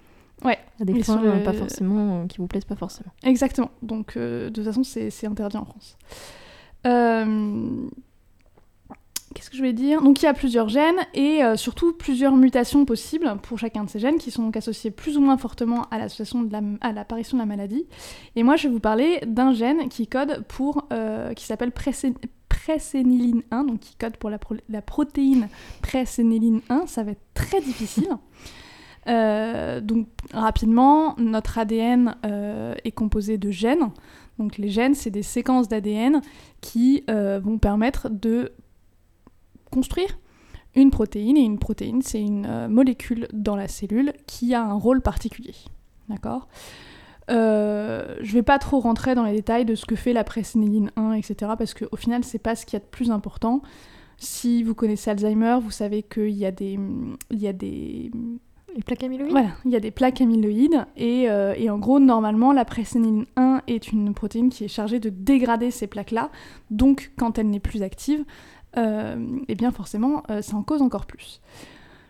Ouais. 0.44 0.58
À 0.82 0.86
des 0.86 1.04
sur 1.04 1.22
le- 1.22 1.44
pas 1.44 1.54
forcément, 1.54 2.24
euh, 2.24 2.26
qui 2.26 2.40
vous 2.40 2.48
plaisent 2.48 2.66
pas 2.66 2.76
forcément. 2.76 3.12
Exactement. 3.24 3.70
Donc, 3.84 4.18
euh, 4.18 4.50
de 4.50 4.56
toute 4.56 4.64
façon, 4.66 4.84
c'est 4.84 5.12
c'est 5.12 5.28
interdit 5.28 5.56
en 5.58 5.66
France. 5.66 5.98
Euh, 6.88 7.68
Qu'est-ce 9.34 9.50
que 9.50 9.56
je 9.56 9.62
vais 9.62 9.72
dire? 9.74 10.02
Donc, 10.02 10.22
il 10.22 10.26
y 10.26 10.28
a 10.28 10.34
plusieurs 10.34 10.68
gènes 10.68 11.00
et 11.14 11.44
euh, 11.44 11.56
surtout 11.56 11.94
plusieurs 11.94 12.36
mutations 12.36 12.84
possibles 12.86 13.34
pour 13.44 13.58
chacun 13.58 13.86
de 13.86 13.90
ces 13.90 14.00
gènes 14.00 14.18
qui 14.18 14.30
sont 14.30 14.44
donc 14.44 14.58
associés 14.58 14.92
plus 14.92 15.18
ou 15.18 15.22
moins 15.22 15.38
fortement 15.38 15.84
à 15.90 15.98
l'association 16.00 16.48
à 16.82 16.92
l'apparition 16.92 17.38
de 17.38 17.42
la 17.42 17.46
maladie. 17.46 17.86
Et 18.36 18.44
moi, 18.44 18.58
je 18.58 18.68
vais 18.68 18.74
vous 18.74 18.80
parler 18.82 19.20
d'un 19.26 19.54
gène 19.54 19.88
qui 19.90 20.08
code 20.08 20.44
pour, 20.50 20.86
euh, 20.92 21.34
qui 21.34 21.46
s'appelle 21.46 21.72
préséniline 22.50 23.42
1, 23.52 23.64
donc 23.64 23.80
qui 23.80 23.96
code 23.96 24.18
pour 24.18 24.30
la, 24.30 24.38
pro- 24.38 24.56
la 24.70 24.82
protéine 24.82 25.48
préséniline 25.82 26.62
1. 26.70 26.88
Ça 26.88 27.04
va 27.04 27.12
être 27.12 27.24
très 27.34 27.62
difficile. 27.62 28.10
Euh, 29.08 29.82
donc 29.82 30.08
rapidement, 30.34 31.16
notre 31.18 31.58
ADN 31.58 32.16
est 32.84 32.92
composé 32.92 33.38
de 33.38 33.50
gènes. 33.50 33.90
Donc 34.40 34.58
les 34.58 34.70
gènes, 34.70 34.94
c'est 34.96 35.10
des 35.10 35.24
séquences 35.24 35.68
d'ADN 35.70 36.22
qui 36.62 37.04
vont 37.08 37.58
permettre 37.58 38.10
de 38.10 38.52
construire 39.72 40.18
une 40.76 40.92
protéine. 40.92 41.38
Et 41.38 41.42
une 41.42 41.60
protéine, 41.60 42.02
c'est 42.02 42.22
une 42.22 42.46
euh, 42.46 42.68
molécule 42.68 43.28
dans 43.34 43.56
la 43.56 43.68
cellule 43.68 44.14
qui 44.28 44.54
a 44.54 44.64
un 44.64 44.74
rôle 44.74 45.02
particulier. 45.02 45.56
D'accord? 46.10 46.48
Euh, 47.30 48.16
je 48.22 48.34
vais 48.34 48.44
pas 48.44 48.60
trop 48.60 48.80
rentrer 48.80 49.16
dans 49.16 49.24
les 49.24 49.34
détails 49.34 49.66
de 49.66 49.76
ce 49.76 49.86
que 49.86 49.96
fait 49.96 50.14
la 50.14 50.24
présénéline 50.24 50.92
1, 50.96 51.14
etc. 51.14 51.54
Parce 51.58 51.74
qu'au 51.74 51.96
final, 51.96 52.24
c'est 52.24 52.40
pas 52.40 52.56
ce 52.56 52.66
qu'il 52.66 52.78
y 52.78 52.82
a 52.82 52.86
de 52.86 52.90
plus 52.90 53.12
important. 53.12 53.62
Si 54.18 54.64
vous 54.64 54.76
connaissez 54.76 55.10
Alzheimer, 55.10 55.58
vous 55.62 55.72
savez 55.72 56.04
qu'il 56.04 56.32
y 56.32 56.46
a 56.46 56.52
des, 56.52 56.78
il 57.32 57.40
y 57.40 57.48
a 57.48 57.54
des, 57.54 58.12
Les 58.76 58.84
plaques 58.84 59.04
amyloïdes? 59.04 59.32
voilà, 59.32 59.50
il 59.66 59.72
y 59.72 59.76
a 59.76 59.80
des 59.80 59.90
plaques 59.92 60.22
amyloïdes 60.22 60.86
et, 60.96 61.30
euh, 61.30 61.56
et 61.58 61.70
en 61.70 61.80
gros, 61.80 62.00
normalement, 62.00 62.52
la 62.52 62.66
présénéline 62.66 63.26
1 63.36 63.62
est 63.68 63.92
une 63.92 64.14
protéine 64.14 64.50
qui 64.50 64.66
est 64.66 64.68
chargée 64.68 65.00
de 65.00 65.10
dégrader 65.10 65.72
ces 65.72 65.88
plaques-là. 65.88 66.30
Donc, 66.70 67.12
quand 67.18 67.40
elle 67.40 67.50
n'est 67.50 67.60
plus 67.60 67.82
active, 67.82 68.24
eh 68.76 69.56
bien 69.56 69.72
forcément, 69.72 70.24
euh, 70.30 70.42
ça 70.42 70.56
en 70.56 70.64
cause 70.64 70.82
encore 70.82 71.06
plus. 71.06 71.42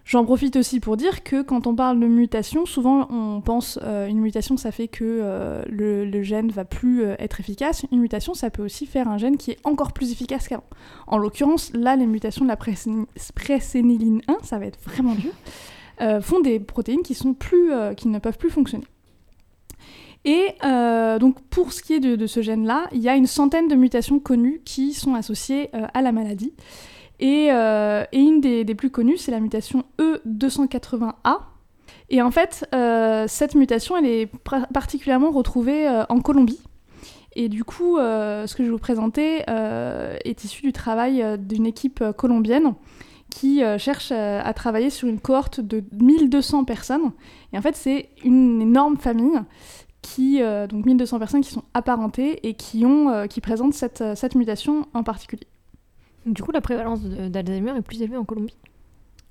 J'en 0.04 0.26
profite 0.26 0.56
aussi 0.56 0.80
pour 0.80 0.98
dire 0.98 1.24
que 1.24 1.42
quand 1.42 1.68
on 1.68 1.76
parle 1.76 2.00
de 2.00 2.08
mutation, 2.08 2.66
souvent 2.66 3.08
on 3.12 3.40
pense 3.42 3.80
euh, 3.84 4.08
une 4.08 4.20
mutation, 4.20 4.58
ça 4.58 4.72
fait 4.72 4.88
que 4.88 5.04
euh, 5.06 5.64
le, 5.70 6.24
gène 6.24 6.50
va 6.50 6.66
plus 6.66 7.04
euh, 7.04 7.16
être 7.20 7.40
efficace. 7.40 7.86
Une 7.92 8.00
mutation, 8.00 8.34
ça 8.34 8.50
peut 8.50 8.64
aussi 8.64 8.86
faire 8.86 9.08
un 9.08 9.18
gène 9.18 9.38
qui 9.38 9.52
est 9.52 9.60
encore 9.64 9.94
plus 9.94 10.12
efficace 10.12 10.48
qu'avant. 10.48 10.66
En 11.08 11.18
l'occurrence, 11.18 11.72
là, 11.74 11.96
les 11.96 12.08
mutations 12.08 12.44
de 12.44 12.50
la 12.50 12.56
préséni- 12.56 13.06
présénéline 13.36 14.22
1, 14.28 14.40
ça 14.44 14.58
va 14.58 14.66
être 14.66 14.80
vraiment 14.84 15.14
dur, 15.14 15.32
euh, 16.02 16.20
font 16.20 16.40
des 16.42 16.60
protéines 16.60 17.04
euh, 17.54 17.94
qui 17.94 18.08
ne 18.08 18.20
peuvent 18.20 18.38
plus 18.38 18.50
fonctionner. 18.50 18.86
Et 20.24 20.50
euh, 20.64 21.18
donc 21.20 21.42
pour 21.50 21.74
ce 21.74 21.82
qui 21.82 21.94
est 21.94 22.00
de, 22.00 22.28
ce 22.28 22.42
gène-là, 22.42 22.88
il 22.92 23.00
y 23.00 23.10
a 23.10 23.16
une 23.16 23.28
centaine 23.28 23.68
de 23.68 23.76
mutations 23.76 24.20
connues 24.20 24.62
qui 24.64 24.94
sont 24.94 25.16
associées 25.16 25.70
euh, 25.74 25.88
à 25.94 26.02
la 26.02 26.12
maladie. 26.12 26.54
Et, 27.20 27.50
euh, 27.52 28.04
une 28.14 28.42
des, 28.42 28.66
plus 28.76 28.90
connues, 28.90 29.18
c'est 29.18 29.32
la 29.32 29.40
mutation 29.40 29.86
E 30.00 30.22
E280A. 30.28 31.38
Et 32.10 32.22
en 32.22 32.32
fait, 32.32 32.66
cette 33.28 33.56
mutation, 33.56 33.96
elle 33.96 34.06
est 34.06 34.30
particulièrement 34.74 35.32
retrouvée 35.32 35.88
en 36.10 36.20
Colombie. 36.20 36.60
Et 37.38 37.48
du 37.48 37.64
coup, 37.64 37.98
ce 37.98 38.54
que 38.54 38.64
je 38.64 38.64
vais 38.64 38.70
vous 38.70 38.78
présenter 38.78 39.44
est 39.48 40.44
issu 40.44 40.64
du 40.64 40.74
travail 40.74 41.24
d'une 41.40 41.66
équipe 41.66 42.04
colombienne 42.18 42.74
qui 43.30 43.62
cherche 43.78 44.12
à 44.12 44.54
travailler 44.54 44.90
sur 44.90 45.08
une 45.08 45.22
cohorte 45.22 45.62
de 45.62 45.84
1200 45.94 46.66
personnes. 46.66 47.12
Et 47.54 47.58
en 47.58 47.62
fait, 47.62 47.78
c'est 47.78 48.10
une 48.26 48.62
énorme 48.62 48.98
famille 48.98 49.40
qui, 50.02 50.42
euh, 50.42 50.68
donc 50.68 50.86
1200 50.86 51.20
personnes 51.20 51.42
qui 51.42 51.52
sont 51.52 51.64
apparentées 51.74 52.48
et 52.48 52.54
qui, 52.54 52.86
ont, 52.86 53.10
euh, 53.10 53.28
qui 53.28 53.42
présentent 53.42 53.74
cette, 53.74 54.02
euh, 54.02 54.16
cette 54.16 54.36
mutation 54.36 54.88
en 54.94 55.04
particulier. 55.04 55.48
Du 56.26 56.44
coup, 56.44 56.52
la 56.52 56.62
prévalence 56.62 57.02
d'Alzheimer 57.02 57.74
est 57.78 57.82
plus 57.82 58.02
élevée 58.02 58.18
en 58.18 58.26
Colombie? 58.26 58.56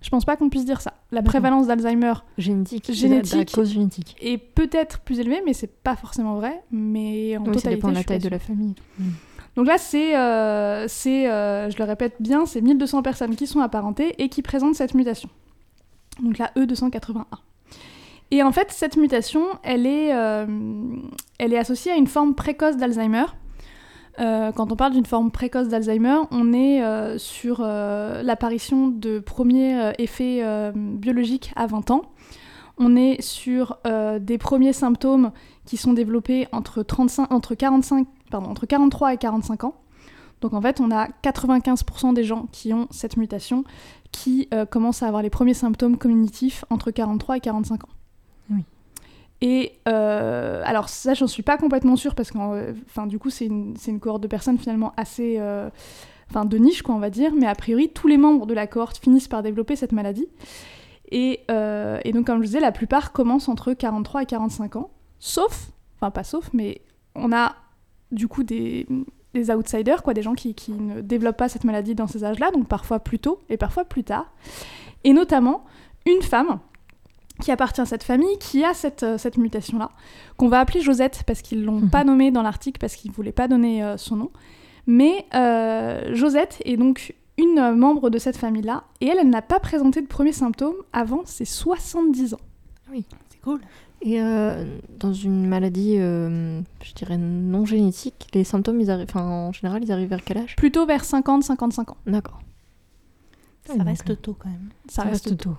Je 0.00 0.08
pense 0.08 0.24
pas 0.24 0.36
qu'on 0.36 0.48
puisse 0.48 0.64
dire 0.64 0.80
ça. 0.80 0.94
La 1.10 1.22
prévalence 1.22 1.66
d'Alzheimer 1.66 2.14
Génétique. 2.38 2.90
Génétique. 2.90 3.34
la 3.34 3.44
cause 3.44 3.70
génétique. 3.70 4.16
est 4.20 4.38
peut-être 4.38 5.00
plus 5.00 5.20
élevée, 5.20 5.42
mais 5.44 5.52
c'est 5.52 5.82
pas 5.82 5.94
forcément 5.94 6.36
vrai. 6.36 6.62
Mais 6.70 7.36
en 7.36 7.42
Oui, 7.42 7.48
ça 7.48 7.54
totalité, 7.54 7.74
dépend 7.76 7.88
de 7.90 7.94
la 7.94 8.04
taille 8.04 8.18
de 8.18 8.28
la 8.28 8.38
famille. 8.38 8.74
Donc 9.56 9.66
là, 9.66 9.76
c'est, 9.76 10.16
euh, 10.16 10.88
je 10.88 11.76
le 11.76 11.84
répète 11.84 12.16
bien, 12.20 12.46
c'est 12.46 12.62
1200 12.62 13.02
personnes 13.02 13.36
qui 13.36 13.46
sont 13.46 13.60
apparentées 13.60 14.14
et 14.22 14.28
qui 14.30 14.40
présentent 14.42 14.74
cette 14.74 14.94
mutation. 14.94 15.28
Donc 16.22 16.38
la 16.38 16.50
E 16.56 16.64
E281. 16.64 17.24
Et 18.30 18.42
en 18.42 18.52
fait, 18.52 18.70
cette 18.70 18.96
mutation, 18.96 19.44
elle 19.62 19.86
est, 19.86 20.14
euh, 20.14 20.46
elle 21.38 21.52
est 21.52 21.58
associée 21.58 21.90
à 21.90 21.96
une 21.96 22.06
forme 22.06 22.34
précoce 22.34 22.76
d'Alzheimer. 22.76 23.24
Euh, 24.20 24.52
quand 24.52 24.70
on 24.70 24.76
parle 24.76 24.92
d'une 24.92 25.06
forme 25.06 25.30
précoce 25.30 25.68
d'Alzheimer, 25.68 26.18
on 26.30 26.52
est 26.52 26.82
euh, 26.82 27.18
sur 27.18 27.60
l'apparition 27.60 28.88
de 28.88 29.18
premiers 29.18 29.92
effets 29.98 30.42
biologiques 30.74 31.52
à 31.56 31.66
20 31.66 31.90
ans. 31.90 32.02
On 32.82 32.96
est 32.96 33.20
sur 33.20 33.78
des 33.84 34.38
premiers 34.38 34.72
symptômes 34.72 35.32
qui 35.66 35.76
sont 35.76 35.92
développés 35.92 36.48
entre, 36.52 36.82
35, 36.82 37.30
entre, 37.30 37.54
45, 37.54 38.06
pardon, 38.30 38.48
entre 38.48 38.64
43 38.64 39.14
et 39.14 39.16
45 39.18 39.64
ans. 39.64 39.74
Donc 40.40 40.54
en 40.54 40.62
fait, 40.62 40.80
on 40.80 40.90
a 40.90 41.08
95% 41.22 42.14
des 42.14 42.24
gens 42.24 42.46
qui 42.52 42.72
ont 42.72 42.86
cette 42.90 43.18
mutation 43.18 43.64
qui 44.12 44.48
commencent 44.70 45.02
à 45.02 45.08
avoir 45.08 45.22
les 45.22 45.30
premiers 45.30 45.52
symptômes 45.52 45.98
cognitifs 45.98 46.64
entre 46.70 46.90
43 46.90 47.36
et 47.36 47.40
45 47.40 47.84
ans. 47.84 47.99
Oui. 48.50 48.64
Et 49.40 49.72
euh, 49.88 50.62
alors 50.64 50.88
ça, 50.88 51.14
j'en 51.14 51.26
suis 51.26 51.42
pas 51.42 51.56
complètement 51.56 51.96
sûre 51.96 52.14
parce 52.14 52.30
que, 52.30 52.74
enfin, 52.86 53.06
du 53.06 53.18
coup, 53.18 53.30
c'est 53.30 53.46
une, 53.46 53.74
une 53.86 54.00
cohorte 54.00 54.22
de 54.22 54.28
personnes 54.28 54.58
finalement 54.58 54.92
assez, 54.96 55.36
euh, 55.38 55.70
enfin, 56.28 56.44
de 56.44 56.58
niche, 56.58 56.82
quoi, 56.82 56.94
on 56.94 56.98
va 56.98 57.10
dire. 57.10 57.32
Mais 57.34 57.46
a 57.46 57.54
priori, 57.54 57.88
tous 57.88 58.06
les 58.06 58.18
membres 58.18 58.46
de 58.46 58.54
la 58.54 58.66
cohorte 58.66 58.98
finissent 58.98 59.28
par 59.28 59.42
développer 59.42 59.76
cette 59.76 59.92
maladie. 59.92 60.28
Et, 61.10 61.40
euh, 61.50 61.98
et 62.04 62.12
donc, 62.12 62.26
comme 62.26 62.38
je 62.40 62.46
disais, 62.46 62.60
la 62.60 62.72
plupart 62.72 63.12
commencent 63.12 63.48
entre 63.48 63.72
43 63.72 64.22
et 64.22 64.26
45 64.26 64.76
ans, 64.76 64.90
sauf, 65.18 65.70
enfin 65.96 66.10
pas 66.10 66.22
sauf, 66.22 66.50
mais 66.52 66.82
on 67.16 67.32
a 67.32 67.56
du 68.12 68.28
coup 68.28 68.44
des, 68.44 68.86
des 69.34 69.50
outsiders, 69.50 70.02
quoi, 70.02 70.14
des 70.14 70.22
gens 70.22 70.34
qui, 70.34 70.54
qui 70.54 70.72
ne 70.72 71.00
développent 71.00 71.36
pas 71.36 71.48
cette 71.48 71.64
maladie 71.64 71.94
dans 71.94 72.06
ces 72.06 72.24
âges-là, 72.24 72.50
donc 72.52 72.68
parfois 72.68 73.00
plus 73.00 73.18
tôt 73.18 73.40
et 73.48 73.56
parfois 73.56 73.84
plus 73.84 74.04
tard. 74.04 74.32
Et 75.02 75.12
notamment 75.12 75.64
une 76.06 76.22
femme 76.22 76.60
qui 77.40 77.50
appartient 77.50 77.80
à 77.80 77.86
cette 77.86 78.02
famille, 78.04 78.38
qui 78.38 78.64
a 78.64 78.74
cette, 78.74 79.02
euh, 79.02 79.18
cette 79.18 79.36
mutation-là, 79.36 79.90
qu'on 80.36 80.48
va 80.48 80.60
appeler 80.60 80.80
Josette, 80.80 81.22
parce 81.26 81.42
qu'ils 81.42 81.64
l'ont 81.64 81.80
Mhm. 81.80 81.90
pas 81.90 82.04
nommée 82.04 82.30
dans 82.30 82.42
l'article, 82.42 82.78
parce 82.78 82.94
qu'ils 82.96 83.10
voulaient 83.10 83.32
pas 83.32 83.48
donner 83.48 83.82
euh, 83.82 83.96
son 83.96 84.16
nom. 84.16 84.30
Mais 84.86 85.26
euh, 85.34 86.14
Josette 86.14 86.62
est 86.64 86.76
donc 86.76 87.14
une 87.38 87.58
euh, 87.58 87.74
membre 87.74 88.10
de 88.10 88.18
cette 88.18 88.36
famille-là, 88.36 88.84
et 89.00 89.06
elle, 89.06 89.18
elle 89.20 89.30
n'a 89.30 89.42
pas 89.42 89.60
présenté 89.60 90.00
de 90.02 90.06
premiers 90.06 90.32
symptômes 90.32 90.74
avant 90.92 91.22
ses 91.24 91.44
70 91.44 92.34
ans. 92.34 92.40
C'est 92.92 93.40
cool. 93.42 93.60
Et 94.02 94.20
euh, 94.20 94.64
dans 94.98 95.12
une 95.12 95.46
maladie, 95.46 95.96
euh, 95.98 96.60
je 96.82 96.92
dirais 96.94 97.18
non 97.18 97.66
génétique, 97.66 98.28
les 98.32 98.44
symptômes, 98.44 98.80
ils 98.80 98.90
arrivent, 98.90 99.14
en 99.14 99.52
général, 99.52 99.84
ils 99.84 99.92
arrivent 99.92 100.08
vers 100.08 100.24
quel 100.24 100.38
âge? 100.38 100.56
Plutôt 100.56 100.86
vers 100.86 101.04
50-55 101.04 101.90
ans. 101.90 101.96
D'accord. 102.06 102.40
Ça 103.66 103.72
Ouais, 103.74 103.78
donc, 103.80 103.88
reste 103.88 104.22
tôt 104.22 104.34
quand 104.38 104.48
même. 104.48 104.70
Ça, 104.88 105.02
reste 105.02 105.36
tôt. 105.36 105.54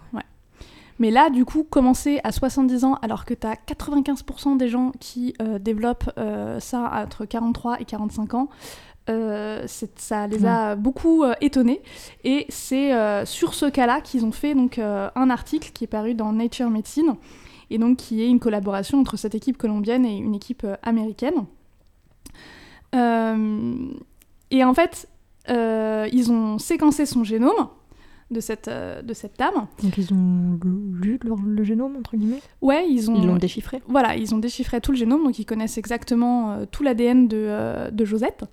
Mais 1.02 1.10
là, 1.10 1.32
du 1.32 1.46
coup, 1.46 1.64
commencer 1.64 2.20
à 2.24 2.32
70 2.32 2.84
ans, 2.84 2.94
alors 3.02 3.26
que 3.26 3.34
tu 3.34 3.48
as 3.48 3.56
95% 3.56 4.56
des 4.58 4.68
gens 4.68 4.92
qui 5.00 5.34
euh, 5.42 5.58
développent 5.58 6.12
euh, 6.20 6.60
ça 6.60 6.92
entre 6.94 7.26
43 7.26 7.82
et 7.82 7.86
45 7.86 8.36
ans, 8.36 8.50
euh, 9.10 9.66
ça 9.96 10.28
les 10.28 10.46
a 10.46 10.76
beaucoup 10.76 11.24
euh, 11.24 11.34
étonnés. 11.42 11.82
Et 12.24 12.46
c'est 12.50 12.94
euh, 12.94 13.26
sur 13.26 13.56
ce 13.56 13.66
cas-là 13.66 14.02
qu'ils 14.02 14.26
ont 14.26 14.32
fait 14.32 14.54
donc, 14.54 14.78
un 14.78 15.30
article 15.32 15.72
qui 15.74 15.86
est 15.86 15.88
paru 15.88 16.14
dans 16.14 16.34
Nature 16.34 16.70
Medicine, 16.70 17.16
et 17.72 17.80
donc 17.80 17.98
qui 17.98 18.22
est 18.22 18.30
une 18.30 18.40
collaboration 18.40 19.00
entre 19.00 19.18
cette 19.18 19.34
équipe 19.34 19.58
colombienne 19.58 20.06
et 20.06 20.16
une 20.16 20.36
équipe 20.36 20.68
américaine. 20.84 21.46
Et 22.94 24.64
en 24.64 24.74
fait, 24.76 25.10
ils 25.50 26.32
ont 26.32 26.60
séquencé 26.60 27.08
son 27.08 27.24
génome 27.24 27.70
de 28.32 28.40
cette, 28.40 28.68
euh, 28.68 29.02
de 29.02 29.14
cette 29.14 29.38
dame. 29.38 29.68
Donc 29.84 29.98
ils 29.98 30.14
ont 30.14 30.58
lu 31.02 31.20
le, 31.22 31.34
le 31.46 31.64
génome, 31.64 31.96
entre 31.98 32.16
guillemets? 32.16 32.42
Ouais, 32.62 32.88
ils 32.90 33.12
ont. 33.12 33.16
Ils 33.16 33.28
l'ont 33.28 33.36
déchiffré 33.36 33.82
Voilà, 33.88 34.16
ils 34.16 34.34
ont 34.34 34.40
déchiffré 34.40 34.82
tout 34.82 34.92
le 34.92 34.98
génome, 34.98 35.24
donc 35.24 35.38
ils 35.38 35.46
connaissent 35.46 35.78
exactement 35.78 36.52
euh, 36.52 36.66
tout 36.70 36.84
l'ADN 36.84 37.28
de, 37.28 37.38
euh, 37.38 37.92
de 37.92 38.06
Josette. 38.06 38.46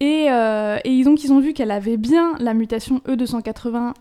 Et, 0.00 0.26
euh, 0.30 0.78
et 0.82 1.04
donc 1.04 1.22
ils 1.22 1.32
ont 1.32 1.38
vu 1.38 1.52
qu'elle 1.52 1.70
avait 1.70 1.96
bien 1.96 2.34
la 2.40 2.54
mutation 2.54 3.00
E 3.06 3.14
E280A 3.14 3.92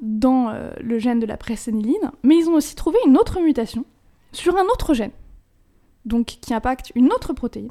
dans 0.00 0.48
euh, 0.48 0.70
le 0.80 0.98
gène 0.98 1.20
de 1.20 1.26
la 1.26 1.36
présénéline, 1.36 2.10
mais 2.24 2.36
ils 2.36 2.48
ont 2.48 2.54
aussi 2.54 2.74
trouvé 2.74 2.98
une 3.06 3.16
autre 3.16 3.40
mutation 3.40 3.84
sur 4.32 4.56
un 4.56 4.64
autre 4.64 4.94
gène, 4.94 5.12
donc 6.04 6.26
qui 6.40 6.52
impacte 6.54 6.90
une 6.96 7.12
autre 7.12 7.34
protéine, 7.34 7.70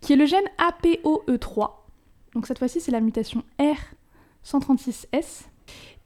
qui 0.00 0.14
est 0.14 0.16
le 0.16 0.26
gène 0.26 0.44
APOE3. 0.58 1.70
Donc 2.34 2.46
cette 2.46 2.58
fois-ci, 2.58 2.80
c'est 2.80 2.90
la 2.92 3.00
mutation 3.00 3.44
R136S. 4.44 5.46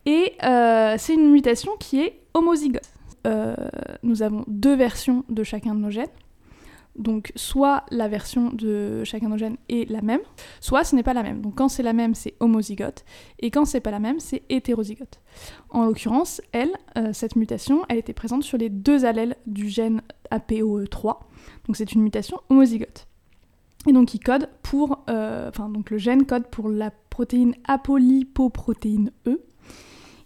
Et 0.07 0.33
euh, 0.43 0.97
c'est 0.99 1.15
une 1.15 1.31
mutation 1.31 1.73
qui 1.79 2.01
est 2.01 2.21
homozygote. 2.35 2.83
Euh, 3.27 3.55
nous 4.03 4.23
avons 4.23 4.45
deux 4.47 4.75
versions 4.75 5.25
de 5.29 5.43
chacun 5.43 5.75
de 5.75 5.81
nos 5.81 5.91
gènes. 5.91 6.09
Donc 6.97 7.33
soit 7.35 7.85
la 7.91 8.07
version 8.07 8.51
de 8.51 9.03
chacun 9.03 9.27
de 9.27 9.33
nos 9.33 9.39
gènes 9.39 9.57
est 9.69 9.91
la 9.91 10.01
même, 10.01 10.21
soit 10.61 10.85
ce 10.85 10.95
n'est 10.95 11.03
pas 11.03 11.15
la 11.15 11.25
même. 11.25 11.41
Donc 11.41 11.57
quand 11.57 11.69
c'est 11.69 11.83
la 11.83 11.93
même, 11.93 12.15
c'est 12.15 12.35
homozygote, 12.39 13.05
et 13.41 13.51
quand 13.51 13.65
c'est 13.65 13.81
pas 13.81 13.91
la 13.91 13.99
même, 13.99 14.21
c'est 14.21 14.43
hétérozygote. 14.49 15.21
En 15.71 15.87
l'occurrence, 15.87 16.41
elle, 16.53 16.71
euh, 16.97 17.13
cette 17.13 17.35
mutation, 17.35 17.85
elle 17.89 17.99
était 17.99 18.13
présente 18.13 18.45
sur 18.45 18.59
les 18.59 18.69
deux 18.69 19.05
allèles 19.05 19.35
du 19.47 19.69
gène 19.69 20.03
APOE3. 20.31 21.19
Donc 21.67 21.77
c'est 21.77 21.95
une 21.95 22.03
mutation 22.03 22.39
homozygote. 22.49 23.09
Et 23.89 23.93
donc 23.93 24.15
il 24.15 24.21
code 24.21 24.49
pour, 24.63 25.05
enfin 25.09 25.69
donc 25.69 25.91
le 25.91 25.99
gène 25.99 26.27
code 26.27 26.47
pour 26.47 26.69
la 26.69 26.93
protéine 27.11 27.57
apolipoprotéine 27.67 29.11
E, 29.27 29.41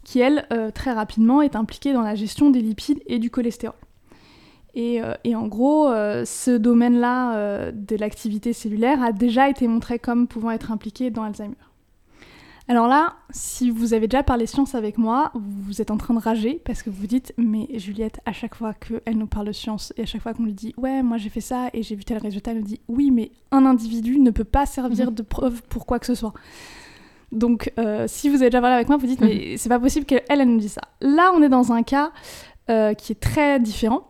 qui 0.08 0.20
elle, 0.20 0.46
euh, 0.54 0.70
très 0.70 0.92
rapidement, 0.92 1.42
est 1.42 1.54
impliquée 1.54 1.92
dans 1.92 2.00
la 2.00 2.14
gestion 2.14 2.48
des 2.48 2.62
lipides 2.62 3.02
et 3.08 3.18
du 3.18 3.28
cholestérol. 3.28 3.76
Et, 4.74 5.02
euh, 5.02 5.12
et 5.22 5.36
en 5.36 5.46
gros, 5.46 5.86
euh, 5.88 6.24
ce 6.24 6.56
domaine-là 6.56 7.72
de 7.72 7.96
l'activité 7.96 8.54
cellulaire 8.54 9.02
a 9.02 9.12
déjà 9.12 9.50
été 9.50 9.68
montré 9.68 9.98
comme 9.98 10.26
pouvant 10.26 10.50
être 10.50 10.72
impliqué 10.72 11.10
dans 11.10 11.24
Alzheimer. 11.24 11.56
Alors 12.68 12.86
là, 12.86 13.16
si 13.30 13.70
vous 13.70 13.92
avez 13.92 14.08
déjà 14.08 14.22
parlé 14.22 14.46
science 14.46 14.74
avec 14.74 14.96
moi, 14.96 15.30
vous 15.34 15.82
êtes 15.82 15.90
en 15.90 15.98
train 15.98 16.14
de 16.14 16.20
rager 16.20 16.60
parce 16.64 16.82
que 16.82 16.88
vous 16.88 17.00
vous 17.00 17.06
dites 17.06 17.34
mais 17.36 17.66
Juliette, 17.74 18.20
à 18.24 18.32
chaque 18.32 18.54
fois 18.54 18.72
qu'elle 18.74 19.16
nous 19.16 19.26
parle 19.26 19.46
de 19.46 19.52
science 19.52 19.92
et 19.96 20.02
à 20.02 20.06
chaque 20.06 20.22
fois 20.22 20.34
qu'on 20.34 20.44
lui 20.44 20.52
dit 20.52 20.74
ouais 20.76 21.02
moi 21.02 21.16
j'ai 21.16 21.30
fait 21.30 21.40
ça 21.40 21.70
et 21.72 21.82
j'ai 21.82 21.94
vu 21.94 22.04
tel 22.04 22.18
résultat, 22.18 22.50
elle 22.50 22.58
nous 22.58 22.64
dit 22.64 22.80
oui 22.88 23.10
mais 23.10 23.30
un 23.52 23.64
individu 23.64 24.18
ne 24.18 24.30
peut 24.30 24.44
pas 24.44 24.66
servir 24.66 25.08
Mhm. 25.08 25.14
de 25.14 25.22
preuve 25.22 25.62
pour 25.70 25.86
quoi 25.86 25.98
que 25.98 26.04
ce 26.04 26.14
soit. 26.14 26.34
Donc 27.32 27.72
euh, 27.78 28.06
si 28.08 28.28
vous 28.28 28.36
avez 28.36 28.50
déjà 28.50 28.60
parlé 28.60 28.76
avec 28.76 28.88
moi, 28.88 28.96
vous 28.96 29.06
dites 29.06 29.20
mais 29.20 29.56
c'est 29.56 29.68
pas 29.68 29.78
possible 29.78 30.06
qu'elle 30.06 30.22
elle 30.28 30.42
nous 30.44 30.58
dise 30.58 30.72
ça. 30.72 30.82
Là 31.00 31.32
on 31.34 31.42
est 31.42 31.48
dans 31.48 31.72
un 31.72 31.82
cas 31.82 32.12
euh, 32.70 32.94
qui 32.94 33.12
est 33.12 33.20
très 33.20 33.60
différent 33.60 34.08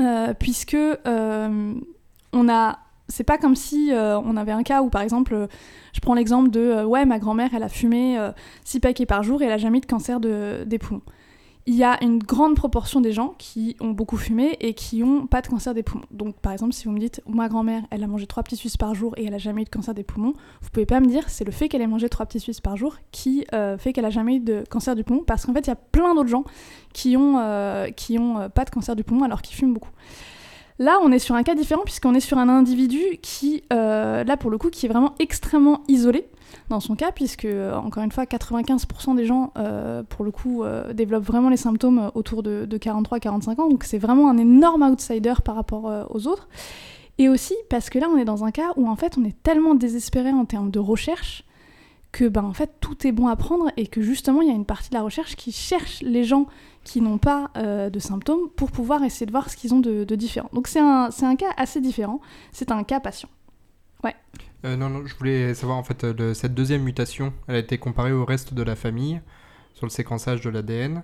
euh, 0.00 0.34
puisque 0.34 0.76
on 1.06 2.48
a 2.48 2.78
c'est 3.08 3.24
pas 3.24 3.38
comme 3.38 3.54
si 3.54 3.92
on 3.92 4.36
avait 4.36 4.52
un 4.52 4.64
cas 4.64 4.82
où 4.82 4.90
par 4.90 5.02
exemple 5.02 5.46
je 5.92 6.00
prends 6.00 6.14
l'exemple 6.14 6.50
de 6.50 6.82
ouais 6.84 7.04
ma 7.04 7.20
grand-mère 7.20 7.50
elle 7.54 7.62
a 7.62 7.68
fumé 7.68 8.18
6 8.64 8.80
paquets 8.80 9.06
par 9.06 9.22
jour 9.22 9.42
et 9.42 9.44
elle 9.44 9.52
a 9.52 9.58
jamais 9.58 9.78
eu 9.78 9.82
de 9.82 9.86
cancer 9.86 10.18
de, 10.18 10.64
des 10.66 10.78
poumons. 10.78 11.02
Il 11.68 11.74
y 11.74 11.82
a 11.82 11.98
une 12.00 12.20
grande 12.20 12.54
proportion 12.54 13.00
des 13.00 13.10
gens 13.10 13.34
qui 13.38 13.76
ont 13.80 13.90
beaucoup 13.90 14.16
fumé 14.16 14.56
et 14.60 14.72
qui 14.72 15.02
ont 15.02 15.26
pas 15.26 15.42
de 15.42 15.48
cancer 15.48 15.74
des 15.74 15.82
poumons. 15.82 16.04
Donc 16.12 16.36
par 16.36 16.52
exemple 16.52 16.72
si 16.72 16.84
vous 16.84 16.92
me 16.92 17.00
dites 17.00 17.20
ma 17.28 17.48
grand-mère 17.48 17.82
elle 17.90 18.04
a 18.04 18.06
mangé 18.06 18.28
3 18.28 18.44
petits 18.44 18.54
Suisses 18.54 18.76
par 18.76 18.94
jour 18.94 19.14
et 19.16 19.24
elle 19.24 19.34
a 19.34 19.38
jamais 19.38 19.62
eu 19.62 19.64
de 19.64 19.70
cancer 19.70 19.92
des 19.92 20.04
poumons, 20.04 20.34
vous 20.62 20.70
pouvez 20.70 20.86
pas 20.86 21.00
me 21.00 21.06
dire 21.06 21.28
c'est 21.28 21.42
le 21.42 21.50
fait 21.50 21.68
qu'elle 21.68 21.82
ait 21.82 21.88
mangé 21.88 22.08
3 22.08 22.26
petits 22.26 22.38
Suisses 22.38 22.60
par 22.60 22.76
jour 22.76 22.94
qui 23.10 23.44
euh, 23.52 23.78
fait 23.78 23.92
qu'elle 23.92 24.04
a 24.04 24.10
jamais 24.10 24.36
eu 24.36 24.40
de 24.40 24.62
cancer 24.70 24.94
du 24.94 25.02
poumon 25.02 25.24
parce 25.26 25.44
qu'en 25.44 25.52
fait 25.54 25.66
il 25.66 25.66
y 25.66 25.72
a 25.72 25.76
plein 25.76 26.14
d'autres 26.14 26.28
gens 26.28 26.44
qui 26.92 27.16
ont, 27.16 27.40
euh, 27.40 27.88
euh, 27.88 28.48
pas 28.48 28.64
de 28.64 28.70
cancer 28.70 28.94
du 28.94 29.02
poumon 29.02 29.24
alors 29.24 29.42
qu'ils 29.42 29.56
fument 29.56 29.74
beaucoup. 29.74 29.90
Là, 30.78 30.98
on 31.02 31.10
est 31.10 31.18
sur 31.18 31.34
un 31.34 31.42
cas 31.42 31.54
différent 31.54 31.82
puisqu'on 31.84 32.14
est 32.14 32.20
sur 32.20 32.36
un 32.38 32.50
individu 32.50 33.00
qui, 33.22 33.64
là 33.70 34.36
pour 34.36 34.50
le 34.50 34.58
coup, 34.58 34.68
qui 34.68 34.84
est 34.84 34.88
vraiment 34.90 35.14
extrêmement 35.18 35.82
isolé 35.88 36.28
dans 36.68 36.80
son 36.80 36.96
cas, 36.96 37.12
puisque 37.12 37.44
euh, 37.44 37.74
encore 37.74 38.02
une 38.02 38.12
fois, 38.12 38.24
95% 38.24 39.16
des 39.16 39.24
gens, 39.24 39.52
euh, 39.56 40.02
pour 40.02 40.24
le 40.24 40.30
coup, 40.30 40.62
euh, 40.62 40.92
développent 40.92 41.24
vraiment 41.24 41.48
les 41.48 41.56
symptômes 41.56 42.10
autour 42.14 42.42
de, 42.42 42.64
de 42.64 42.78
43-45 42.78 43.60
ans. 43.60 43.68
Donc 43.68 43.84
c'est 43.84 43.98
vraiment 43.98 44.28
un 44.28 44.36
énorme 44.36 44.82
outsider 44.82 45.34
par 45.44 45.54
rapport 45.54 45.90
aux 46.10 46.26
autres. 46.26 46.48
Et 47.18 47.28
aussi 47.28 47.54
parce 47.70 47.88
que 47.88 47.98
là, 47.98 48.08
on 48.12 48.18
est 48.18 48.24
dans 48.24 48.44
un 48.44 48.50
cas 48.50 48.72
où 48.76 48.88
en 48.88 48.96
fait, 48.96 49.16
on 49.18 49.24
est 49.24 49.42
tellement 49.42 49.74
désespéré 49.74 50.30
en 50.30 50.44
termes 50.44 50.70
de 50.70 50.78
recherche 50.78 51.44
que 52.12 52.28
ben 52.28 52.44
en 52.44 52.52
fait 52.54 52.70
tout 52.80 53.06
est 53.06 53.12
bon 53.12 53.26
à 53.26 53.36
prendre 53.36 53.70
et 53.76 53.88
que 53.88 54.00
justement 54.00 54.40
il 54.40 54.48
y 54.48 54.50
a 54.50 54.54
une 54.54 54.64
partie 54.64 54.88
de 54.88 54.94
la 54.94 55.02
recherche 55.02 55.36
qui 55.36 55.52
cherche 55.52 56.00
les 56.00 56.24
gens 56.24 56.46
qui 56.82 57.02
n'ont 57.02 57.18
pas 57.18 57.50
de 57.56 57.98
symptômes 57.98 58.48
pour 58.56 58.70
pouvoir 58.70 59.02
essayer 59.02 59.26
de 59.26 59.32
voir 59.32 59.50
ce 59.50 59.56
qu'ils 59.56 59.74
ont 59.74 59.80
de, 59.80 60.04
différent. 60.14 60.48
Donc 60.52 60.68
c'est 60.68 60.80
un, 60.80 61.10
un 61.22 61.36
cas 61.36 61.50
assez 61.56 61.80
différent, 61.80 62.20
c'est 62.52 62.70
un 62.70 62.84
cas 62.84 63.00
patient. 63.00 63.28
Euh, 64.66 64.76
non, 64.76 64.88
non, 64.90 65.06
je 65.06 65.14
voulais 65.16 65.54
savoir 65.54 65.78
en 65.78 65.82
fait, 65.84 66.04
euh, 66.04 66.12
le- 66.18 66.34
cette 66.34 66.54
deuxième 66.54 66.82
mutation, 66.82 67.32
elle 67.46 67.54
a 67.54 67.58
été 67.58 67.78
comparée 67.78 68.12
au 68.12 68.24
reste 68.24 68.52
de 68.52 68.62
la 68.62 68.74
famille 68.76 69.20
sur 69.74 69.86
le 69.86 69.90
séquençage 69.90 70.40
de 70.40 70.50
l'ADN 70.50 71.02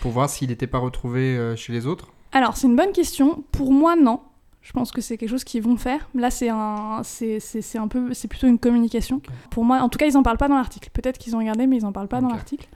pour 0.00 0.12
voir 0.12 0.30
s'il 0.30 0.48
n'était 0.48 0.66
pas 0.66 0.78
retrouvé 0.78 1.36
euh, 1.36 1.54
chez 1.56 1.72
les 1.72 1.86
autres. 1.86 2.08
Alors 2.32 2.56
c'est 2.56 2.66
une 2.68 2.76
bonne 2.76 2.92
question, 2.92 3.44
pour 3.52 3.72
moi 3.72 3.94
non. 3.96 4.20
Je 4.62 4.70
pense 4.72 4.92
que 4.92 5.00
c'est 5.00 5.18
quelque 5.18 5.28
chose 5.28 5.42
qu'ils 5.42 5.60
vont 5.62 5.76
faire. 5.76 6.08
Là, 6.14 6.30
c'est 6.30 6.48
un, 6.48 7.00
c'est, 7.02 7.40
c'est, 7.40 7.62
c'est 7.62 7.78
un 7.78 7.88
peu, 7.88 8.14
c'est 8.14 8.28
plutôt 8.28 8.46
une 8.46 8.60
communication. 8.60 9.20
Pour 9.50 9.64
moi, 9.64 9.80
en 9.80 9.88
tout 9.88 9.98
cas, 9.98 10.06
ils 10.06 10.16
en 10.16 10.22
parlent 10.22 10.38
pas 10.38 10.46
dans 10.46 10.54
l'article. 10.54 10.88
Peut-être 10.92 11.18
qu'ils 11.18 11.34
ont 11.34 11.40
regardé, 11.40 11.66
mais 11.66 11.78
ils 11.78 11.84
en 11.84 11.90
parlent 11.90 12.06
pas 12.06 12.20
dans 12.20 12.28
l'article. 12.28 12.68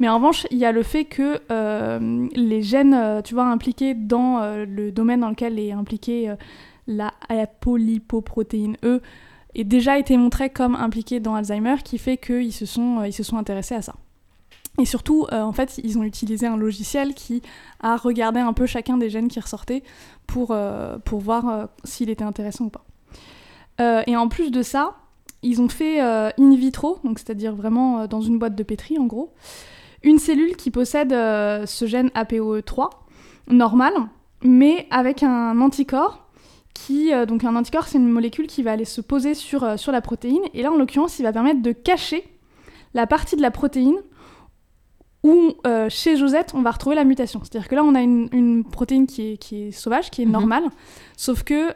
Mais 0.00 0.08
en 0.08 0.14
revanche, 0.16 0.46
il 0.50 0.56
y 0.56 0.64
a 0.64 0.72
le 0.72 0.82
fait 0.82 1.04
que 1.04 1.42
euh, 1.52 2.28
les 2.34 2.62
gènes, 2.62 3.20
tu 3.24 3.34
vois, 3.34 3.44
impliqués 3.44 3.92
dans 3.92 4.38
euh, 4.40 4.64
le 4.64 4.90
domaine 4.90 5.20
dans 5.20 5.28
lequel 5.28 5.58
est 5.58 5.72
impliquée 5.72 6.32
la 6.86 7.12
apolipoprotéine 7.28 8.78
E, 8.82 9.02
est 9.54 9.64
déjà 9.64 9.98
été 9.98 10.16
montré 10.16 10.50
comme 10.50 10.74
impliqué 10.74 11.20
dans 11.20 11.34
Alzheimer, 11.34 11.76
qui 11.84 11.98
fait 11.98 12.16
qu'ils 12.16 12.52
se 12.52 12.66
sont, 12.66 13.00
euh, 13.00 13.08
ils 13.08 13.12
se 13.12 13.22
sont 13.22 13.36
intéressés 13.36 13.74
à 13.74 13.82
ça. 13.82 13.94
Et 14.80 14.84
surtout, 14.84 15.26
euh, 15.32 15.40
en 15.42 15.52
fait, 15.52 15.80
ils 15.84 15.98
ont 15.98 16.02
utilisé 16.02 16.46
un 16.46 16.56
logiciel 16.56 17.14
qui 17.14 17.42
a 17.80 17.96
regardé 17.96 18.40
un 18.40 18.52
peu 18.52 18.66
chacun 18.66 18.96
des 18.96 19.08
gènes 19.08 19.28
qui 19.28 19.38
ressortaient 19.38 19.84
pour, 20.26 20.48
euh, 20.50 20.98
pour 20.98 21.20
voir 21.20 21.68
s'il 21.84 22.10
était 22.10 22.24
intéressant 22.24 22.64
ou 22.64 22.70
pas. 22.70 22.84
Et 24.06 24.16
en 24.16 24.28
plus 24.28 24.50
de 24.50 24.62
ça, 24.62 24.96
ils 25.42 25.60
ont 25.60 25.68
fait 25.68 26.00
in 26.00 26.54
vitro, 26.54 26.98
donc 27.04 27.18
c'est-à-dire 27.18 27.54
vraiment 27.54 28.06
dans 28.06 28.20
une 28.20 28.38
boîte 28.38 28.54
de 28.54 28.62
pétri 28.62 28.98
en 28.98 29.06
gros, 29.06 29.32
une 30.04 30.18
cellule 30.18 30.56
qui 30.56 30.70
possède 30.70 31.10
ce 31.10 31.86
gène 31.86 32.08
APOE3 32.14 32.90
normal, 33.48 33.92
mais 34.42 34.86
avec 34.90 35.22
un 35.24 35.60
anticorps 35.60 36.23
qui 36.74 37.12
euh, 37.14 37.24
donc 37.24 37.44
un 37.44 37.54
anticorps 37.56 37.86
c'est 37.86 37.98
une 37.98 38.08
molécule 38.10 38.46
qui 38.46 38.62
va 38.62 38.72
aller 38.72 38.84
se 38.84 39.00
poser 39.00 39.34
sur, 39.34 39.62
euh, 39.64 39.76
sur 39.76 39.92
la 39.92 40.00
protéine 40.00 40.42
et 40.52 40.62
là 40.62 40.70
en 40.72 40.76
l'occurrence 40.76 41.18
il 41.18 41.22
va 41.22 41.32
permettre 41.32 41.62
de 41.62 41.72
cacher 41.72 42.24
la 42.94 43.06
partie 43.06 43.36
de 43.36 43.42
la 43.42 43.50
protéine 43.50 43.96
où 45.22 45.52
euh, 45.66 45.88
chez 45.88 46.18
Josette, 46.18 46.52
on 46.54 46.60
va 46.60 46.70
retrouver 46.70 46.94
la 46.96 47.04
mutation. 47.04 47.40
C'est-à-dire 47.42 47.66
que 47.66 47.74
là, 47.74 47.82
on 47.82 47.94
a 47.94 48.02
une, 48.02 48.28
une 48.32 48.62
protéine 48.62 49.06
qui 49.06 49.32
est, 49.32 49.36
qui 49.38 49.62
est 49.62 49.70
sauvage, 49.70 50.10
qui 50.10 50.20
est 50.20 50.26
Mhm. 50.26 50.32
normale, 50.32 50.64
sauf 51.16 51.44
que 51.44 51.72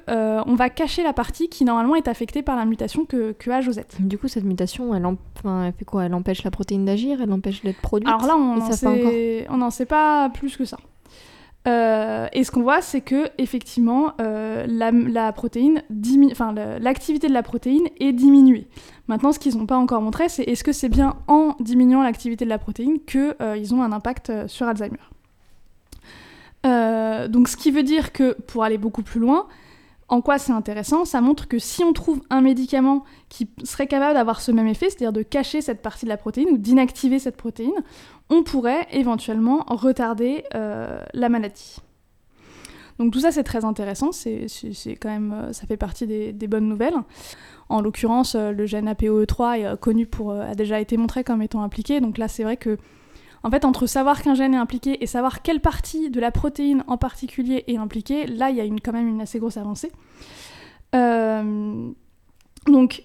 on 0.46 0.54
va 0.54 0.68
cacher 0.68 1.02
la 1.02 1.14
partie 1.14 1.48
qui 1.48 1.64
normalement 1.64 1.94
est 1.94 2.08
affectée 2.08 2.42
par 2.42 2.56
la 2.56 2.66
mutation 2.66 3.06
que, 3.06 3.32
que 3.32 3.50
a 3.50 3.62
Josette. 3.62 3.96
Du 4.00 4.18
coup, 4.18 4.28
cette 4.28 4.44
mutation, 4.44 4.94
elle, 4.94 5.06
em- 5.06 5.16
enfin, 5.38 5.64
elle 5.64 5.72
fait 5.72 5.86
quoi? 5.86 6.04
Elle 6.04 6.12
empêche 6.14 6.44
la 6.44 6.50
protéine 6.50 6.84
d'agir? 6.84 7.22
Elle 7.22 7.32
empêche 7.32 7.62
d'être 7.62 7.80
produite? 7.80 8.06
Alors 8.10 8.26
là, 8.26 8.36
on 8.36 8.56
n'en 8.56 8.70
sait, 8.70 9.46
on 9.48 9.56
n'en 9.56 9.70
sait 9.70 9.86
pas 9.86 10.28
plus 10.28 10.58
que 10.58 10.66
ça. 10.66 10.76
Euh, 11.68 12.28
et 12.32 12.44
ce 12.44 12.50
qu'on 12.50 12.62
voit, 12.62 12.80
c'est 12.80 13.02
que 13.02 13.28
effectivement, 13.36 14.14
euh, 14.20 14.66
la, 14.66 15.32
protéine, 15.32 15.82
enfin 16.30 16.54
l'activité 16.80 17.28
de 17.28 17.34
la 17.34 17.42
protéine 17.42 17.88
est 18.00 18.12
diminuée. 18.12 18.66
Maintenant, 19.06 19.32
ce 19.32 19.38
qu'ils 19.38 19.56
n'ont 19.56 19.66
pas 19.66 19.76
encore 19.76 20.00
montré, 20.00 20.28
c'est 20.28 20.44
est-ce 20.44 20.64
que 20.64 20.72
c'est 20.72 20.88
bien 20.88 21.16
en 21.26 21.56
diminuant 21.60 22.02
l'activité 22.02 22.44
de 22.44 22.50
la 22.50 22.58
protéine 22.58 22.98
que 23.06 23.36
euh, 23.42 23.64
ont 23.72 23.82
un 23.82 23.92
impact 23.92 24.32
sur 24.46 24.66
Alzheimer? 24.66 24.98
Donc, 27.30 27.48
ce 27.48 27.56
qui 27.56 27.70
veut 27.70 27.82
dire 27.82 28.12
que 28.12 28.34
pour 28.46 28.62
aller 28.64 28.78
beaucoup 28.78 29.02
plus 29.02 29.20
loin, 29.20 29.46
en 30.08 30.20
quoi 30.20 30.38
c'est 30.38 30.52
intéressant 30.52 31.04
Ça 31.04 31.20
montre 31.20 31.48
que 31.48 31.58
si 31.58 31.84
on 31.84 31.92
trouve 31.92 32.20
un 32.30 32.40
médicament 32.40 33.04
qui 33.28 33.48
serait 33.64 33.86
capable 33.86 34.14
d'avoir 34.14 34.40
ce 34.40 34.50
même 34.52 34.66
effet, 34.66 34.86
c'est-à-dire 34.88 35.12
de 35.12 35.22
cacher 35.22 35.60
cette 35.60 35.82
partie 35.82 36.06
de 36.06 36.10
la 36.10 36.16
protéine 36.16 36.48
ou 36.50 36.58
d'inactiver 36.58 37.18
cette 37.18 37.36
protéine, 37.36 37.82
on 38.30 38.42
pourrait 38.42 38.86
éventuellement 38.92 39.64
retarder 39.68 40.44
euh, 40.54 41.02
la 41.12 41.28
maladie. 41.28 41.76
Donc 42.98 43.12
tout 43.12 43.20
ça 43.20 43.30
c'est 43.30 43.44
très 43.44 43.64
intéressant, 43.64 44.10
c'est 44.12 44.46
quand 45.00 45.08
même, 45.08 45.32
euh, 45.32 45.52
ça 45.52 45.66
fait 45.66 45.76
partie 45.76 46.06
des, 46.06 46.46
bonnes 46.48 46.68
nouvelles. 46.68 46.96
En 47.68 47.80
l'occurrence, 47.80 48.34
euh, 48.34 48.50
le 48.50 48.66
gène 48.66 48.88
APOE3 48.88 49.58
est 49.58 49.66
euh, 49.66 49.76
connu 49.76 50.08
a 50.42 50.54
déjà 50.54 50.80
été 50.80 50.96
montré 50.96 51.22
comme 51.22 51.40
étant 51.42 51.62
impliqué, 51.62 52.00
donc 52.00 52.18
là 52.18 52.26
c'est 52.26 52.42
vrai 52.42 52.56
que, 52.56 52.76
en 53.42 53.50
fait, 53.50 53.64
entre 53.64 53.86
savoir 53.86 54.22
qu'un 54.22 54.34
gène 54.34 54.54
est 54.54 54.58
impliqué 54.58 55.02
et 55.02 55.06
savoir 55.06 55.42
quelle 55.42 55.60
partie 55.60 56.10
de 56.10 56.20
la 56.20 56.30
protéine 56.30 56.84
en 56.86 56.96
particulier 56.96 57.64
est 57.66 57.76
impliquée, 57.76 58.26
là 58.26 58.50
il 58.50 58.56
y 58.56 58.60
a 58.60 58.64
quand 58.64 58.92
même 58.92 59.08
une 59.08 59.20
assez 59.20 59.38
grosse 59.38 59.56
avancée. 59.56 59.92
Euh, 60.94 61.90
donc 62.66 63.02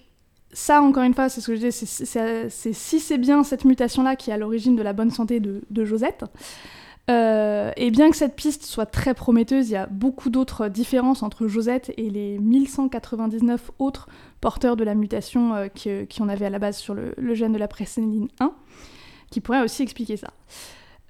ça, 0.52 0.80
encore 0.80 1.02
une 1.02 1.14
fois, 1.14 1.28
c'est 1.28 1.40
ce 1.40 1.48
que 1.48 1.56
je 1.56 1.66
disais, 1.66 2.48
c'est- 2.48 2.72
si 2.72 3.00
c'est 3.00 3.18
bien 3.18 3.42
cette 3.42 3.64
mutation-là 3.64 4.16
qui 4.16 4.30
est 4.30 4.32
à 4.32 4.38
l'origine 4.38 4.76
de 4.76 4.82
la 4.82 4.92
bonne 4.92 5.10
santé 5.10 5.40
de, 5.40 5.84
Josette. 5.84 6.24
Euh, 7.10 7.70
et 7.76 7.90
bien 7.90 8.10
que 8.10 8.16
cette 8.16 8.34
piste 8.34 8.64
soit 8.64 8.86
très 8.86 9.12
prometteuse, 9.12 9.68
il 9.68 9.72
y 9.72 9.76
a 9.76 9.86
beaucoup 9.86 10.30
d'autres 10.30 10.68
différences 10.68 11.22
entre 11.22 11.48
Josette 11.48 11.92
et 11.98 12.08
les 12.08 12.38
1199 12.38 13.72
autres 13.78 14.08
porteurs 14.40 14.76
de 14.76 14.84
la 14.84 14.94
mutation 14.94 15.54
euh, 15.54 15.66
qui, 15.66 16.06
qui 16.06 16.22
on 16.22 16.28
avait 16.30 16.46
à 16.46 16.50
la 16.50 16.58
base 16.58 16.78
sur 16.78 16.94
le, 16.94 17.14
gène 17.34 17.52
de 17.52 17.58
la 17.58 17.68
préséniline 17.68 18.28
1, 18.40 18.54
qui 19.34 19.40
pourraient 19.40 19.62
aussi 19.62 19.82
expliquer 19.82 20.16
ça. 20.16 20.28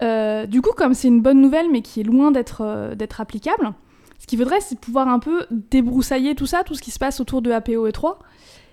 Euh, 0.03 0.47
du 0.47 0.63
coup, 0.63 0.73
comme 0.75 0.95
c'est 0.95 1.09
une 1.09 1.21
bonne 1.21 1.41
nouvelle, 1.41 1.71
mais 1.71 1.83
qui 1.83 2.01
est 2.01 2.05
loin 2.05 2.31
d'être 2.31 2.63
euh, 2.63 2.95
d'être 2.95 3.21
applicable, 3.21 3.75
ce 4.19 4.27
qu'il 4.27 4.39
faudrait, 4.39 4.61
c'est 4.61 4.81
pouvoir 4.81 5.09
un 5.09 5.19
peu 5.19 5.45
débroussailler 5.51 6.35
tout 6.35 6.47
ça, 6.47 6.65
tout 6.65 6.75
ce 6.75 6.81
qui 6.81 6.91
se 6.91 6.99
passe 6.99 7.21
autour 7.21 7.43
de 7.43 7.51
APOE3, 7.53 8.17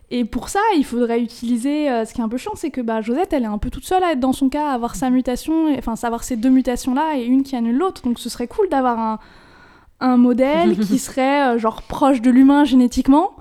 et 0.09 0.23
pour 0.23 0.47
ça, 0.47 0.61
il 0.77 0.85
faudrait 0.85 1.21
utiliser. 1.21 1.89
euh, 1.91 2.05
ce 2.05 2.13
qui 2.13 2.21
est 2.21 2.23
un 2.23 2.29
peu 2.29 2.37
chiant, 2.37 2.53
c'est 2.55 2.71
que 2.71 2.79
bah, 2.79 3.01
Josette, 3.01 3.33
elle 3.33 3.43
est 3.43 3.47
un 3.47 3.57
peu 3.57 3.69
toute 3.69 3.83
seule 3.85 4.03
à 4.03 4.13
être 4.13 4.19
dans 4.21 4.33
son 4.33 4.47
cas, 4.47 4.69
à 4.69 4.73
avoir 4.73 4.95
sa 4.95 5.09
mutation, 5.09 5.73
enfin, 5.77 5.97
savoir 5.97 6.23
ces 6.23 6.37
deux 6.37 6.49
mutations-là 6.49 7.17
et 7.17 7.25
une 7.25 7.43
qui 7.43 7.57
annule 7.57 7.77
l'autre. 7.77 8.01
Donc 8.03 8.19
ce 8.19 8.29
serait 8.29 8.47
cool 8.47 8.69
d'avoir 8.69 8.97
un, 8.97 9.19
un 9.99 10.15
modèle 10.15 10.77
qui 10.87 10.97
serait 10.97 11.59
genre 11.59 11.81
proche 11.81 12.21
de 12.21 12.31
l'humain 12.31 12.63
génétiquement, 12.63 13.31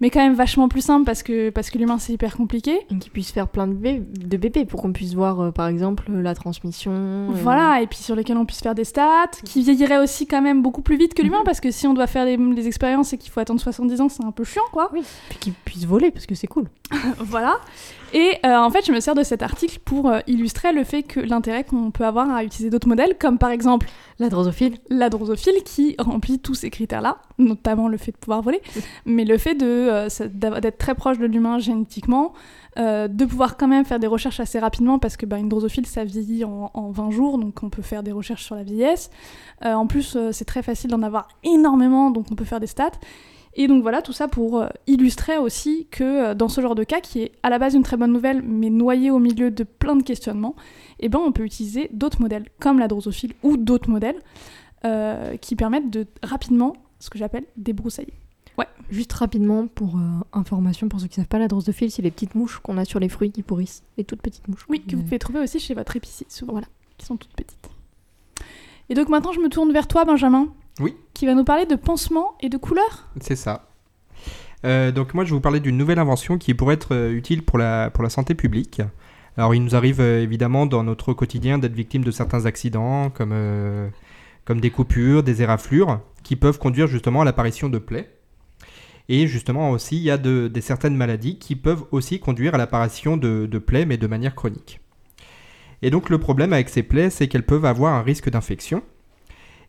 mais 0.00 0.10
quand 0.10 0.20
même 0.20 0.34
vachement 0.34 0.68
plus 0.68 0.80
simple 0.80 1.04
parce 1.04 1.22
que, 1.22 1.50
parce 1.50 1.70
que 1.70 1.78
l'humain 1.78 1.98
c'est 1.98 2.12
hyper 2.12 2.36
compliqué. 2.36 2.80
Et 2.90 2.98
qui 2.98 3.10
puisse 3.10 3.30
faire 3.32 3.48
plein 3.48 3.66
de 3.66 3.74
bébés, 3.74 4.02
de 4.18 4.36
bébés 4.36 4.64
pour 4.64 4.82
qu'on 4.82 4.92
puisse 4.92 5.14
voir, 5.14 5.40
euh, 5.40 5.50
par 5.50 5.66
exemple, 5.68 6.10
la 6.10 6.34
transmission. 6.34 6.92
euh, 6.92 7.28
Voilà, 7.42 7.80
et 7.82 7.86
puis 7.86 7.98
sur 7.98 8.14
lesquels 8.16 8.36
on 8.36 8.44
puisse 8.46 8.60
faire 8.60 8.74
des 8.74 8.84
stats, 8.84 9.30
qui 9.44 9.62
vieilliraient 9.62 9.98
aussi 9.98 10.26
quand 10.26 10.42
même 10.42 10.62
beaucoup 10.62 10.82
plus 10.82 10.96
vite 10.96 11.14
que 11.14 11.22
l'humain, 11.22 11.42
parce 11.44 11.60
que 11.60 11.70
si 11.70 11.86
on 11.86 11.94
doit 11.94 12.06
faire 12.06 12.24
des, 12.24 12.36
des 12.36 12.66
expériences 12.66 13.12
et 13.12 13.18
qu'il 13.18 13.30
faut 13.30 13.40
attendre 13.40 13.60
70 13.60 14.00
ans, 14.00 14.08
c'est 14.08 14.24
un 14.24 14.32
peu 14.32 14.44
chiant, 14.44 14.62
quoi. 14.72 14.90
Puis 15.28 15.38
qu'ils 15.38 15.52
puissent 15.52 15.86
voler, 15.86 16.10
parce 16.10 16.26
que 16.26 16.34
c'est 16.34 16.46
cool. 16.46 16.66
voilà. 17.18 17.56
Et 18.14 18.32
euh, 18.46 18.56
en 18.56 18.70
fait, 18.70 18.86
je 18.86 18.92
me 18.92 19.00
sers 19.00 19.14
de 19.14 19.22
cet 19.22 19.42
article 19.42 19.78
pour 19.84 20.08
euh, 20.08 20.20
illustrer 20.26 20.72
le 20.72 20.82
fait 20.84 21.02
que 21.02 21.20
l'intérêt 21.20 21.64
qu'on 21.64 21.90
peut 21.90 22.04
avoir 22.06 22.30
à 22.30 22.42
utiliser 22.42 22.70
d'autres 22.70 22.88
modèles, 22.88 23.16
comme 23.18 23.36
par 23.36 23.50
exemple 23.50 23.86
La 24.18 24.30
drosophile. 24.30 24.78
la 24.88 25.10
drosophile 25.10 25.62
qui 25.64 25.94
remplit 25.98 26.38
tous 26.38 26.54
ces 26.54 26.70
critères-là, 26.70 27.18
notamment 27.38 27.86
le 27.88 27.98
fait 27.98 28.12
de 28.12 28.16
pouvoir 28.16 28.40
voler, 28.40 28.62
mais 29.04 29.26
le 29.26 29.36
fait 29.36 29.54
de, 29.54 29.66
euh, 29.66 29.67
d'être 29.68 30.78
très 30.78 30.94
proche 30.94 31.18
de 31.18 31.26
l'humain 31.26 31.58
génétiquement, 31.58 32.32
euh, 32.78 33.08
de 33.08 33.24
pouvoir 33.24 33.56
quand 33.56 33.68
même 33.68 33.84
faire 33.84 33.98
des 33.98 34.06
recherches 34.06 34.40
assez 34.40 34.58
rapidement 34.58 34.98
parce 34.98 35.16
que 35.16 35.26
bah, 35.26 35.38
une 35.38 35.48
drosophile 35.48 35.86
ça 35.86 36.04
vieillit 36.04 36.44
en, 36.44 36.70
en 36.74 36.90
20 36.90 37.10
jours, 37.10 37.38
donc 37.38 37.62
on 37.62 37.70
peut 37.70 37.82
faire 37.82 38.02
des 38.02 38.12
recherches 38.12 38.44
sur 38.44 38.54
la 38.54 38.62
vieillesse. 38.62 39.10
Euh, 39.64 39.72
en 39.72 39.86
plus, 39.86 40.16
euh, 40.16 40.30
c'est 40.32 40.44
très 40.44 40.62
facile 40.62 40.90
d'en 40.90 41.02
avoir 41.02 41.28
énormément, 41.44 42.10
donc 42.10 42.26
on 42.30 42.34
peut 42.34 42.44
faire 42.44 42.60
des 42.60 42.66
stats. 42.66 42.90
Et 43.60 43.66
donc 43.66 43.82
voilà, 43.82 44.02
tout 44.02 44.12
ça 44.12 44.28
pour 44.28 44.60
euh, 44.60 44.68
illustrer 44.86 45.36
aussi 45.36 45.88
que 45.90 46.04
euh, 46.04 46.34
dans 46.34 46.48
ce 46.48 46.60
genre 46.60 46.76
de 46.76 46.84
cas, 46.84 47.00
qui 47.00 47.22
est 47.22 47.32
à 47.42 47.50
la 47.50 47.58
base 47.58 47.74
une 47.74 47.82
très 47.82 47.96
bonne 47.96 48.12
nouvelle, 48.12 48.40
mais 48.40 48.70
noyé 48.70 49.10
au 49.10 49.18
milieu 49.18 49.50
de 49.50 49.64
plein 49.64 49.96
de 49.96 50.04
questionnements, 50.04 50.54
eh 51.00 51.08
ben, 51.08 51.18
on 51.18 51.32
peut 51.32 51.44
utiliser 51.44 51.90
d'autres 51.92 52.20
modèles, 52.20 52.44
comme 52.60 52.78
la 52.78 52.86
drosophile 52.86 53.32
ou 53.42 53.56
d'autres 53.56 53.90
modèles, 53.90 54.20
euh, 54.84 55.36
qui 55.38 55.56
permettent 55.56 55.90
de 55.90 56.06
rapidement, 56.22 56.74
ce 57.00 57.10
que 57.10 57.18
j'appelle, 57.18 57.46
débroussailler. 57.56 58.14
Juste 58.90 59.12
rapidement, 59.12 59.66
pour 59.66 59.96
euh, 59.96 60.00
information, 60.32 60.88
pour 60.88 60.98
ceux 60.98 61.08
qui 61.08 61.16
savent 61.16 61.26
pas, 61.26 61.38
la 61.38 61.46
drosophile, 61.48 61.90
c'est 61.90 62.00
les 62.00 62.10
petites 62.10 62.34
mouches 62.34 62.58
qu'on 62.62 62.78
a 62.78 62.86
sur 62.86 62.98
les 62.98 63.10
fruits 63.10 63.30
qui 63.30 63.42
pourrissent. 63.42 63.82
Les 63.98 64.04
toutes 64.04 64.22
petites 64.22 64.48
mouches. 64.48 64.64
Oui, 64.70 64.80
que 64.80 64.96
vous 64.96 65.02
Euh, 65.02 65.04
pouvez 65.04 65.18
trouver 65.18 65.40
aussi 65.40 65.60
chez 65.60 65.74
votre 65.74 65.94
épicier, 65.94 66.26
souvent, 66.30 66.52
voilà, 66.52 66.68
qui 66.96 67.04
sont 67.04 67.18
toutes 67.18 67.34
petites. 67.34 67.68
Et 68.88 68.94
donc 68.94 69.10
maintenant, 69.10 69.32
je 69.32 69.40
me 69.40 69.50
tourne 69.50 69.72
vers 69.74 69.88
toi, 69.88 70.06
Benjamin. 70.06 70.48
Oui. 70.80 70.96
Qui 71.12 71.26
va 71.26 71.34
nous 71.34 71.44
parler 71.44 71.66
de 71.66 71.74
pansements 71.76 72.32
et 72.40 72.48
de 72.48 72.56
couleurs. 72.56 73.08
C'est 73.20 73.36
ça. 73.36 73.68
Euh, 74.64 74.90
donc 74.90 75.12
moi 75.12 75.24
je 75.24 75.30
vais 75.30 75.34
vous 75.34 75.40
parler 75.42 75.60
d'une 75.60 75.76
nouvelle 75.76 75.98
invention 75.98 76.38
qui 76.38 76.54
pourrait 76.54 76.74
être 76.74 76.94
euh, 76.94 77.12
utile 77.12 77.44
pour 77.44 77.58
la, 77.58 77.90
pour 77.90 78.02
la 78.02 78.10
santé 78.10 78.34
publique. 78.34 78.80
Alors 79.36 79.54
il 79.54 79.62
nous 79.62 79.76
arrive 79.76 80.00
euh, 80.00 80.22
évidemment 80.22 80.66
dans 80.66 80.82
notre 80.82 81.12
quotidien 81.12 81.58
d'être 81.58 81.74
victime 81.74 82.02
de 82.02 82.10
certains 82.10 82.46
accidents 82.46 83.10
comme, 83.10 83.30
euh, 83.32 83.88
comme 84.44 84.60
des 84.60 84.70
coupures, 84.70 85.22
des 85.22 85.42
éraflures 85.42 86.00
qui 86.24 86.34
peuvent 86.36 86.58
conduire 86.58 86.86
justement 86.88 87.20
à 87.20 87.24
l'apparition 87.24 87.68
de 87.68 87.78
plaies. 87.78 88.10
Et 89.08 89.26
justement 89.26 89.70
aussi 89.70 89.96
il 89.96 90.02
y 90.02 90.10
a 90.10 90.18
de, 90.18 90.48
des 90.48 90.60
certaines 90.60 90.96
maladies 90.96 91.38
qui 91.38 91.56
peuvent 91.56 91.84
aussi 91.90 92.20
conduire 92.20 92.54
à 92.54 92.58
l'apparition 92.58 93.16
de, 93.16 93.46
de 93.46 93.58
plaies 93.58 93.86
mais 93.86 93.96
de 93.96 94.06
manière 94.06 94.34
chronique. 94.34 94.80
Et 95.82 95.90
donc 95.90 96.10
le 96.10 96.18
problème 96.18 96.52
avec 96.52 96.68
ces 96.68 96.82
plaies 96.82 97.10
c'est 97.10 97.28
qu'elles 97.28 97.46
peuvent 97.46 97.64
avoir 97.64 97.94
un 97.94 98.02
risque 98.02 98.30
d'infection. 98.30 98.82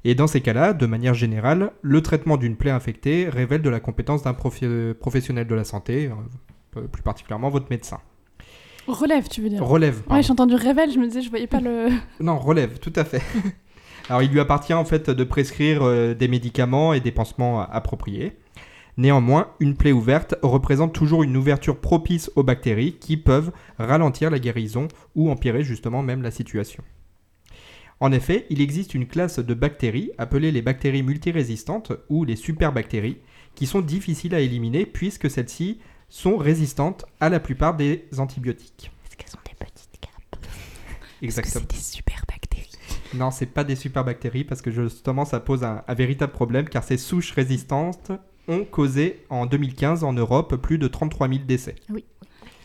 Et 0.05 0.15
dans 0.15 0.27
ces 0.27 0.39
cas-là, 0.41 0.73
de 0.73 0.85
manière 0.85 1.13
générale, 1.13 1.71
le 1.81 2.01
traitement 2.01 2.37
d'une 2.37 2.55
plaie 2.55 2.71
infectée 2.71 3.27
révèle 3.27 3.61
de 3.61 3.69
la 3.69 3.81
compétence 3.81 4.23
d'un 4.23 4.33
professionnel 4.33 5.45
de 5.45 5.55
la 5.55 5.65
santé, 5.65 6.09
euh, 6.77 6.87
plus 6.87 7.01
particulièrement 7.01 7.49
votre 7.49 7.69
médecin. 7.69 7.99
Relève, 8.87 9.27
tu 9.27 9.41
veux 9.41 9.49
dire? 9.49 9.63
Relève. 9.63 9.97
Ouais, 9.97 10.03
pardon. 10.07 10.21
j'ai 10.23 10.31
entendu 10.31 10.55
révèle, 10.55 10.91
je 10.91 10.99
me 10.99 11.07
disais, 11.07 11.21
je 11.21 11.29
voyais 11.29 11.47
pas 11.47 11.59
le. 11.59 11.89
Non, 12.21 12.39
relève, 12.39 12.79
tout 12.79 12.93
à 12.95 13.03
fait. 13.03 13.21
Alors, 14.09 14.23
il 14.23 14.31
lui 14.31 14.39
appartient 14.39 14.73
en 14.73 14.85
fait 14.85 15.09
de 15.09 15.23
prescrire 15.23 15.83
euh, 15.83 16.15
des 16.15 16.27
médicaments 16.27 16.93
et 16.93 17.01
des 17.01 17.11
pansements 17.11 17.61
appropriés. 17.61 18.37
Néanmoins, 18.97 19.53
une 19.59 19.75
plaie 19.75 19.91
ouverte 19.91 20.35
représente 20.41 20.93
toujours 20.93 21.23
une 21.23 21.37
ouverture 21.37 21.79
propice 21.79 22.31
aux 22.35 22.43
bactéries 22.43 22.97
qui 22.99 23.17
peuvent 23.17 23.51
ralentir 23.77 24.29
la 24.29 24.39
guérison 24.39 24.87
ou 25.15 25.29
empirer 25.29 25.63
justement 25.63 26.03
même 26.03 26.21
la 26.21 26.31
situation. 26.31 26.83
En 28.01 28.11
effet, 28.11 28.45
il 28.49 28.61
existe 28.61 28.93
une 28.93 29.07
classe 29.07 29.39
de 29.39 29.53
bactéries 29.53 30.11
appelées 30.17 30.51
les 30.51 30.61
bactéries 30.61 31.03
multirésistantes 31.03 31.91
ou 32.07 32.23
les 32.23 32.37
superbactéries 32.37 33.17
qui 33.55 33.67
sont 33.67 33.81
difficiles 33.81 34.35
à 34.35 34.39
éliminer 34.39 34.85
puisque 34.85 35.29
celles-ci 35.29 35.79
sont 36.07 36.37
résistantes 36.37 37.05
à 37.19 37.29
la 37.29 37.39
plupart 37.39 37.75
des 37.75 38.07
antibiotiques. 38.17 38.91
Est-ce 39.05 39.17
qu'elles 39.17 39.35
ont 39.35 39.43
des 39.45 39.65
petites 39.65 39.99
capes 39.99 40.45
Exactement. 41.21 41.65
des 41.69 41.75
super 41.75 42.23
bactéries. 42.27 42.71
Non, 43.13 43.31
c'est 43.31 43.47
pas 43.47 43.65
des 43.65 43.75
superbactéries 43.75 44.45
parce 44.45 44.61
que 44.61 44.71
justement 44.71 45.25
ça 45.25 45.41
pose 45.41 45.65
un, 45.65 45.83
un 45.85 45.93
véritable 45.93 46.31
problème 46.31 46.69
car 46.69 46.83
ces 46.85 46.97
souches 46.97 47.33
résistantes 47.33 48.11
ont 48.49 48.65
causé 48.65 49.23
en 49.29 49.45
2015 49.45 50.03
en 50.03 50.13
Europe 50.13 50.55
plus 50.57 50.77
de 50.77 50.87
33 50.87 51.29
000 51.29 51.39
décès. 51.45 51.75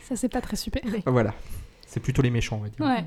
Ça, 0.03 0.15
c'est 0.15 0.29
pas 0.29 0.41
très 0.41 0.57
super. 0.57 0.83
Voilà, 1.05 1.33
c'est 1.87 1.99
plutôt 1.99 2.21
les 2.21 2.29
méchants, 2.29 2.57
on 2.59 2.63
va 2.63 2.69
dire. 2.69 2.85
Ouais. 2.85 3.05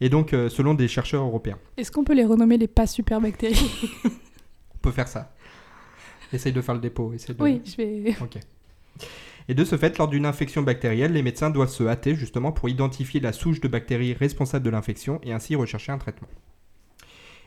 Et 0.00 0.08
donc, 0.08 0.32
euh, 0.32 0.48
selon 0.48 0.74
des 0.74 0.88
chercheurs 0.88 1.22
européens, 1.24 1.58
Est-ce 1.76 1.90
qu'on 1.90 2.04
peut 2.04 2.14
les 2.14 2.24
renommer 2.24 2.56
les 2.56 2.68
pas 2.68 2.86
super 2.86 3.20
bactéries 3.20 3.70
on 4.04 4.78
peut 4.80 4.92
faire 4.92 5.08
ça. 5.08 5.34
Essaye 6.32 6.52
de 6.52 6.60
faire 6.60 6.74
le 6.74 6.80
dépôt. 6.80 7.12
Essaye 7.12 7.34
de... 7.34 7.42
Oui, 7.42 7.60
je 7.64 7.76
vais. 7.76 8.16
Ok. 8.20 8.38
Et 9.48 9.54
de 9.54 9.64
ce 9.64 9.76
fait, 9.78 9.96
lors 9.96 10.08
d'une 10.08 10.26
infection 10.26 10.62
bactérienne, 10.62 11.12
les 11.12 11.22
médecins 11.22 11.50
doivent 11.50 11.70
se 11.70 11.82
hâter 11.84 12.14
justement 12.14 12.52
pour 12.52 12.68
identifier 12.68 13.18
la 13.18 13.32
souche 13.32 13.60
de 13.60 13.68
bactéries 13.68 14.12
responsable 14.12 14.64
de 14.64 14.70
l'infection 14.70 15.20
et 15.22 15.32
ainsi 15.32 15.56
rechercher 15.56 15.90
un 15.90 15.98
traitement. 15.98 16.28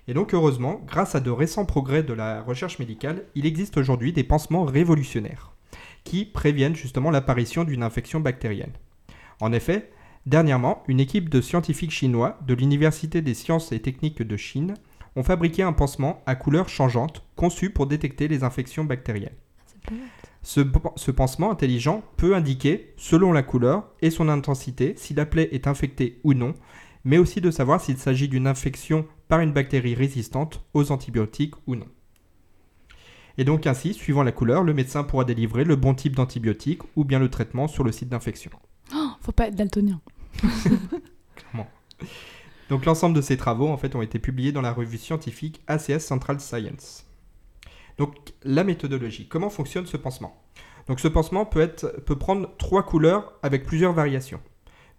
Et 0.07 0.13
donc 0.13 0.33
heureusement, 0.33 0.81
grâce 0.85 1.15
à 1.15 1.19
de 1.19 1.29
récents 1.29 1.65
progrès 1.65 2.03
de 2.03 2.13
la 2.13 2.41
recherche 2.41 2.79
médicale, 2.79 3.25
il 3.35 3.45
existe 3.45 3.77
aujourd'hui 3.77 4.13
des 4.13 4.23
pansements 4.23 4.65
révolutionnaires 4.65 5.51
qui 6.03 6.25
préviennent 6.25 6.75
justement 6.75 7.11
l'apparition 7.11 7.63
d'une 7.63 7.83
infection 7.83 8.19
bactérienne. 8.19 8.73
En 9.39 9.53
effet, 9.53 9.91
dernièrement, 10.25 10.83
une 10.87 10.99
équipe 10.99 11.29
de 11.29 11.41
scientifiques 11.41 11.91
chinois 11.91 12.39
de 12.45 12.53
l'Université 12.53 13.21
des 13.21 13.33
sciences 13.33 13.71
et 13.71 13.79
techniques 13.79 14.23
de 14.23 14.37
Chine 14.37 14.73
ont 15.15 15.23
fabriqué 15.23 15.61
un 15.63 15.73
pansement 15.73 16.21
à 16.25 16.35
couleur 16.35 16.69
changeante 16.69 17.23
conçu 17.35 17.69
pour 17.69 17.85
détecter 17.85 18.27
les 18.27 18.43
infections 18.43 18.85
bactériennes. 18.85 19.35
Ce, 20.41 20.61
ce 20.95 21.11
pansement 21.11 21.51
intelligent 21.51 22.03
peut 22.17 22.35
indiquer, 22.35 22.93
selon 22.97 23.31
la 23.31 23.43
couleur 23.43 23.89
et 24.01 24.09
son 24.09 24.29
intensité, 24.29 24.95
si 24.97 25.13
la 25.13 25.25
plaie 25.25 25.49
est 25.51 25.67
infectée 25.67 26.19
ou 26.23 26.33
non, 26.33 26.53
mais 27.03 27.17
aussi 27.17 27.41
de 27.41 27.51
savoir 27.51 27.81
s'il 27.81 27.97
s'agit 27.97 28.27
d'une 28.27 28.47
infection 28.47 29.05
par 29.27 29.39
une 29.39 29.53
bactérie 29.53 29.95
résistante 29.95 30.63
aux 30.73 30.91
antibiotiques 30.91 31.55
ou 31.67 31.75
non. 31.75 31.87
Et 33.37 33.43
donc 33.43 33.65
ainsi, 33.65 33.93
suivant 33.93 34.23
la 34.23 34.31
couleur, 34.31 34.63
le 34.63 34.73
médecin 34.73 35.03
pourra 35.03 35.23
délivrer 35.23 35.63
le 35.63 35.75
bon 35.75 35.93
type 35.93 36.15
d'antibiotique 36.15 36.81
ou 36.95 37.05
bien 37.05 37.19
le 37.19 37.29
traitement 37.29 37.67
sur 37.67 37.83
le 37.83 37.91
site 37.91 38.09
d'infection. 38.09 38.51
Oh, 38.93 39.09
faut 39.21 39.31
pas 39.31 39.47
être 39.47 39.55
daltonien. 39.55 40.01
Clairement. 41.35 41.69
Donc 42.69 42.85
l'ensemble 42.85 43.15
de 43.15 43.21
ces 43.21 43.37
travaux 43.37 43.67
en 43.67 43.77
fait 43.77 43.95
ont 43.95 44.01
été 44.01 44.19
publiés 44.19 44.51
dans 44.51 44.61
la 44.61 44.73
revue 44.73 44.97
scientifique 44.97 45.61
ACS 45.67 45.99
Central 45.99 46.39
Science. 46.39 47.05
Donc 47.97 48.15
la 48.43 48.63
méthodologie, 48.63 49.27
comment 49.27 49.49
fonctionne 49.49 49.85
ce 49.85 49.97
pansement? 49.97 50.41
Donc 50.87 50.99
ce 50.99 51.07
pansement 51.07 51.45
peut, 51.45 51.61
être, 51.61 52.01
peut 52.05 52.17
prendre 52.17 52.49
trois 52.57 52.83
couleurs 52.83 53.33
avec 53.43 53.65
plusieurs 53.65 53.93
variations. 53.93 54.41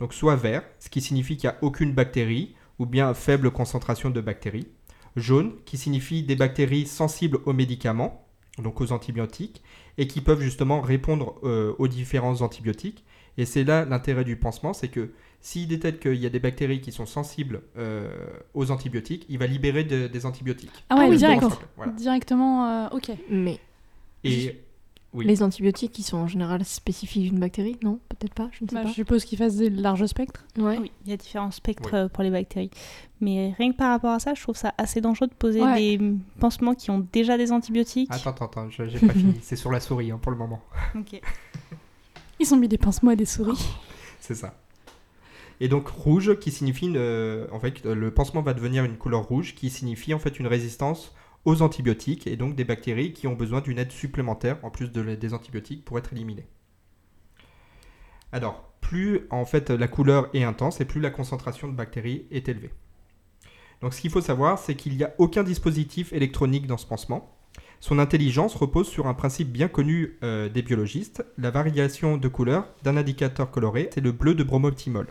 Donc 0.03 0.15
soit 0.15 0.35
vert, 0.35 0.65
ce 0.81 0.89
qui 0.91 1.01
signifie 1.01 1.37
qu'il 1.37 1.49
n'y 1.49 1.55
a 1.55 1.59
aucune 1.63 1.93
bactérie 1.93 2.57
ou 2.81 2.87
bien 2.87 3.15
faible 3.15 3.53
concentration 3.53 4.11
de 4.11 4.21
bactéries. 4.21 4.67
Jaune, 5.15 5.53
qui 5.65 5.79
signifie 5.79 6.25
des 6.25 6.35
bactéries 6.35 6.87
sensibles 6.87 7.39
aux 7.47 7.53
médicaments, 7.53 8.27
donc 8.59 8.81
aux 8.81 8.91
antibiotiques, 8.91 9.63
et 9.99 10.09
qui 10.09 10.21
peuvent 10.21 10.41
justement 10.41 10.81
répondre 10.81 11.37
euh, 11.45 11.73
aux 11.79 11.87
différents 11.87 12.41
antibiotiques. 12.43 13.05
Et 13.39 13.45
c'est 13.45 13.63
là 13.63 13.85
l'intérêt 13.85 14.25
du 14.25 14.35
pansement, 14.35 14.73
c'est 14.73 14.89
que 14.89 15.13
s'il 15.41 15.69
détecte 15.69 16.03
qu'il 16.03 16.17
y 16.17 16.27
a 16.27 16.31
des 16.31 16.41
bactéries 16.41 16.81
qui 16.81 16.91
sont 16.91 17.07
sensibles 17.07 17.63
euh, 17.77 18.11
aux 18.55 18.73
antibiotiques, 18.73 19.25
il 19.29 19.39
va 19.39 19.47
libérer 19.47 19.85
de- 19.85 20.09
des 20.09 20.27
antibiotiques. 20.27 20.85
Ah 20.91 20.97
ouais, 20.97 21.17
direct. 21.17 21.43
bon 21.43 21.51
Voilà. 21.77 21.93
Directement, 21.93 22.67
euh, 22.67 22.89
ok. 22.91 23.13
Mais 23.31 23.61
Et 24.25 24.61
Oui. 25.15 25.27
les 25.27 25.43
antibiotiques, 25.43 25.99
ils 25.99 26.03
sont 26.05 26.17
en 26.17 26.27
général 26.27 26.65
spécifiques 26.65 27.25
d'une 27.25 27.39
bactérie 27.39 27.77
Non, 27.83 27.99
peut-être 28.09 28.33
pas, 28.33 28.49
je 28.53 28.65
ne 28.65 28.69
sais 28.71 28.75
Bah, 28.77 28.83
pas. 28.83 28.89
je 28.89 28.95
suppose 28.95 29.25
qu'ils 29.27 29.37
fassent 29.37 29.57
des 29.57 29.69
larges 29.69 30.07
spectres. 30.07 30.45
Ouais. 30.57 30.79
Oui, 30.79 30.91
il 31.05 31.11
y 31.11 31.13
a 31.13 31.17
différents 31.19 31.51
spectres 31.51 32.05
Oui. 32.05 32.09
pour 32.13 32.23
les 32.23 32.31
bactéries. 32.31 32.71
Mais 33.21 33.55
rien 33.59 33.73
que 33.73 33.77
par 33.77 33.91
rapport 33.91 34.13
à 34.13 34.19
ça, 34.21 34.33
je 34.35 34.43
trouve 34.43 34.57
ça 34.57 34.73
assez 34.79 35.01
dangereux 35.03 35.27
de 35.29 35.35
poser 35.35 35.61
Ouais. 35.63 35.75
des 35.99 36.13
pansements 36.41 36.75
qui 36.75 36.91
ont 36.91 37.07
déjà 37.13 37.37
des 37.37 37.53
antibiotiques. 37.53 38.09
Attends, 38.11 38.31
attends, 38.31 38.47
attends, 38.47 38.69
j'ai 38.71 38.85
pas 38.87 38.89
fini. 39.13 39.35
C'est 39.43 39.57
sur 39.57 39.71
la 39.71 39.81
souris 39.81 40.11
hein, 40.11 40.19
pour 40.21 40.33
le 40.33 40.39
moment. 40.39 40.63
Ok. 40.95 41.21
Ils 42.41 42.53
ont 42.55 42.57
mis 42.57 42.69
des 42.69 42.79
pansements 42.79 43.11
à 43.11 43.17
des 43.17 43.27
souris. 43.27 43.63
C'est 44.21 44.35
ça. 44.35 44.55
Et 45.61 45.69
donc 45.69 45.89
rouge 45.89 46.39
qui 46.41 46.51
signifie 46.51 46.87
une, 46.87 46.97
euh, 46.97 47.47
en 47.53 47.61
fait 47.61 47.85
le 47.85 48.11
pansement 48.11 48.43
va 48.43 48.53
devenir 48.55 48.85
une 48.85 48.97
couleur 48.97 49.23
rouge 49.25 49.55
qui 49.55 49.71
signifie 49.71 50.13
en 50.15 50.19
fait 50.19 50.41
une 50.41 50.47
résistance 50.49 51.13
aux 51.45 51.63
antibiotiques 51.63 52.27
et 52.27 52.37
donc 52.37 52.55
des 52.55 52.65
bactéries 52.65 53.13
qui 53.13 53.27
ont 53.27 53.35
besoin 53.35 53.61
d'une 53.61 53.79
aide 53.79 53.93
supplémentaire 53.93 54.59
en 54.63 54.71
plus 54.71 54.91
des 54.91 55.35
antibiotiques 55.35 55.85
pour 55.85 55.99
être 55.99 56.13
éliminées. 56.13 56.47
Alors, 58.33 58.73
plus 58.81 59.27
en 59.31 59.45
fait 59.45 59.71
la 59.71 59.89
couleur 59.89 60.29
est 60.35 60.45
intense 60.45 60.81
et 60.81 60.85
plus 60.85 61.01
la 61.01 61.11
concentration 61.11 61.69
de 61.69 61.75
bactéries 61.75 62.27
est 62.31 62.49
élevée. 62.49 62.73
Donc 63.81 63.95
ce 63.95 64.01
qu'il 64.01 64.11
faut 64.11 64.21
savoir, 64.21 64.59
c'est 64.59 64.77
qu'il 64.77 64.97
n'y 64.97 65.05
a 65.05 65.13
aucun 65.19 65.43
dispositif 65.43 66.13
électronique 66.13 66.67
dans 66.67 66.77
ce 66.77 66.87
pansement. 66.87 67.37
Son 67.81 67.99
intelligence 67.99 68.55
repose 68.55 68.89
sur 68.89 69.09
un 69.09 69.15
principe 69.15 69.51
bien 69.51 69.67
connu 69.67 70.19
euh, 70.23 70.49
des 70.49 70.63
biologistes, 70.63 71.25
la 71.37 71.51
variation 71.51 72.17
de 72.17 72.29
couleur 72.29 72.69
d'un 72.85 72.97
indicateur 72.97 73.51
coloré, 73.51 73.91
c'est 73.93 74.01
le 74.01 74.13
bleu 74.13 74.35
de 74.35 74.45
bromoptimol. 74.45 75.09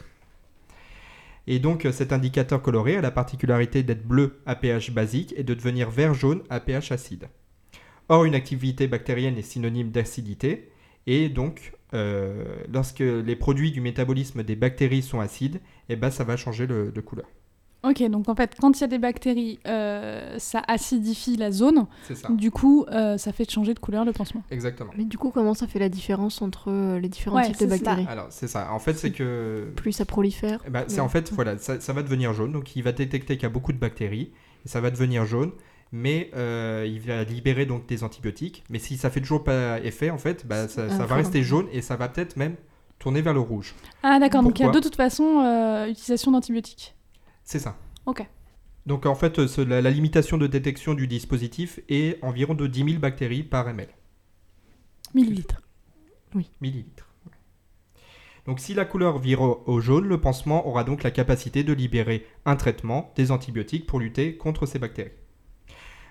Et 1.48 1.60
donc 1.60 1.86
euh, 1.86 1.92
cet 1.92 2.14
indicateur 2.14 2.62
coloré 2.62 2.98
a 2.98 3.02
la 3.02 3.12
particularité 3.12 3.84
d'être 3.84 4.06
bleu 4.06 4.42
à 4.46 4.56
pH 4.56 4.92
basique 4.92 5.34
et 5.38 5.44
de 5.44 5.54
devenir 5.54 5.90
vert-jaune 5.90 6.44
à 6.50 6.60
pH 6.60 6.92
acide. 6.92 7.30
Or, 8.10 8.26
une 8.26 8.36
activité 8.36 8.88
bactérienne 8.88 9.38
est 9.38 9.42
synonyme 9.42 9.92
d'acidité, 9.92 10.70
et 11.08 11.30
donc 11.30 11.74
euh, 11.94 12.44
lorsque 12.72 13.00
les 13.00 13.36
produits 13.36 13.72
du 13.72 13.82
métabolisme 13.82 14.44
des 14.44 14.56
bactéries 14.56 15.02
sont 15.02 15.20
acides, 15.20 15.62
eh 15.90 15.96
ben, 15.96 16.10
ça 16.10 16.24
va 16.24 16.36
changer 16.36 16.68
de 16.68 17.02
couleur. 17.02 17.28
Ok, 17.84 18.04
donc 18.10 18.30
en 18.30 18.36
fait, 18.36 18.56
quand 18.62 18.78
il 18.78 18.82
y 18.82 18.84
a 18.84 18.88
des 18.88 19.00
bactéries, 19.00 19.60
euh, 19.68 20.36
ça 20.38 20.62
acidifie 20.68 21.36
la 21.36 21.50
zone. 21.52 21.88
C'est 22.08 22.16
ça. 22.16 22.30
Du 22.30 22.52
coup, 22.52 22.86
euh, 22.92 23.18
ça 23.18 23.32
fait 23.32 23.50
changer 23.50 23.74
de 23.74 23.80
couleur 23.80 24.06
le 24.06 24.14
pansement. 24.14 24.44
Exactement. 24.52 24.92
Mais 24.96 25.06
du 25.06 25.18
coup, 25.18 25.32
comment 25.32 25.56
ça 25.56 25.66
fait 25.66 25.80
la 25.80 25.90
différence 25.90 26.44
entre 26.44 26.70
euh, 26.70 27.00
les 27.00 27.10
différents 27.10 27.38
Ouais, 27.38 27.46
types 27.48 27.54
de 27.56 27.60
c'est 27.60 27.70
ça. 27.70 27.76
bactéries? 27.76 28.06
Alors, 28.08 28.28
c'est 28.30 28.48
ça. 28.48 28.72
En 28.72 28.78
fait, 28.80 28.94
c'est 28.94 29.12
que. 29.12 29.72
Plus 29.76 29.94
ça 29.94 30.06
prolifère. 30.06 30.60
Ben, 30.70 30.84
c'est 30.88 30.96
Ouais. 30.96 31.00
en 31.02 31.10
fait, 31.10 31.32
voilà, 31.32 31.58
ça, 31.58 31.80
ça 31.80 31.92
va 31.94 32.04
devenir 32.04 32.34
jaune. 32.34 32.52
Donc, 32.52 32.76
il 32.76 32.84
va 32.84 32.92
détecter 32.92 33.36
qu'il 33.36 33.44
y 33.44 33.46
a 33.48 33.50
beaucoup 33.50 33.74
de 33.74 33.80
bactéries. 33.80 34.32
Et 34.64 34.70
ça 34.70 34.80
va 34.80 34.92
devenir 34.92 35.26
jaune. 35.26 35.52
Mais 35.92 36.30
euh, 36.36 36.86
il 36.88 37.00
va 37.02 37.24
libérer 37.24 37.66
donc 37.66 37.88
des 37.88 38.04
antibiotiques. 38.04 38.64
Mais 38.70 38.78
si 38.80 38.96
ça 38.96 39.10
fait 39.10 39.20
toujours 39.22 39.44
pas 39.44 39.80
effet, 39.80 40.10
en 40.12 40.18
fait, 40.20 40.46
bah, 40.46 40.68
ça, 40.68 40.84
Ah, 40.88 40.98
ça 40.98 41.06
va 41.08 41.16
rester 41.16 41.42
jaune 41.42 41.66
et 41.74 41.82
ça 41.82 41.96
va 41.96 42.08
peut-être 42.08 42.38
même 42.38 42.56
tourner 43.00 43.22
vers 43.22 43.34
le 43.34 43.40
rouge. 43.40 43.74
Ah 44.04 44.20
d'accord, 44.20 44.44
donc 44.44 44.60
il 44.60 44.64
y 44.64 44.66
a 44.66 44.72
de 44.72 44.80
toute 44.80 44.96
façon 44.96 45.42
euh, 45.44 45.88
utilisation 45.88 46.32
d'antibiotiques. 46.32 46.96
C'est 47.44 47.60
ça. 47.60 47.78
Ok. 48.06 48.26
Donc, 48.86 49.06
en 49.06 49.16
fait, 49.16 49.38
la, 49.60 49.82
la 49.82 49.90
limitation 49.92 50.38
de 50.38 50.48
détection 50.48 50.94
du 50.94 51.08
dispositif 51.08 51.80
est 51.90 52.18
environ 52.24 52.54
de 52.56 52.68
10 52.68 52.84
000 52.86 53.00
bactéries 53.00 53.44
par 53.44 53.68
ml. 53.68 53.90
Millilitres. 55.14 55.62
millilitres. 56.62 57.08
Donc 58.48 58.60
si 58.60 58.74
la 58.74 58.86
couleur 58.86 59.20
vire 59.20 59.42
au, 59.42 59.64
au 59.68 59.80
jaune, 59.82 60.08
le 60.08 60.20
pansement 60.20 60.68
aura 60.68 60.84
donc 60.84 61.04
la 61.04 61.12
capacité 61.12 61.64
de 61.64 61.74
libérer 61.74 62.26
un 62.46 62.56
traitement, 62.56 63.14
des 63.16 63.30
antibiotiques 63.32 63.86
pour 63.86 64.00
lutter 64.00 64.36
contre 64.36 64.66
ces 64.66 64.80
bactéries. 64.80 65.12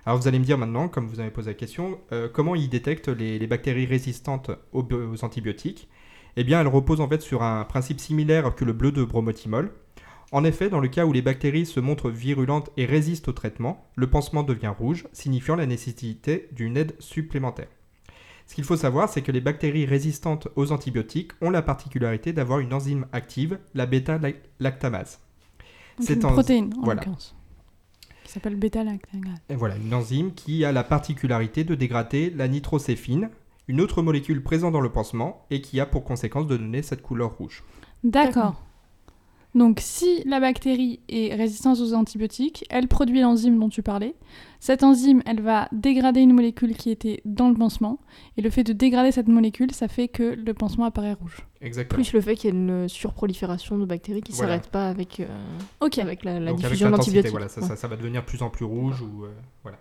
Alors 0.07 0.19
vous 0.21 0.29
allez 0.29 0.38
me 0.38 0.45
dire 0.45 0.57
maintenant, 0.57 0.88
comme 0.88 1.09
vous 1.09 1.19
avez 1.19 1.31
posé 1.33 1.51
la 1.51 1.55
question, 1.55 1.99
euh, 2.12 2.29
comment 2.33 2.55
il 2.55 2.69
détecte 2.69 3.09
les, 3.09 3.38
les 3.40 3.47
bactéries 3.49 3.85
résistantes 3.87 4.51
aux, 4.73 4.83
bi- 4.85 4.95
aux 4.95 5.25
antibiotiques? 5.25 5.88
Eh 6.37 6.45
bien, 6.45 6.61
elle 6.61 6.69
repose 6.69 7.01
en 7.01 7.09
fait 7.09 7.21
sur 7.21 7.43
un 7.43 7.64
principe 7.64 7.99
similaire 8.01 8.55
que 8.55 8.64
le 8.64 8.73
bleu 8.73 8.93
de 8.93 9.03
bromothymol. 9.03 9.73
En 10.33 10.45
effet, 10.45 10.69
dans 10.71 10.79
le 10.81 10.88
cas 10.88 11.07
où 11.07 11.12
les 11.12 11.23
bactéries 11.23 11.66
se 11.66 11.81
montrent 11.81 12.11
virulentes 12.11 12.71
et 12.77 12.87
résistent 12.87 13.29
au 13.29 13.33
traitement, 13.33 13.85
le 13.97 14.09
pansement 14.09 14.45
devient 14.45 14.73
rouge, 14.77 15.07
signifiant 15.12 15.57
la 15.57 15.66
nécessité 15.66 16.49
d'une 16.53 16.77
aide 16.77 16.95
supplémentaire. 17.01 17.66
Ce 18.47 18.55
qu'il 18.55 18.64
faut 18.64 18.77
savoir, 18.77 19.09
c'est 19.09 19.23
que 19.23 19.33
les 19.33 19.40
bactéries 19.40 19.87
résistantes 19.87 20.49
aux 20.57 20.73
antibiotiques 20.73 21.33
ont 21.40 21.51
la 21.51 21.62
particularité 21.62 22.33
d'avoir 22.33 22.61
une 22.61 22.73
enzyme 22.73 23.07
active, 23.12 23.59
la 23.75 23.87
bêta-lactamase. 23.87 25.21
C'est 26.01 26.14
une 26.14 26.27
en- 26.27 26.33
protéine 26.33 26.73
en 26.79 26.83
voilà. 26.85 27.01
l'occurrence. 27.01 27.37
Qui 28.25 28.33
s'appelle 28.33 28.57
bêta-lactamase. 28.57 29.38
Et 29.49 29.55
voilà, 29.57 29.77
une 29.77 29.95
enzyme 29.95 30.33
qui 30.35 30.64
a 30.64 30.73
la 30.73 30.85
particularité 30.85 31.64
de 31.64 31.75
dégrader 31.75 32.31
la 32.31 32.47
nitrocéphine, 32.49 33.31
une 33.69 33.81
autre 33.81 34.03
molécule 34.03 34.43
présente 34.43 34.73
dans 34.73 34.81
le 34.81 34.90
pansement 34.90 35.47
et 35.51 35.61
qui 35.61 35.81
a 35.81 35.87
pour 35.87 36.05
conséquence 36.05 36.47
de 36.47 36.57
donner 36.57 36.83
cette 36.83 37.03
couleur 37.03 37.37
rouge. 37.37 37.64
D'accord. 38.05 38.64
Donc 39.54 39.78
si 39.80 40.22
la 40.26 40.38
bactérie 40.38 41.00
est 41.08 41.34
résistante 41.34 41.78
aux 41.80 41.92
antibiotiques, 41.94 42.64
elle 42.70 42.86
produit 42.86 43.20
l'enzyme 43.20 43.58
dont 43.58 43.68
tu 43.68 43.82
parlais. 43.82 44.14
Cette 44.60 44.82
enzyme, 44.84 45.22
elle 45.26 45.40
va 45.40 45.68
dégrader 45.72 46.20
une 46.20 46.32
molécule 46.32 46.76
qui 46.76 46.90
était 46.90 47.20
dans 47.24 47.48
le 47.48 47.54
pansement. 47.56 47.98
Et 48.36 48.42
le 48.42 48.50
fait 48.50 48.62
de 48.62 48.72
dégrader 48.72 49.10
cette 49.10 49.26
molécule, 49.26 49.72
ça 49.72 49.88
fait 49.88 50.06
que 50.06 50.22
le 50.22 50.54
pansement 50.54 50.84
apparaît 50.84 51.14
rouge. 51.14 51.46
Exactement. 51.62 51.96
Plus 51.96 52.12
le 52.12 52.20
fait 52.20 52.36
qu'il 52.36 52.50
y 52.54 52.56
ait 52.56 52.56
une 52.56 52.88
surprolifération 52.88 53.76
de 53.78 53.84
bactéries 53.86 54.20
qui 54.22 54.32
Voilà. 54.32 54.52
s'arrête 54.54 54.70
pas 54.70 54.88
avec, 54.88 55.18
euh, 55.20 55.26
Ok. 55.80 55.98
avec 55.98 56.24
la, 56.24 56.34
la 56.38 56.50
Donc 56.50 56.60
avec 56.60 56.64
diffusion 56.66 56.90
d'antibiotiques. 56.90 57.30
voilà, 57.32 57.48
ça, 57.48 57.60
Ouais. 57.60 57.66
ça- 57.66 57.76
ça 57.76 57.88
va 57.88 57.96
devenir 57.96 58.20
de 58.20 58.26
plus 58.26 58.42
en 58.42 58.50
plus 58.50 58.64
rouge 58.64 59.02
ou 59.02 59.24
euh, 59.24 59.30
voilà. 59.62 59.78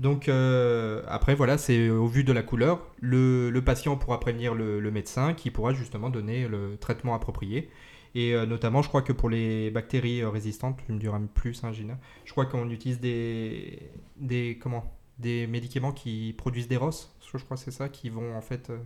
Donc 0.00 0.28
euh, 0.30 1.02
après 1.08 1.34
voilà, 1.34 1.58
c'est 1.58 1.90
au 1.90 2.06
vu 2.06 2.24
de 2.24 2.32
la 2.32 2.42
couleur, 2.42 2.80
le, 3.00 3.50
le 3.50 3.62
patient 3.62 3.96
pourra 3.96 4.18
prévenir 4.18 4.54
le, 4.54 4.80
le 4.80 4.90
médecin 4.90 5.34
qui 5.34 5.50
pourra 5.50 5.74
justement 5.74 6.08
donner 6.10 6.48
le 6.48 6.78
traitement 6.78 7.14
approprié. 7.14 7.68
Et 8.14 8.34
euh, 8.34 8.46
notamment, 8.46 8.82
je 8.82 8.88
crois 8.88 9.02
que 9.02 9.12
pour 9.12 9.28
les 9.30 9.70
bactéries 9.70 10.22
euh, 10.22 10.30
résistantes, 10.30 10.78
tu 10.84 10.92
me 10.92 10.98
diras 10.98 11.20
plus, 11.34 11.62
hein, 11.62 11.70
Gina. 11.70 11.96
Je 12.24 12.32
crois 12.32 12.46
qu'on 12.46 12.68
utilise 12.70 12.98
des 12.98 13.78
des 14.16 14.58
comment 14.60 14.84
des 15.18 15.46
médicaments 15.46 15.92
qui 15.92 16.34
produisent 16.36 16.66
des 16.66 16.78
ROS. 16.78 17.10
Je 17.20 17.44
crois 17.44 17.56
que 17.58 17.62
c'est 17.62 17.70
ça 17.70 17.88
qui 17.90 18.08
vont 18.08 18.34
en 18.36 18.40
fait. 18.40 18.70
euh, 18.70 18.78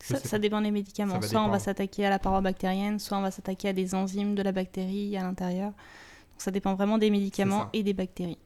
Ça, 0.00 0.38
dépend 0.38 0.60
des 0.60 0.70
médicaments. 0.70 1.20
Soit 1.22 1.42
on 1.42 1.48
va 1.48 1.58
s'attaquer 1.58 2.04
à 2.04 2.10
la 2.10 2.18
paroi 2.18 2.42
bactérienne, 2.42 2.98
soit 2.98 3.16
on 3.18 3.22
va 3.22 3.30
s'attaquer 3.30 3.68
à 3.70 3.72
des 3.72 3.94
enzymes 3.94 4.34
de 4.34 4.42
la 4.42 4.52
bactérie 4.52 5.16
à 5.16 5.22
l'intérieur. 5.22 5.70
Donc 5.70 6.42
ça 6.42 6.50
dépend 6.50 6.74
vraiment 6.74 6.98
des 6.98 7.10
médicaments 7.10 7.68
et 7.72 7.82
des 7.82 7.94
bactéries. 7.94 8.38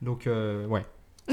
Donc 0.00 0.22
ouais, 0.26 0.86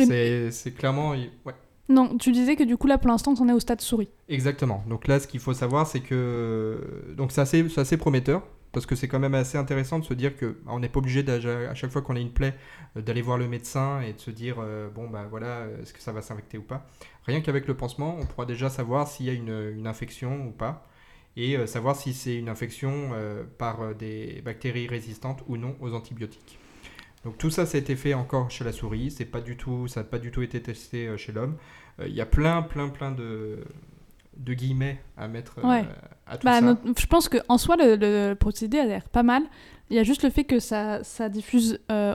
c'est 0.05 0.51
c'est 0.51 0.71
clairement 0.71 1.12
ouais. 1.12 1.53
Non, 1.89 2.17
tu 2.17 2.31
disais 2.31 2.55
que 2.55 2.63
du 2.63 2.77
coup 2.77 2.85
là 2.85 2.99
pour 2.99 3.09
l'instant 3.09 3.33
on 3.39 3.49
est 3.49 3.53
au 3.53 3.59
stade 3.59 3.81
souris. 3.81 4.09
Exactement. 4.27 4.83
Donc 4.88 5.07
là, 5.07 5.19
ce 5.19 5.27
qu'il 5.27 5.39
faut 5.39 5.53
savoir, 5.53 5.88
c'est 5.88 6.01
que 6.01 6.79
donc 7.17 7.31
c'est 7.31 7.41
assez, 7.41 7.67
c'est 7.67 7.81
assez 7.81 7.97
prometteur 7.97 8.43
parce 8.71 8.85
que 8.85 8.95
c'est 8.95 9.07
quand 9.07 9.19
même 9.19 9.33
assez 9.33 9.57
intéressant 9.57 9.97
de 9.97 10.05
se 10.05 10.13
dire 10.13 10.38
que 10.38 10.57
bah, 10.63 10.71
on 10.73 10.79
n'est 10.79 10.89
pas 10.89 10.99
obligé 10.99 11.25
à 11.27 11.73
chaque 11.73 11.89
fois 11.89 12.03
qu'on 12.03 12.15
a 12.15 12.19
une 12.19 12.31
plaie 12.31 12.53
euh, 12.95 13.01
d'aller 13.01 13.23
voir 13.23 13.38
le 13.38 13.47
médecin 13.47 14.01
et 14.01 14.13
de 14.13 14.19
se 14.19 14.29
dire 14.29 14.57
euh, 14.59 14.89
bon 14.89 15.09
bah 15.09 15.25
voilà 15.29 15.65
est-ce 15.81 15.93
que 15.93 16.01
ça 16.01 16.12
va 16.12 16.21
s'infecter 16.21 16.57
ou 16.59 16.62
pas? 16.62 16.85
Rien 17.25 17.41
qu'avec 17.41 17.67
le 17.67 17.75
pansement, 17.75 18.15
on 18.19 18.25
pourra 18.25 18.45
déjà 18.45 18.69
savoir 18.69 19.07
s'il 19.07 19.25
y 19.25 19.29
a 19.29 19.33
une, 19.33 19.73
une 19.75 19.88
infection 19.88 20.45
ou 20.47 20.51
pas 20.51 20.85
et 21.35 21.57
euh, 21.57 21.65
savoir 21.65 21.95
si 21.95 22.13
c'est 22.13 22.35
une 22.35 22.49
infection 22.49 23.12
par 23.57 23.95
des 23.95 24.41
bactéries 24.45 24.88
résistantes 24.88 25.43
ou 25.47 25.57
non 25.57 25.75
aux 25.81 25.93
antibiotiques. 25.93 26.59
Donc 27.25 27.38
tout 27.38 27.49
ça, 27.49 27.65
ça 27.65 27.77
a 27.77 27.82
été 27.82 27.95
fait 27.95 28.13
encore 28.13 28.49
chez 28.49 28.63
la 28.63 28.71
souris. 28.71 29.12
C'est 29.12 29.25
pas 29.25 29.41
du 29.41 29.58
tout, 29.58 29.88
ça 29.88 30.01
n'a 30.01 30.03
pas 30.05 30.19
du 30.19 30.32
tout 30.32 30.41
été 30.41 30.62
testé 30.62 31.08
euh, 31.08 31.17
chez 31.17 31.32
l'homme. 31.32 31.58
Euh, 31.99 32.08
Il 32.08 32.13
y 32.15 32.21
a 32.21 32.25
plein, 32.25 32.62
plein, 32.62 32.89
plein 32.89 33.12
de, 33.12 33.60
de 34.38 34.53
guillemets 34.53 34.99
à 35.17 35.27
mettre 35.27 35.60
euh, 35.60 35.67
Ouais. 35.67 35.86
à 36.27 36.38
tout 36.38 36.45
Bah, 36.45 36.55
ça. 36.55 36.62
notre- 36.62 36.82
je 36.99 37.05
pense 37.08 37.27
qu'en 37.29 37.58
soi 37.58 37.75
le, 37.75 37.95
le 37.95 38.36
procédé 38.36 38.79
a 38.79 38.86
l'air 38.86 39.10
pas 39.10 39.23
mal. 39.23 39.43
Il 39.89 39.95
y 39.95 39.99
a 39.99 40.03
juste 40.03 40.23
le 40.23 40.29
fait 40.29 40.43
que 40.45 40.60
ça, 40.60 41.03
ça 41.03 41.27
diffuse 41.29 41.79
euh, 41.91 42.13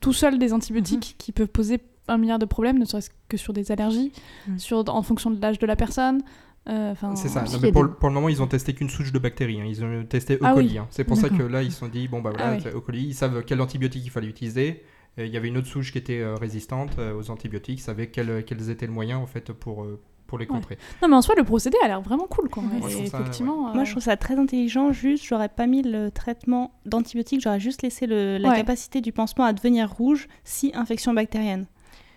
tout 0.00 0.12
seul 0.12 0.38
des 0.38 0.52
antibiotiques 0.52 1.10
Mhm. 1.10 1.16
qui 1.18 1.32
peuvent 1.32 1.48
poser 1.48 1.80
un 2.08 2.18
milliard 2.18 2.38
de 2.38 2.46
problèmes, 2.46 2.78
ne 2.78 2.84
serait-ce 2.84 3.10
que 3.28 3.36
sur 3.36 3.52
des 3.52 3.72
allergies, 3.72 4.12
sur, 4.58 4.84
en 4.88 5.02
fonction 5.02 5.30
de 5.30 5.40
l'âge 5.42 5.58
de 5.58 5.66
la 5.66 5.74
personne. 5.74 6.22
Euh, 6.68 6.92
enfin, 6.92 7.14
C'est 7.14 7.28
ça. 7.28 7.42
Non, 7.44 7.58
mais 7.62 7.70
pour, 7.70 7.82
des- 7.84 7.88
le- 7.90 7.94
pour 7.94 8.08
le 8.08 8.14
moment, 8.14 8.28
ils 8.28 8.42
ont 8.42 8.46
testé 8.48 8.72
qu'une 8.74 8.90
souche 8.90 9.12
de 9.12 9.18
bactéries. 9.18 9.60
hein. 9.60 9.64
Ils 9.68 9.84
ont 9.84 10.04
testé 10.04 10.34
E. 10.34 10.38
Ah 10.42 10.54
oui. 10.56 10.66
coli. 10.66 10.78
hein. 10.78 10.86
C'est 10.90 11.04
pour 11.04 11.16
ça 11.16 11.28
que 11.28 11.42
là, 11.42 11.62
ils 11.62 11.70
se 11.72 11.78
sont 11.78 11.88
dit 11.88 12.08
bon 12.08 12.20
bah 12.20 12.30
voilà, 12.34 12.58
Ah 12.64 12.68
E. 12.74 12.80
coli. 12.80 13.04
Ils 13.08 13.14
savent 13.14 13.44
quel 13.44 13.60
antibiotique 13.60 14.04
il 14.04 14.10
fallait 14.10 14.26
utiliser. 14.28 14.82
Et 15.18 15.26
Il 15.26 15.32
y 15.32 15.36
avait 15.36 15.48
une 15.48 15.56
autre 15.56 15.68
souche 15.68 15.92
qui 15.92 15.98
était 15.98 16.20
euh, 16.20 16.34
résistante 16.34 16.98
euh, 16.98 17.14
aux 17.18 17.30
antibiotiques. 17.30 17.78
Ils 17.78 17.82
savaient 17.82 18.08
quels, 18.08 18.44
quels 18.44 18.68
étaient 18.70 18.86
le 18.86 18.92
moyen 18.92 19.16
en 19.18 19.26
fait 19.26 19.52
pour 19.52 19.84
euh, 19.84 20.00
pour 20.26 20.38
les 20.38 20.44
Ouais. 20.44 20.48
contrer. 20.48 20.76
Non, 21.02 21.08
mais 21.08 21.14
en 21.14 21.22
soi, 21.22 21.36
le 21.38 21.44
procédé 21.44 21.76
a 21.84 21.86
l'air 21.86 22.00
vraiment 22.02 22.26
cool. 22.26 22.48
Trouve 22.50 22.68
ça, 22.90 22.98
effectivement, 23.20 23.72
Moi, 23.72 23.82
euh, 23.82 23.84
je 23.84 23.92
trouve 23.92 24.02
ça 24.02 24.16
très 24.16 24.34
intelligent. 24.36 24.90
Juste, 24.90 25.24
j'aurais 25.24 25.48
pas 25.48 25.68
mis 25.68 25.82
le 25.82 26.10
traitement 26.10 26.72
d'antibiotiques, 26.84 27.40
j'aurais 27.42 27.60
juste 27.60 27.82
laissé 27.82 28.08
le- 28.08 28.36
la 28.38 28.48
Ouais. 28.48 28.56
capacité 28.56 29.00
du 29.00 29.12
pansement 29.12 29.44
à 29.44 29.52
devenir 29.52 29.88
rouge 29.88 30.26
si 30.42 30.72
infection 30.74 31.14
bactérienne. 31.14 31.66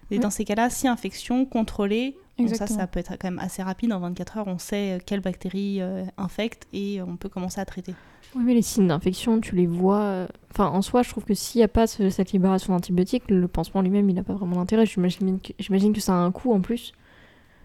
Et 0.09 0.15
Ouais. 0.15 0.19
dans 0.23 0.31
ces 0.31 0.43
cas-là, 0.43 0.71
si 0.71 0.87
infection 0.87 1.45
contrôlée, 1.45 2.17
bon, 2.43 2.55
ça, 2.55 2.67
ça 2.67 2.87
peut 2.87 2.99
être 2.99 3.11
quand 3.19 3.29
même 3.29 3.39
assez 3.39 3.61
rapide. 3.63 3.91
En 3.93 3.99
24 3.99 4.37
heures, 4.37 4.47
on 4.47 4.57
sait 4.57 4.93
euh, 4.93 4.99
quelle 5.05 5.19
bactérie 5.21 5.81
euh, 5.81 6.03
infecte 6.17 6.67
et 6.73 7.01
on 7.01 7.15
peut 7.17 7.29
commencer 7.29 7.59
à 7.61 7.65
traiter. 7.65 7.93
Oui, 8.35 8.43
mais 8.45 8.53
les 8.53 8.61
signes 8.61 8.87
d'infection, 8.87 9.39
tu 9.41 9.55
les 9.55 9.65
vois. 9.67 9.99
euh, 10.01 10.27
Enfin, 10.51 10.67
en 10.67 10.81
soi, 10.81 11.01
je 11.03 11.09
trouve 11.09 11.25
que 11.25 11.33
s'il 11.33 11.59
n'y 11.59 11.63
a 11.63 11.67
pas 11.67 11.87
ce- 11.87 12.09
cette 12.09 12.31
libération 12.31 12.73
d'antibiotiques, 12.73 13.23
le 13.29 13.47
pansement 13.47 13.81
lui-même, 13.81 14.09
il 14.09 14.15
n'a 14.15 14.23
pas 14.23 14.33
vraiment 14.33 14.57
d'intérêt. 14.57 14.85
J'imagine 14.85 15.39
que, 15.39 15.53
j'imagine 15.59 15.93
que 15.93 16.01
ça 16.01 16.13
a 16.13 16.17
un 16.17 16.31
coût 16.31 16.53
en 16.53 16.61
plus. 16.61 16.93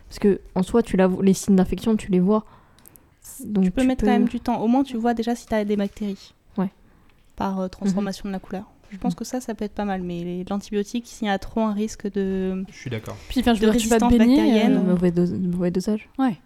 Parce 0.08 0.18
que, 0.18 0.40
en 0.54 0.62
soi, 0.62 0.82
tu 0.82 0.96
la, 0.96 1.08
les 1.22 1.34
signes 1.34 1.56
d'infection, 1.56 1.96
tu 1.96 2.10
les 2.10 2.20
vois. 2.20 2.44
Donc, 3.44 3.64
tu 3.64 3.70
peux 3.70 3.84
mettre 3.86 4.04
quand 4.04 4.10
même 4.10 4.28
du 4.28 4.40
temps. 4.40 4.60
Au 4.60 4.66
moins, 4.68 4.82
tu 4.84 4.96
vois 4.96 5.14
déjà 5.14 5.34
si 5.34 5.46
tu 5.46 5.54
as 5.54 5.64
des 5.64 5.76
bactéries. 5.76 6.34
Ouais. 6.56 6.70
Par 7.36 7.60
euh, 7.60 7.68
transformation 7.68 8.28
de 8.28 8.32
la 8.32 8.38
couleur. 8.38 8.64
Je 8.94 8.98
pense 8.98 9.14
que 9.14 9.24
ça, 9.24 9.40
ça 9.40 9.54
peut 9.54 9.64
être 9.64 9.74
pas 9.74 9.84
mal. 9.84 10.02
Mais 10.02 10.24
les- 10.24 10.44
l'antibiotique, 10.48 11.04
s'il 11.06 11.26
y 11.26 11.30
a 11.30 11.38
trop 11.38 11.60
un 11.60 11.72
risque 11.72 12.10
de. 12.12 12.64
Je 12.70 12.74
suis 12.76 12.90
d'accord. 12.90 13.16
Puis, 13.28 13.40
enfin, 13.40 13.52
je 13.54 13.60
veux 13.60 13.66
de 13.66 13.72
dire, 13.72 13.80
tu 13.82 13.88
vas 13.88 13.98
te 13.98 14.04
résistance 14.04 14.18
baigner. 14.26 14.36
bactérienne. 14.36 14.72
de 14.74 14.78
euh, 14.78 14.92
mauvais, 14.92 15.10
dos- 15.10 15.26
de 15.26 15.48
mauvais 15.48 15.70
dosage. 15.70 16.08
Ouais. 16.18 16.38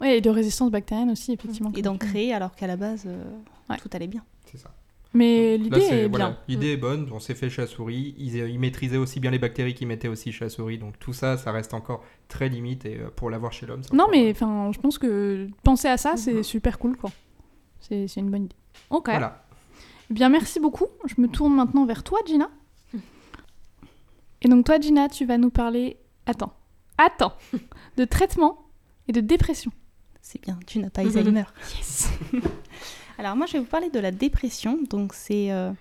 Ouais, 0.00 0.18
et 0.18 0.20
de 0.20 0.30
résistance 0.30 0.70
bactérienne 0.70 1.10
aussi, 1.10 1.32
effectivement. 1.32 1.72
et 1.76 1.98
créer 1.98 2.34
alors 2.34 2.54
qu'à 2.56 2.66
la 2.66 2.76
base, 2.76 3.04
euh, 3.06 3.22
Ouais. 3.70 3.76
tout 3.80 3.88
allait 3.92 4.08
bien. 4.08 4.22
C'est 4.50 4.58
ça. 4.58 4.70
Mais 5.14 5.58
l'idée 5.58 5.80
c'est- 5.80 5.98
est 6.04 6.08
voilà, 6.08 6.28
bien. 6.30 6.38
L'idée 6.48 6.72
est 6.72 6.76
bonne. 6.78 7.06
On 7.12 7.20
s'est 7.20 7.34
fait 7.34 7.50
chez 7.50 7.60
la 7.62 7.68
souris. 7.68 8.14
Ils, 8.18 8.34
ils 8.36 8.58
maîtrisaient 8.58 8.96
aussi 8.96 9.20
bien 9.20 9.30
les 9.30 9.38
bactéries 9.38 9.74
qu'ils 9.74 9.86
mettaient 9.86 10.08
aussi 10.08 10.32
chez 10.32 10.46
la 10.46 10.48
souris. 10.48 10.78
Donc 10.78 10.98
tout 10.98 11.12
ça, 11.12 11.36
ça 11.36 11.52
reste 11.52 11.74
encore 11.74 12.02
très 12.28 12.48
limite. 12.48 12.86
Et 12.86 12.96
euh, 12.98 13.10
pour 13.14 13.28
l'avoir 13.28 13.52
chez 13.52 13.66
l'homme, 13.66 13.82
Non, 13.92 14.06
mais 14.10 14.30
enfin, 14.30 14.70
je 14.72 14.80
pense 14.80 14.96
que 14.98 15.48
penser 15.64 15.88
à 15.88 15.98
ça, 15.98 16.16
c'est 16.16 16.32
Mhm. 16.36 16.42
super 16.42 16.78
cool, 16.78 16.96
quoi. 16.96 17.10
C'est 17.80 18.08
c'est 18.08 18.20
une 18.20 18.30
bonne 18.30 18.44
idée. 18.44 18.56
Ok. 18.88 19.10
Voilà. 19.10 19.41
Eh 20.12 20.14
Bien, 20.14 20.28
merci 20.28 20.60
beaucoup. 20.60 20.88
Je 21.06 21.14
me 21.22 21.26
tourne 21.26 21.54
maintenant 21.54 21.86
vers 21.86 22.02
toi, 22.02 22.18
Gina. 22.26 22.50
Et 24.42 24.48
donc, 24.48 24.66
toi, 24.66 24.78
Gina, 24.78 25.08
tu 25.08 25.24
vas 25.24 25.38
nous 25.38 25.48
parler. 25.48 25.96
Attends. 26.26 26.52
Attends. 26.98 27.32
de 27.96 28.04
traitement 28.04 28.58
et 29.08 29.12
de 29.12 29.22
dépression. 29.22 29.72
C'est 30.20 30.38
bien, 30.42 30.58
tu 30.66 30.80
n'as 30.80 30.90
pas. 30.90 31.00
Alzheimer. 31.00 31.44
Yes. 31.78 32.10
Alors 33.18 33.36
moi, 33.36 33.46
je 33.46 33.54
vais 33.54 33.60
vous 33.60 33.64
parler 33.64 33.88
de 33.88 33.98
la 33.98 34.10
dépression. 34.10 34.80
Donc 34.90 35.14
c'est 35.14 35.50
euh, 35.50 35.72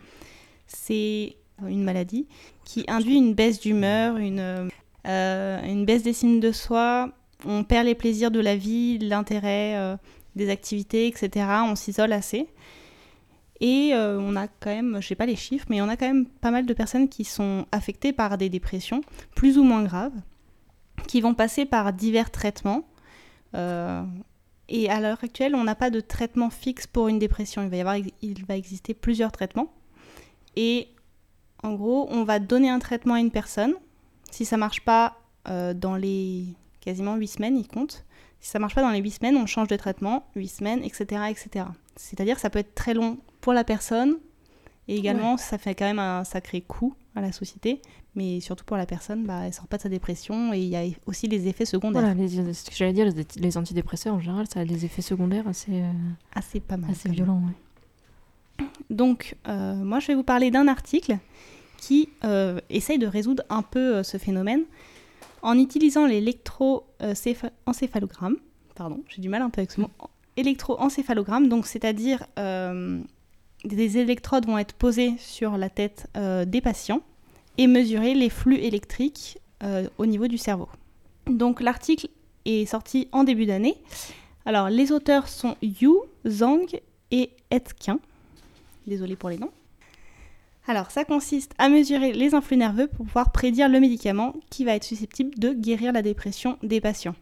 c'est 0.65 1.35
une 1.67 1.83
maladie 1.83 2.25
qui 2.63 2.85
induit 2.87 3.17
une 3.17 3.33
baisse 3.33 3.59
d'humeur, 3.59 4.15
une, 4.15 4.69
euh, 5.07 5.61
une 5.65 5.83
baisse 5.83 6.03
d'estime 6.03 6.39
de 6.39 6.53
soi. 6.53 7.11
On 7.43 7.65
perd 7.65 7.85
les 7.85 7.95
plaisirs 7.95 8.31
de 8.31 8.39
la 8.39 8.55
vie, 8.55 8.97
l'intérêt 8.97 9.75
euh, 9.75 9.97
des 10.37 10.49
activités, 10.49 11.07
etc. 11.07 11.47
On 11.65 11.75
s'isole 11.75 12.13
assez. 12.13 12.47
Et 13.61 13.91
euh, 13.93 14.19
on 14.19 14.35
a 14.35 14.47
quand 14.47 14.71
même, 14.71 14.97
je 14.99 15.07
sais 15.07 15.15
pas 15.15 15.27
les 15.27 15.35
chiffres, 15.35 15.67
mais 15.69 15.81
on 15.81 15.87
a 15.87 15.95
quand 15.95 16.07
même 16.07 16.25
pas 16.25 16.49
mal 16.49 16.65
de 16.65 16.73
personnes 16.73 17.07
qui 17.07 17.23
sont 17.23 17.67
affectées 17.71 18.11
par 18.11 18.37
des 18.39 18.49
dépressions, 18.49 19.01
plus 19.35 19.59
ou 19.59 19.63
moins 19.63 19.83
graves, 19.83 20.19
qui 21.07 21.21
vont 21.21 21.35
passer 21.35 21.65
par 21.65 21.93
divers 21.93 22.31
traitements. 22.31 22.87
Euh, 23.55 24.03
et 24.67 24.89
à 24.89 24.99
l'heure 24.99 25.23
actuelle, 25.23 25.53
on 25.53 25.63
n'a 25.63 25.75
pas 25.75 25.91
de 25.91 25.99
traitement 25.99 26.49
fixe 26.49 26.87
pour 26.87 27.07
une 27.07 27.19
dépression. 27.19 27.61
Il 27.61 27.69
va, 27.69 27.75
y 27.77 27.81
avoir, 27.81 27.97
il 27.97 28.45
va 28.45 28.57
exister 28.57 28.95
plusieurs 28.95 29.31
traitements. 29.31 29.71
Et 30.55 30.87
en 31.61 31.73
gros, 31.73 32.07
on 32.09 32.23
va 32.23 32.39
donner 32.39 32.69
un 32.69 32.79
traitement 32.79 33.13
à 33.13 33.19
une 33.19 33.31
personne. 33.31 33.75
Si 34.31 34.43
ça 34.43 34.57
marche 34.57 34.81
pas 34.81 35.17
euh, 35.47 35.75
dans 35.75 35.95
les 35.95 36.45
quasiment 36.79 37.15
8 37.15 37.27
semaines, 37.27 37.57
il 37.57 37.67
compte. 37.67 38.05
Si 38.39 38.49
ça 38.49 38.57
marche 38.57 38.73
pas 38.73 38.81
dans 38.81 38.89
les 38.89 39.01
8 39.01 39.11
semaines, 39.11 39.37
on 39.37 39.45
change 39.45 39.67
de 39.67 39.75
traitement, 39.75 40.25
8 40.35 40.47
semaines, 40.47 40.83
etc. 40.83 41.25
etc. 41.29 41.65
C'est-à-dire 42.01 42.35
que 42.35 42.41
ça 42.41 42.49
peut 42.49 42.59
être 42.59 42.75
très 42.75 42.93
long 42.93 43.17
pour 43.41 43.53
la 43.53 43.63
personne 43.63 44.17
et 44.87 44.95
également 44.97 45.37
ça 45.37 45.57
fait 45.57 45.73
quand 45.75 45.85
même 45.85 45.99
un 45.99 46.23
sacré 46.23 46.61
coût 46.61 46.93
à 47.15 47.21
la 47.21 47.31
société. 47.31 47.81
Mais 48.15 48.41
surtout 48.41 48.65
pour 48.65 48.75
la 48.75 48.85
personne, 48.85 49.25
bah, 49.25 49.43
elle 49.45 49.53
sort 49.53 49.67
pas 49.67 49.77
de 49.77 49.83
sa 49.83 49.89
dépression 49.89 50.51
et 50.53 50.59
il 50.59 50.67
y 50.67 50.75
a 50.75 50.83
aussi 51.05 51.27
les 51.27 51.47
effets 51.47 51.63
secondaires. 51.65 52.01
Voilà, 52.01 52.13
les- 52.15 52.53
ce 52.53 52.69
que 52.69 52.75
j'allais 52.75 52.91
dire, 52.91 53.05
les, 53.05 53.25
les 53.37 53.57
antidépresseurs 53.57 54.13
en 54.15 54.19
général, 54.19 54.47
ça 54.53 54.59
a 54.59 54.65
des 54.65 54.83
effets 54.83 55.01
secondaires 55.01 55.47
assez, 55.47 55.81
euh, 55.81 55.91
Assez 56.35 56.59
pas 56.59 56.75
mal. 56.77 56.91
assez 56.91 57.07
violents. 57.09 57.41
ouais. 58.59 58.65
Donc, 58.89 59.35
euh, 59.47 59.75
moi, 59.75 59.99
je 59.99 60.07
vais 60.07 60.15
vous 60.15 60.23
parler 60.23 60.51
d'un 60.51 60.67
article 60.67 61.17
qui 61.77 62.09
euh, 62.25 62.59
essaye 62.69 62.99
de 62.99 63.07
résoudre 63.07 63.43
un 63.49 63.61
peu 63.61 64.03
ce 64.03 64.17
phénomène 64.17 64.63
en 65.41 65.57
utilisant 65.57 66.05
l'électroencéphalogramme. 66.05 68.35
Pardon, 68.75 69.01
j'ai 69.07 69.21
du 69.21 69.29
mal 69.29 69.41
un 69.41 69.49
peu 69.49 69.61
avec 69.61 69.71
ce 69.71 69.79
mot. 69.81 69.89
Électroencéphalogramme, 70.37 71.49
donc 71.49 71.67
c'est-à-dire 71.67 72.25
euh, 72.39 72.99
des 73.65 73.97
électrodes 73.97 74.45
vont 74.45 74.57
être 74.57 74.73
posées 74.73 75.15
sur 75.17 75.57
la 75.57 75.69
tête 75.69 76.07
euh, 76.15 76.45
des 76.45 76.61
patients 76.61 77.01
et 77.57 77.67
mesurer 77.67 78.13
les 78.13 78.29
flux 78.29 78.57
électriques 78.57 79.39
euh, 79.63 79.87
au 79.97 80.05
niveau 80.05 80.27
du 80.27 80.37
cerveau. 80.37 80.69
Donc 81.27 81.61
l'article 81.61 82.07
est 82.45 82.65
sorti 82.65 83.07
en 83.11 83.23
début 83.23 83.45
d'année. 83.45 83.77
Alors 84.45 84.69
les 84.69 84.91
auteurs 84.91 85.27
sont 85.27 85.55
Yu, 85.61 85.91
Zhang 86.25 86.65
et 87.11 87.31
Etkin. 87.51 87.99
Désolée 88.87 89.15
pour 89.15 89.29
les 89.29 89.37
noms. 89.37 89.51
Alors, 90.67 90.91
ça 90.91 91.05
consiste 91.05 91.53
à 91.57 91.69
mesurer 91.69 92.13
les 92.13 92.35
influx 92.35 92.55
nerveux 92.55 92.87
pour 92.87 93.05
pouvoir 93.05 93.31
prédire 93.31 93.67
le 93.67 93.79
médicament 93.79 94.33
qui 94.49 94.63
va 94.63 94.75
être 94.75 94.83
susceptible 94.83 95.31
de 95.37 95.53
guérir 95.53 95.91
la 95.91 96.01
dépression 96.01 96.57
des 96.61 96.79
patients. 96.79 97.15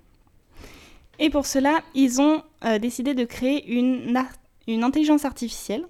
Et 1.19 1.29
pour 1.29 1.45
cela, 1.45 1.81
ils 1.93 2.21
ont 2.21 2.43
euh, 2.63 2.79
décidé 2.79 3.13
de 3.13 3.25
créer 3.25 3.69
une, 3.77 4.17
intelligence 4.67 5.25
artificielle. 5.25 5.85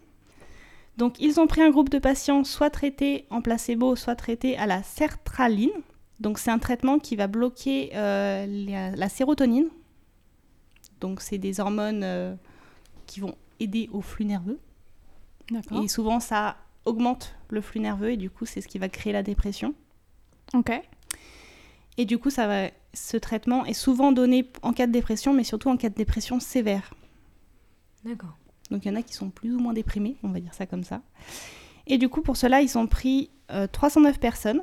Donc, 0.97 1.19
ils 1.19 1.39
ont 1.39 1.47
pris 1.47 1.61
un 1.61 1.69
groupe 1.69 1.89
de 1.89 1.99
patients 1.99 2.43
soit 2.43 2.69
traités 2.69 3.25
en 3.29 3.41
placebo, 3.41 3.95
soit 3.95 4.15
traités 4.15 4.57
à 4.57 4.65
la 4.65 4.83
sertraline. 4.83 5.69
Donc, 6.19 6.39
c'est 6.39 6.51
un 6.51 6.59
traitement 6.59 6.99
qui 6.99 7.15
va 7.15 7.27
bloquer 7.27 7.91
euh, 7.93 8.45
la, 8.47 8.91
la 8.91 9.09
sérotonine. 9.09 9.69
Donc, 10.99 11.21
c'est 11.21 11.37
des 11.37 11.59
hormones 11.59 12.03
euh, 12.03 12.35
qui 13.05 13.19
vont 13.19 13.35
aider 13.59 13.89
au 13.93 14.01
flux 14.01 14.25
nerveux. 14.25 14.59
Et 15.83 15.87
souvent, 15.87 16.19
ça 16.19 16.57
augmente 16.85 17.35
le 17.49 17.61
flux 17.61 17.79
nerveux 17.79 18.11
et 18.11 18.17
du 18.17 18.29
coup, 18.29 18.45
c'est 18.45 18.61
ce 18.61 18.67
qui 18.67 18.79
va 18.79 18.89
créer 18.89 19.13
la 19.13 19.23
dépression. 19.23 19.73
Ok. 20.53 20.71
Et 21.97 22.05
du 22.05 22.17
coup, 22.17 22.29
ça 22.29 22.47
va, 22.47 22.69
ce 22.93 23.17
traitement 23.17 23.65
est 23.65 23.73
souvent 23.73 24.11
donné 24.11 24.49
en 24.61 24.73
cas 24.73 24.87
de 24.87 24.91
dépression, 24.91 25.33
mais 25.33 25.43
surtout 25.43 25.69
en 25.69 25.77
cas 25.77 25.89
de 25.89 25.95
dépression 25.95 26.39
sévère. 26.39 26.93
D'accord. 28.03 28.37
Donc, 28.71 28.85
il 28.85 28.89
y 28.89 28.91
en 28.91 28.95
a 28.95 29.01
qui 29.01 29.13
sont 29.13 29.29
plus 29.29 29.53
ou 29.53 29.59
moins 29.59 29.73
déprimés, 29.73 30.17
on 30.23 30.29
va 30.29 30.39
dire 30.39 30.53
ça 30.53 30.65
comme 30.65 30.83
ça. 30.83 31.01
Et 31.87 31.97
du 31.97 32.07
coup, 32.09 32.21
pour 32.21 32.37
cela, 32.37 32.61
ils 32.61 32.77
ont 32.77 32.87
pris 32.87 33.31
euh, 33.51 33.67
309 33.67 34.19
personnes, 34.19 34.61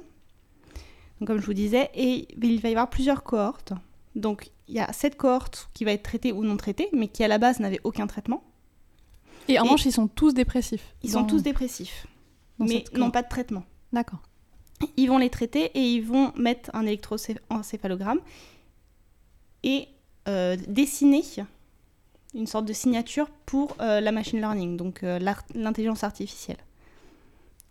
donc, 1.21 1.29
comme 1.29 1.41
je 1.41 1.47
vous 1.47 1.55
disais, 1.55 1.91
et 1.95 2.29
il 2.43 2.61
va 2.61 2.69
y 2.69 2.73
avoir 2.73 2.91
plusieurs 2.91 3.23
cohortes. 3.23 3.73
Donc, 4.15 4.51
il 4.69 4.75
y 4.75 4.81
a 4.81 4.93
cette 4.93 5.17
cohorte 5.17 5.71
qui 5.73 5.85
va 5.85 5.93
être 5.93 6.03
traitée 6.03 6.33
ou 6.33 6.45
non 6.45 6.57
traitée, 6.57 6.89
mais 6.93 7.09
qui 7.09 7.25
à 7.25 7.29
la 7.29 7.39
base 7.39 7.61
n'avait 7.61 7.81
aucun 7.85 8.07
traitement. 8.07 8.43
Et 9.49 9.59
en 9.59 9.65
revanche, 9.65 9.87
ils 9.87 9.93
sont 9.93 10.09
tous 10.09 10.35
dépressifs. 10.35 10.95
Ils 11.03 11.11
sont 11.11 11.25
tous 11.25 11.43
dépressifs, 11.43 12.07
dans 12.59 12.67
mais 12.67 12.85
n'ont 12.95 13.11
pas 13.11 13.23
de 13.23 13.29
traitement. 13.29 13.65
D'accord. 13.93 14.23
Ils 14.97 15.07
vont 15.07 15.19
les 15.19 15.31
traiter 15.31 15.71
et 15.75 15.81
ils 15.81 16.03
vont 16.03 16.33
mettre 16.37 16.71
un 16.75 16.83
électroencéphalogramme 16.83 18.21
et 19.63 19.89
euh, 20.29 20.57
dessiner 20.69 21.23
une 22.35 22.47
sorte 22.47 22.67
de 22.67 22.73
signature 22.73 23.29
pour 23.47 23.77
euh, 23.81 24.01
la 24.01 24.13
machine 24.13 24.39
learning, 24.39 24.77
donc 24.77 25.03
euh, 25.03 25.19
l'intelligence 25.55 26.05
artificielle, 26.05 26.59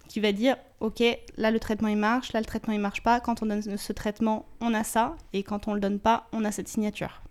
qui 0.08 0.20
va 0.20 0.32
dire, 0.32 0.56
ok, 0.80 1.04
là 1.38 1.52
le 1.52 1.60
traitement 1.60 1.88
il 1.90 1.98
marche, 1.98 2.34
là 2.34 2.40
le 2.40 2.46
traitement 2.46 2.74
il 2.74 2.80
marche 2.80 3.04
pas, 3.04 3.20
quand 3.20 3.44
on 3.44 3.46
donne 3.46 3.62
ce 3.62 3.94
traitement, 3.94 4.46
on 4.62 4.74
a 4.74 4.84
ça, 4.84 5.16
et 5.34 5.44
quand 5.44 5.68
on 5.68 5.74
le 5.74 5.80
donne 5.80 6.00
pas, 6.00 6.28
on 6.32 6.44
a 6.46 6.52
cette 6.52 6.68
signature. 6.68 7.22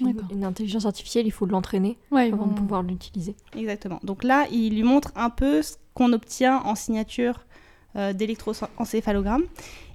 Une, 0.00 0.44
intelligence 0.44 0.86
artificielle, 0.86 1.26
il 1.26 1.32
faut 1.32 1.46
l'entraîner 1.46 1.98
Ouais, 2.12 2.28
ils 2.28 2.34
avant 2.34 2.44
vont- 2.44 2.52
de 2.52 2.58
pouvoir 2.58 2.82
l'utiliser. 2.84 3.34
Exactement. 3.56 3.98
Donc 4.04 4.22
là, 4.22 4.46
il 4.52 4.74
lui 4.74 4.84
montre 4.84 5.10
un 5.16 5.30
peu 5.30 5.62
ce 5.62 5.74
qu'on 5.94 6.12
obtient 6.12 6.58
en 6.58 6.76
signature 6.76 7.40
euh, 7.40 7.53
d'électroencéphalogramme. 7.94 9.42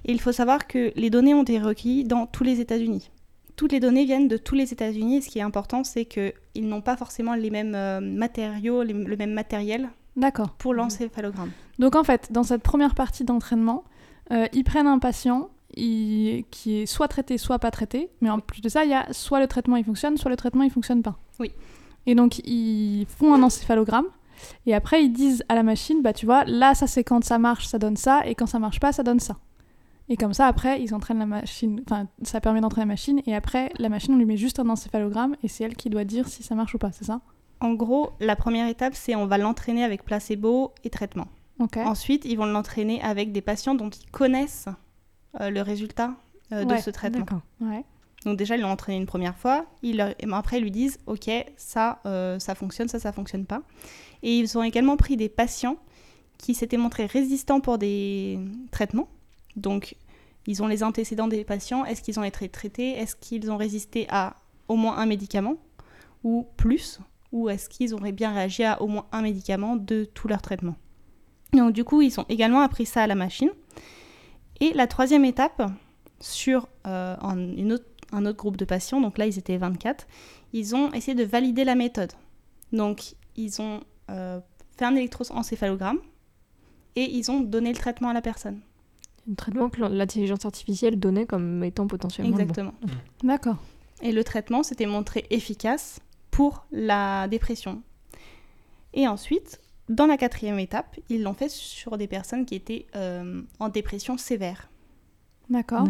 Et 0.04 0.12
il 0.12 0.20
faut 0.20 0.32
savoir 0.32 0.66
que 0.66 0.92
les 0.96 1.10
données 1.10 1.34
ont 1.34 1.42
été 1.42 1.58
recueillies 1.58 2.04
dans 2.04 2.26
tous 2.26 2.44
les 2.44 2.60
États-Unis. 2.60 3.10
Toutes 3.56 3.72
les 3.72 3.80
données 3.80 4.04
viennent 4.06 4.28
de 4.28 4.36
tous 4.38 4.54
les 4.54 4.72
États-Unis. 4.72 5.16
Et 5.18 5.20
ce 5.20 5.28
qui 5.28 5.38
est 5.38 5.42
important, 5.42 5.84
c'est 5.84 6.06
qu'ils 6.06 6.32
n'ont 6.68 6.80
pas 6.80 6.96
forcément 6.96 7.34
les 7.34 7.50
mêmes 7.50 7.74
euh, 7.74 8.00
matériaux, 8.00 8.82
les- 8.82 8.94
le 8.94 9.16
même 9.16 9.32
matériel 9.32 9.90
D'accord. 10.16 10.50
pour 10.58 10.72
l'encéphalogramme. 10.72 11.50
Donc 11.78 11.94
en 11.94 12.04
fait, 12.04 12.32
dans 12.32 12.42
cette 12.42 12.62
première 12.62 12.94
partie 12.94 13.24
d'entraînement, 13.24 13.84
euh, 14.32 14.46
ils 14.54 14.64
prennent 14.64 14.86
un 14.86 14.98
patient 14.98 15.50
il- 15.76 16.44
qui 16.50 16.78
est 16.80 16.86
soit 16.86 17.08
traité, 17.08 17.36
soit 17.36 17.58
pas 17.58 17.70
traité. 17.70 18.08
Mais 18.22 18.30
en 18.30 18.38
plus 18.40 18.62
de 18.62 18.68
ça, 18.70 18.84
il 18.84 18.90
y 18.90 18.94
a 18.94 19.12
soit 19.12 19.40
le 19.40 19.46
traitement 19.46 19.76
il 19.76 19.84
fonctionne, 19.84 20.16
soit 20.16 20.30
le 20.30 20.36
traitement 20.36 20.62
il 20.62 20.70
fonctionne 20.70 21.02
pas. 21.02 21.18
Oui. 21.38 21.52
Et 22.06 22.14
donc 22.14 22.38
ils 22.46 23.04
font 23.18 23.34
un 23.34 23.42
encéphalogramme. 23.42 24.06
Et 24.66 24.74
après, 24.74 25.02
ils 25.04 25.10
disent 25.12 25.42
à 25.48 25.54
la 25.54 25.62
machine, 25.62 26.02
bah 26.02 26.12
tu 26.12 26.26
vois, 26.26 26.44
là, 26.44 26.74
ça 26.74 26.86
c'est 26.86 27.04
quand 27.04 27.22
ça 27.24 27.38
marche, 27.38 27.66
ça 27.66 27.78
donne 27.78 27.96
ça, 27.96 28.22
et 28.26 28.34
quand 28.34 28.46
ça 28.46 28.58
marche 28.58 28.80
pas, 28.80 28.92
ça 28.92 29.02
donne 29.02 29.20
ça. 29.20 29.36
Et 30.08 30.16
comme 30.16 30.34
ça, 30.34 30.46
après, 30.46 30.82
ils 30.82 30.92
entraînent 30.94 31.20
la 31.20 31.26
machine, 31.26 31.82
enfin, 31.86 32.08
ça 32.22 32.40
permet 32.40 32.60
d'entraîner 32.60 32.86
la 32.86 32.92
machine, 32.92 33.20
et 33.26 33.34
après, 33.34 33.72
la 33.78 33.88
machine, 33.88 34.14
on 34.14 34.18
lui 34.18 34.24
met 34.26 34.36
juste 34.36 34.58
un 34.58 34.68
encéphalogramme, 34.68 35.36
et 35.44 35.48
c'est 35.48 35.64
elle 35.64 35.76
qui 35.76 35.88
doit 35.88 36.04
dire 36.04 36.26
si 36.28 36.42
ça 36.42 36.54
marche 36.54 36.74
ou 36.74 36.78
pas, 36.78 36.90
c'est 36.92 37.04
ça? 37.04 37.20
En 37.60 37.74
gros, 37.74 38.10
la 38.20 38.36
première 38.36 38.66
étape, 38.68 38.94
c'est 38.94 39.14
on 39.14 39.26
va 39.26 39.38
l'entraîner 39.38 39.84
avec 39.84 40.04
placebo 40.04 40.72
et 40.82 40.90
traitement. 40.90 41.28
Ok. 41.60 41.76
Ensuite, 41.76 42.24
ils 42.24 42.36
vont 42.36 42.46
l'entraîner 42.46 43.02
avec 43.02 43.32
des 43.32 43.42
patients 43.42 43.74
dont 43.74 43.90
ils 43.90 44.10
connaissent 44.10 44.66
euh, 45.40 45.50
le 45.50 45.60
résultat 45.60 46.14
euh, 46.52 46.64
de 46.64 46.72
Ouais, 46.72 46.80
ce 46.80 46.88
traitement. 46.90 47.20
D'accord. 47.20 47.42
Ouais. 47.60 47.84
Donc 48.24 48.38
déjà, 48.38 48.56
ils 48.56 48.62
l'ont 48.62 48.70
entraîné 48.70 48.96
une 48.98 49.06
première 49.06 49.36
fois. 49.36 49.66
Ils 49.82 49.98
leur- 49.98 50.14
après, 50.32 50.58
ils 50.58 50.62
lui 50.62 50.70
disent, 50.70 50.98
OK, 51.06 51.30
ça, 51.58 52.00
euh, 52.06 52.38
ça 52.38 52.54
fonctionne, 52.54 52.88
ça, 52.88 52.98
ça 52.98 53.12
fonctionne 53.12 53.44
pas. 53.44 53.60
Et 54.22 54.38
ils 54.38 54.58
ont 54.58 54.62
également 54.62 54.96
pris 54.96 55.16
des 55.16 55.28
patients 55.28 55.76
qui 56.38 56.54
s'étaient 56.54 56.76
montrés 56.76 57.06
résistants 57.06 57.60
pour 57.60 57.78
des 57.78 58.38
traitements. 58.70 59.08
Donc, 59.56 59.96
ils 60.46 60.62
ont 60.62 60.66
les 60.66 60.82
antécédents 60.82 61.28
des 61.28 61.44
patients. 61.44 61.84
Est-ce 61.84 62.02
qu'ils 62.02 62.18
ont 62.18 62.24
été 62.24 62.48
traités? 62.48 62.92
Est-ce 62.92 63.16
qu'ils 63.16 63.50
ont 63.50 63.56
résisté 63.56 64.06
à 64.08 64.36
au 64.68 64.76
moins 64.76 64.96
un 64.98 65.06
médicament 65.06 65.56
ou 66.24 66.46
plus? 66.56 67.00
Ou 67.32 67.48
est-ce 67.48 67.68
qu'ils 67.68 67.94
auraient 67.94 68.12
bien 68.12 68.32
réagi 68.32 68.64
à 68.64 68.80
au 68.82 68.86
moins 68.86 69.06
un 69.12 69.22
médicament 69.22 69.76
de 69.76 70.04
tout 70.04 70.28
leur 70.28 70.42
traitement 70.42 70.76
Donc, 71.52 71.72
du 71.72 71.84
coup, 71.84 72.02
ils 72.02 72.18
ont 72.18 72.26
également 72.28 72.60
appris 72.60 72.86
ça 72.86 73.02
à 73.02 73.06
la 73.06 73.14
machine. 73.14 73.50
Et 74.60 74.72
la 74.72 74.86
troisième 74.86 75.24
étape, 75.24 75.62
sur 76.20 76.68
euh, 76.86 77.16
un 77.20 77.70
autre 77.70 78.36
groupe 78.36 78.56
de 78.56 78.64
patients, 78.64 79.00
donc 79.00 79.18
là 79.18 79.26
ils 79.26 79.38
étaient 79.38 79.56
24, 79.56 80.06
ils 80.52 80.76
ont 80.76 80.92
essayé 80.92 81.14
de 81.14 81.24
valider 81.24 81.64
la 81.64 81.74
méthode. 81.74 82.12
Donc 82.72 83.14
ils 83.36 83.60
ont 83.60 83.80
fait 84.76 84.84
un 84.84 84.96
électroencéphalogramme 84.96 85.98
et 86.96 87.04
ils 87.16 87.30
ont 87.30 87.40
donné 87.40 87.70
le 87.70 87.76
traitement 87.76 88.08
à 88.08 88.12
la 88.12 88.22
personne. 88.22 88.60
Un 89.30 89.34
traitement 89.34 89.68
que 89.68 89.80
l'intelligence 89.82 90.44
artificielle 90.44 90.98
donnait 90.98 91.26
comme 91.26 91.62
étant 91.62 91.86
potentiellement 91.86 92.36
bon. 92.36 92.42
Exactement. 92.42 92.74
D'accord. 93.22 93.56
Et 94.02 94.12
le 94.12 94.24
traitement 94.24 94.62
s'était 94.62 94.86
montré 94.86 95.26
efficace 95.30 96.00
pour 96.30 96.66
la 96.72 97.28
dépression. 97.28 97.82
Et 98.94 99.06
ensuite, 99.06 99.60
dans 99.88 100.06
la 100.06 100.16
quatrième 100.16 100.58
étape, 100.58 100.96
ils 101.08 101.22
l'ont 101.22 101.34
fait 101.34 101.50
sur 101.50 101.98
des 101.98 102.06
personnes 102.06 102.46
qui 102.46 102.54
étaient 102.54 102.86
euh, 102.96 103.42
en 103.58 103.68
dépression 103.68 104.16
sévère. 104.16 104.70
D'accord. 105.48 105.86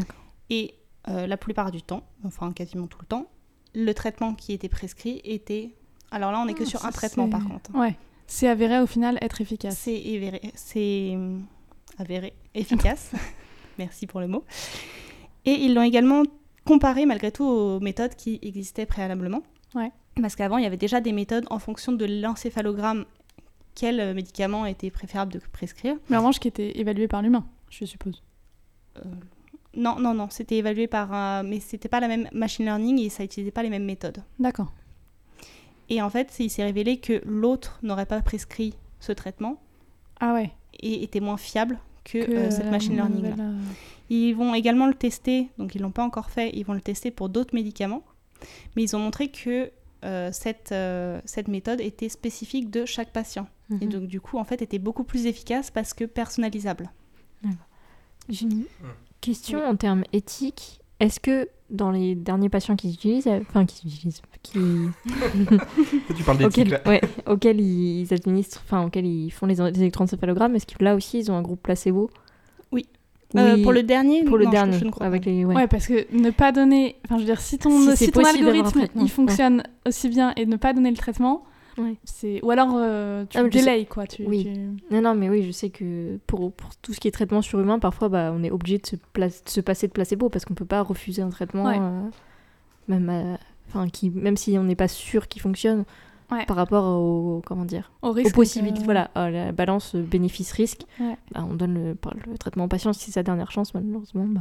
Et 0.49 0.75
euh, 1.09 1.27
la 1.27 1.37
plupart 1.37 1.71
du 1.71 1.83
temps, 1.83 2.03
enfin 2.25 2.53
quasiment 2.53 2.87
tout 2.87 2.99
le 3.01 3.07
temps, 3.07 3.31
le 3.75 3.93
traitement 3.93 4.35
qui 4.35 4.53
était 4.53 4.69
prescrit 4.69 5.21
était... 5.25 5.75
Alors 6.11 6.33
là, 6.33 6.41
on 6.41 6.47
n'est 6.47 6.55
que 6.55 6.65
Ah, 6.65 6.67
sur 6.67 6.85
un 6.85 6.91
traitement 6.91 7.29
par 7.29 7.47
contre. 7.47 7.75
Ouais. 7.75 7.97
C'est 8.33 8.47
avéré 8.47 8.79
au 8.81 8.87
final 8.87 9.19
être 9.21 9.41
efficace. 9.41 9.77
C'est 9.77 9.93
évéré- 9.99 10.53
c'est 10.55 11.15
euh, 11.17 11.37
avéré 11.99 12.33
efficace. 12.55 13.11
Merci 13.79 14.07
pour 14.07 14.21
le 14.21 14.29
mot. 14.29 14.45
Et 15.45 15.51
ils 15.53 15.75
l'ont 15.75 15.83
également 15.83 16.23
comparé 16.65 17.07
malgré 17.07 17.33
tout 17.33 17.45
aux 17.45 17.81
méthodes 17.81 18.15
qui 18.15 18.39
existaient 18.43 18.87
préalablement. 18.87 19.43
Ouais. 19.75 19.91
Parce 20.23 20.37
qu'avant, 20.37 20.59
il 20.59 20.63
y 20.63 20.67
avait 20.67 20.77
déjà 20.77 21.01
des 21.01 21.11
méthodes 21.13 21.47
en 21.51 21.59
fonction 21.59 21.91
de 21.93 22.05
l'encéphalogramme 22.05 23.05
quel 23.75 23.99
euh, 23.99 24.15
médicament 24.15 24.65
était 24.65 24.91
préférable 24.93 25.33
de 25.33 25.41
prescrire. 25.53 25.97
Mais 26.09 26.17
en 26.17 26.21
revanche, 26.21 26.39
qui 26.39 26.47
était 26.47 26.79
évalué 26.79 27.09
par 27.09 27.23
l'humain, 27.23 27.45
je 27.69 27.85
suppose. 27.85 28.23
Non, 29.75 29.99
non, 29.99 30.15
non, 30.15 30.29
c'était 30.31 30.57
évalué 30.57 30.87
par 30.87 31.13
un... 31.13 31.43
Mais 31.43 31.59
c'était 31.59 31.89
pas 31.89 31.99
la 32.01 32.07
même 32.09 32.29
machine 32.33 32.65
learning 32.65 33.01
et 33.01 33.09
ça 33.09 33.25
utilisait 33.25 33.51
pas 33.53 33.63
les 33.65 33.71
mêmes 33.71 33.85
méthodes. 33.85 34.23
D'accord. 34.39 34.73
Et 35.91 36.01
en 36.01 36.09
fait, 36.09 36.35
il 36.39 36.49
s'est 36.51 36.65
révélé 36.65 36.99
que 36.99 37.21
l'autre 37.27 37.79
n'aurait 37.83 38.07
pas 38.07 38.21
prescrit 38.23 38.75
ce 39.01 39.13
traitement 39.13 39.61
Ah 40.21 40.33
ouais. 40.33 40.53
et 40.81 41.03
était 41.03 41.21
moins 41.21 41.37
fiable 41.37 41.79
que, 42.05 42.25
que 42.25 42.31
euh, 42.33 42.51
cette 42.51 42.65
la 42.67 42.71
machine 42.71 42.95
learning. 42.95 43.17
nouvelle, 43.17 43.35
euh, 43.41 43.59
Ils 44.09 44.33
vont 44.35 44.55
également 44.55 44.87
le 44.87 44.95
tester, 44.95 45.49
donc 45.59 45.75
ils 45.75 45.81
l'ont 45.83 45.91
pas 45.91 46.05
encore 46.05 46.31
fait, 46.31 46.51
ils 46.55 46.65
vont 46.65 46.73
le 46.75 46.81
tester 46.81 47.11
pour 47.11 47.29
d'autres 47.29 47.55
médicaments, 47.55 48.03
mais 48.77 48.83
ils 48.85 48.95
ont 48.97 49.01
montré 49.01 49.29
que 49.31 49.71
euh, 50.05 50.31
cette, 50.33 50.73
euh, 50.73 51.21
cette 51.27 51.49
méthode 51.49 51.81
était 51.81 52.09
spécifique 52.09 52.71
de 52.71 52.87
chaque 52.87 53.13
patient. 53.13 53.47
Et 53.81 53.85
Mhm. 53.85 53.89
donc 53.93 54.03
du 54.07 54.21
coup, 54.21 54.39
en 54.39 54.45
fait, 54.45 54.63
était 54.63 54.79
beaucoup 54.79 55.05
plus 55.05 55.27
efficace 55.27 55.71
parce 55.71 55.93
que 55.93 56.05
personnalisable. 56.05 56.91
J'ai 58.29 58.47
une 58.47 58.65
question 59.21 59.65
en 59.65 59.77
termes 59.77 60.05
éthiques. 60.13 60.80
Est-ce 61.01 61.19
que 61.21 61.49
dans 61.71 61.91
les 61.91 62.15
derniers 62.15 62.49
patients 62.49 62.77
qu'ils 62.77 62.93
utilisent, 62.93 63.27
euh, 63.27 63.41
enfin 63.49 63.65
qui 63.65 63.87
utilisent, 63.89 64.23
qui, 64.43 64.59
Tu 66.17 66.23
parles 66.25 66.39
d'éthique 66.39 66.45
auxquels, 66.67 66.69
là. 66.69 66.81
ouais, 66.87 67.01
auxquels 67.27 67.61
ils 67.61 68.13
administrent, 68.13 68.61
enfin 68.65 68.85
auxquels 68.87 69.07
ils 69.07 69.31
font 69.31 69.47
les, 69.47 69.55
les 69.57 69.81
électroencéphalogrammes, 69.81 70.57
est-ce 70.57 70.67
que 70.67 70.83
là 70.85 70.95
aussi 70.95 71.19
ils 71.21 71.31
ont 71.31 71.35
un 71.37 71.43
groupe 71.43 71.63
placebo? 71.63 72.11
Oui. 72.73 72.87
Euh, 73.37 73.55
Oui, 73.55 73.63
pour 73.63 73.73
le 73.73 73.83
dernier, 73.85 74.25
pour 74.25 74.37
le 74.37 74.47
non, 74.47 74.51
dernier, 74.51 74.79
je 74.79 74.85
ne 74.85 74.91
crois 74.91 75.07
avec 75.07 75.25
pas. 75.25 75.31
les, 75.31 75.45
ouais. 75.45 75.55
Ouais. 75.55 75.69
parce 75.69 75.87
que 75.87 76.07
ne 76.13 76.31
pas 76.31 76.51
donner. 76.53 76.97
Enfin, 77.05 77.17
je 77.17 77.21
veux 77.21 77.27
dire, 77.27 77.41
si 77.41 77.59
ton, 77.59 77.95
Si 77.95 78.11
ton 78.11 78.25
algorithme 78.25 78.87
il 78.97 79.03
ouais. 79.03 79.09
fonctionne 79.09 79.63
aussi 79.87 80.09
bien 80.09 80.33
et 80.37 80.47
ne 80.47 80.57
pas 80.57 80.73
donner 80.73 80.91
le 80.91 80.97
traitement, 80.97 81.45
Ouais. 81.79 81.97
c'est. 82.05 82.41
Ou 82.45 82.51
alors 82.51 82.71
euh, 82.75 83.25
tu 83.29 83.39
Ah, 83.39 83.43
sais- 83.43 83.49
délayes, 83.49 83.87
quoi. 83.87 84.07
Tu, 84.07 84.25
Oui. 84.27 84.45
tu- 84.45 84.95
Non, 84.95 85.01
non, 85.03 85.15
mais 85.15 85.29
oui, 85.29 85.43
je 85.43 85.51
sais 85.53 85.71
que 85.71 86.19
pour, 86.27 86.53
pour 86.53 86.71
tout 86.77 86.93
ce 86.95 87.01
qui 87.01 87.09
est 87.09 87.13
traitement 87.13 87.43
surhumain, 87.43 87.79
parfois, 87.79 88.09
bah, 88.09 88.33
on 88.35 88.43
est 88.43 88.51
obligé 88.51 88.79
de 88.79 88.87
se, 88.87 88.97
de 88.97 89.31
se 89.47 89.61
passer 89.61 89.87
de 89.87 89.93
placebo 89.93 90.29
parce 90.29 90.45
qu'on 90.45 90.55
peut 90.55 90.65
pas 90.65 90.83
refuser 90.83 91.23
un 91.23 91.31
traitement, 91.31 91.65
Ouais. 91.65 91.79
euh, 91.81 92.03
même, 92.89 93.09
euh, 93.11 93.37
enfin, 93.69 93.89
qui, 93.89 94.11
même 94.11 94.37
si 94.37 94.57
on 94.59 94.65
n'est 94.65 94.77
pas 94.77 94.89
sûr 94.89 95.29
qu'il 95.29 95.43
fonctionne, 95.43 95.85
Ouais. 96.31 96.47
par 96.47 96.57
rapport 96.57 96.85
au, 96.87 97.43
comment 97.45 97.65
dire, 97.65 97.91
Au 98.03 98.09
aux 98.09 98.13
risque. 98.13 98.35
possibilités, 98.37 98.81
que- 98.81 98.85
voilà, 98.85 99.11
à 99.17 99.31
la 99.31 99.51
balance 99.53 99.97
bénéfice-risque. 99.97 100.83
Ouais. 101.01 101.17
Bah, 101.33 101.45
on 101.51 101.55
donne 101.55 101.97
le 102.31 102.39
traitement 102.39 102.65
au 102.65 102.69
patient 102.69 102.93
si 102.93 103.07
c'est 103.07 103.11
sa 103.13 103.23
dernière 103.25 103.51
chance, 103.51 103.75
malheureusement. 103.75 104.27
Bah... 104.29 104.41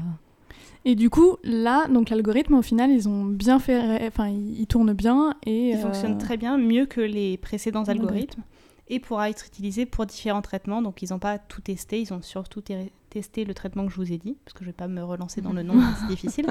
Et 0.86 0.96
du 0.96 1.10
coup, 1.10 1.38
là, 1.44 1.88
donc 1.88 2.10
l'algorithme, 2.10 2.54
au 2.56 2.62
final, 2.62 2.90
ils 2.92 3.08
ont 3.10 3.26
bien 3.26 3.60
fait. 3.60 4.06
Enfin, 4.08 4.30
il 4.30 4.60
il 4.60 4.68
tourne 4.68 4.94
bien 4.94 5.36
et. 5.46 5.70
Il 5.72 5.76
euh, 5.76 5.82
fonctionne 5.82 6.18
très 6.18 6.38
bien, 6.38 6.58
mieux 6.58 6.86
que 6.86 7.02
les 7.02 7.38
précédents 7.38 7.84
Algorithmes. 7.84 8.42
et 8.88 9.00
pourra 9.00 9.30
être 9.30 9.46
utilisé 9.46 9.86
pour 9.86 10.06
différents 10.06 10.42
traitements. 10.42 10.82
Donc 10.82 11.02
ils 11.02 11.10
n'ont 11.12 11.20
pas 11.20 11.38
tout 11.38 11.62
testé, 11.62 12.00
ils 12.02 12.14
ont 12.14 12.22
surtout 12.22 12.62
té- 12.62 12.92
testé 13.10 13.44
le 13.46 13.54
traitement 13.54 13.86
que 13.86 13.92
je 13.92 13.98
vous 13.98 14.12
ai 14.12 14.18
dit, 14.18 14.38
parce 14.46 14.54
que 14.54 14.60
je 14.64 14.66
ne 14.66 14.70
vais 14.70 14.78
pas 14.78 14.88
me 14.88 15.04
relancer 15.04 15.42
dans 15.42 15.54
le 15.54 15.64
nom, 15.64 15.76
c'est 16.00 16.08
difficile. 16.16 16.48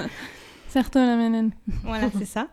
Certes, 0.68 0.96
la 0.96 1.16
MNN. 1.16 1.50
Voilà, 1.84 2.10
c'est 2.18 2.26
ça. 2.26 2.48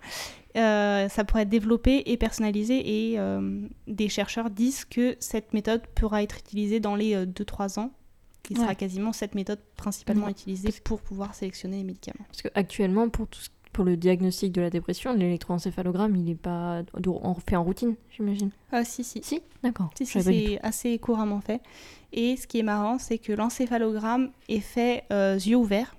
Euh, 0.56 1.10
ça 1.10 1.26
pourrait 1.26 1.42
être 1.42 1.50
développé 1.50 2.04
et 2.06 2.16
personnalisé 2.16 3.12
et 3.12 3.20
euh, 3.20 3.60
des 3.88 4.08
chercheurs 4.08 4.50
disent 4.50 4.86
que 4.86 5.18
cette 5.20 5.54
méthode 5.54 5.82
pourra 5.96 6.24
être 6.24 6.38
utilisée 6.40 6.80
dans 6.80 6.96
les 6.96 7.14
2-3 7.26 7.78
ans. 7.80 7.92
Il 8.50 8.58
sera 8.58 8.68
Ouais. 8.70 8.76
quasiment 8.76 9.14
cette 9.14 9.36
méthode 9.36 9.60
principalement 9.76 10.26
Ouais. 10.26 10.32
utilisée 10.32 10.74
pour 10.84 11.02
pouvoir 11.02 11.34
sélectionner 11.36 11.78
les 11.78 11.84
médicaments. 11.84 12.26
Parce 12.28 12.42
qu'actuellement, 12.44 13.10
pour, 13.10 13.28
tout 13.28 13.40
ce- 13.40 13.50
pour 13.74 13.84
le 13.86 13.98
diagnostic 13.98 14.52
de 14.54 14.62
la 14.62 14.70
dépression, 14.70 15.14
l'électroencéphalogramme, 15.14 16.16
il 16.16 16.30
est 16.30 16.36
pas 16.36 16.84
en- 17.24 17.36
fait 17.36 17.56
en 17.56 17.64
routine, 17.64 17.96
j'imagine. 18.16 18.52
Ah 18.72 18.84
si, 18.84 19.04
si. 19.04 19.22
Si, 19.24 19.42
d'accord. 19.64 19.90
Si, 19.98 20.06
si, 20.06 20.22
c'est 20.22 20.60
assez 20.64 20.98
couramment 21.00 21.42
fait. 21.42 21.62
Et 22.14 22.38
ce 22.38 22.48
qui 22.48 22.60
est 22.60 22.64
marrant, 22.64 23.00
c'est 23.00 23.18
que 23.18 23.34
l'encéphalogramme 23.34 24.32
est 24.50 24.60
fait 24.62 25.04
euh, 25.12 25.36
yeux 25.36 25.58
ouverts. 25.58 25.96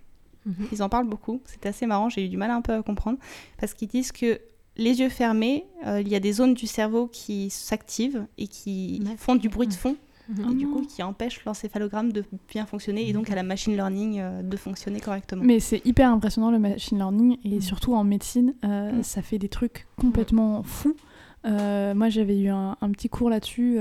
Mhm. 0.47 0.69
Ils 0.73 0.83
en 0.83 0.89
parlent 0.89 1.09
beaucoup. 1.09 1.41
C'est 1.45 1.67
assez 1.67 1.87
marrant, 1.87 2.09
j'ai 2.09 2.25
eu 2.25 2.29
du 2.29 2.37
mal 2.37 2.51
un 2.51 2.63
peu 2.63 2.73
à 2.75 2.83
comprendre. 2.83 3.19
Parce 3.59 3.75
qu'ils 3.75 3.89
disent 3.89 4.13
que 4.13 4.41
les 4.79 5.01
yeux 5.01 5.09
fermés, 5.09 5.65
euh, 5.87 6.01
il 6.01 6.09
y 6.09 6.15
a 6.15 6.21
des 6.21 6.33
zones 6.33 6.55
du 6.55 6.67
cerveau 6.67 7.09
qui 7.09 7.51
s'activent 7.51 8.27
et 8.39 8.47
qui 8.47 9.03
font 9.19 9.35
du 9.35 9.49
bruit 9.49 9.67
de 9.67 9.73
fond. 9.75 9.97
Et 10.29 10.55
du 10.55 10.67
coup, 10.67 10.83
qui 10.83 11.03
empêchent 11.03 11.45
l'encéphalogramme 11.45 12.13
de 12.13 12.25
bien 12.49 12.67
fonctionner 12.67 13.09
et 13.09 13.13
donc 13.13 13.31
à 13.31 13.35
la 13.37 13.43
machine 13.45 13.75
learning 13.75 14.19
euh, 14.19 14.43
de 14.43 14.57
fonctionner 14.57 14.99
correctement. 15.01 15.43
Mais 15.45 15.61
c'est 15.61 15.81
hyper 15.87 16.11
impressionnant 16.11 16.51
le 16.51 16.59
machine 16.59 16.99
learning 16.99 17.39
et 17.45 17.57
Mm. 17.59 17.61
surtout 17.61 17.95
en 17.95 18.03
médecine, 18.03 18.55
euh, 18.65 18.93
Mm. 18.99 19.03
ça 19.03 19.23
fait 19.23 19.39
des 19.39 19.49
trucs 19.49 19.87
complètement 20.01 20.63
fous. 20.65 20.97
Euh, 21.45 21.95
moi, 21.95 22.09
j'avais 22.09 22.41
eu 22.41 22.49
un, 22.49 22.77
un 22.81 22.91
petit 22.91 23.09
cours 23.09 23.31
là-dessus 23.31 23.79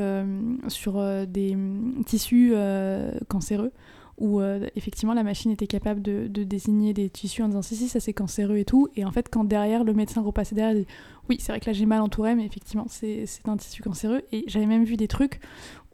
sur 0.67 1.03
des 1.27 1.55
mm, 1.55 2.03
tissus 2.05 2.53
cancéreux 3.27 3.71
où 4.17 4.39
euh, 4.39 4.65
effectivement 4.77 5.13
la 5.13 5.23
machine 5.23 5.51
était 5.51 5.67
capable 5.67 6.01
de, 6.01 6.27
de 6.29 6.45
désigner 6.45 6.93
des 6.93 7.09
tissus 7.09 7.41
en 7.43 7.49
disant 7.49 7.61
si 7.61 7.75
si 7.75 7.89
ça 7.89 7.99
c'est 7.99 8.13
cancéreux 8.13 8.55
et 8.55 8.63
tout 8.63 8.87
et 8.95 9.03
en 9.03 9.11
fait 9.11 9.27
quand 9.29 9.43
derrière 9.43 9.83
le 9.83 9.93
médecin 9.93 10.21
repassait 10.21 10.55
derrière 10.55 10.73
il 10.77 10.81
dit 10.85 10.87
oui 11.29 11.35
c'est 11.41 11.51
vrai 11.51 11.59
que 11.59 11.65
là 11.65 11.73
j'ai 11.73 11.85
mal 11.85 11.99
entouré 12.01 12.33
mais 12.33 12.45
effectivement 12.45 12.85
c'est 12.87 13.25
un 13.43 13.57
tissu 13.57 13.83
cancéreux 13.83 14.21
et 14.31 14.45
j'avais 14.47 14.67
même 14.67 14.85
vu 14.85 14.95
des 14.95 15.09
trucs 15.09 15.41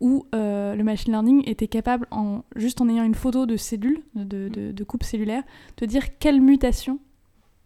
où 0.01 0.25
euh, 0.35 0.75
le 0.75 0.83
machine 0.83 1.13
learning 1.13 1.43
était 1.47 1.67
capable 1.67 2.07
en 2.11 2.43
juste 2.57 2.81
en 2.81 2.89
ayant 2.89 3.03
une 3.05 3.15
photo 3.15 3.45
de 3.45 3.55
cellules 3.55 4.01
de, 4.15 4.49
de, 4.49 4.71
de 4.73 4.83
coupe 4.83 5.03
cellulaire 5.03 5.43
de 5.77 5.85
dire 5.85 6.17
quelles 6.19 6.41
mutations 6.41 6.99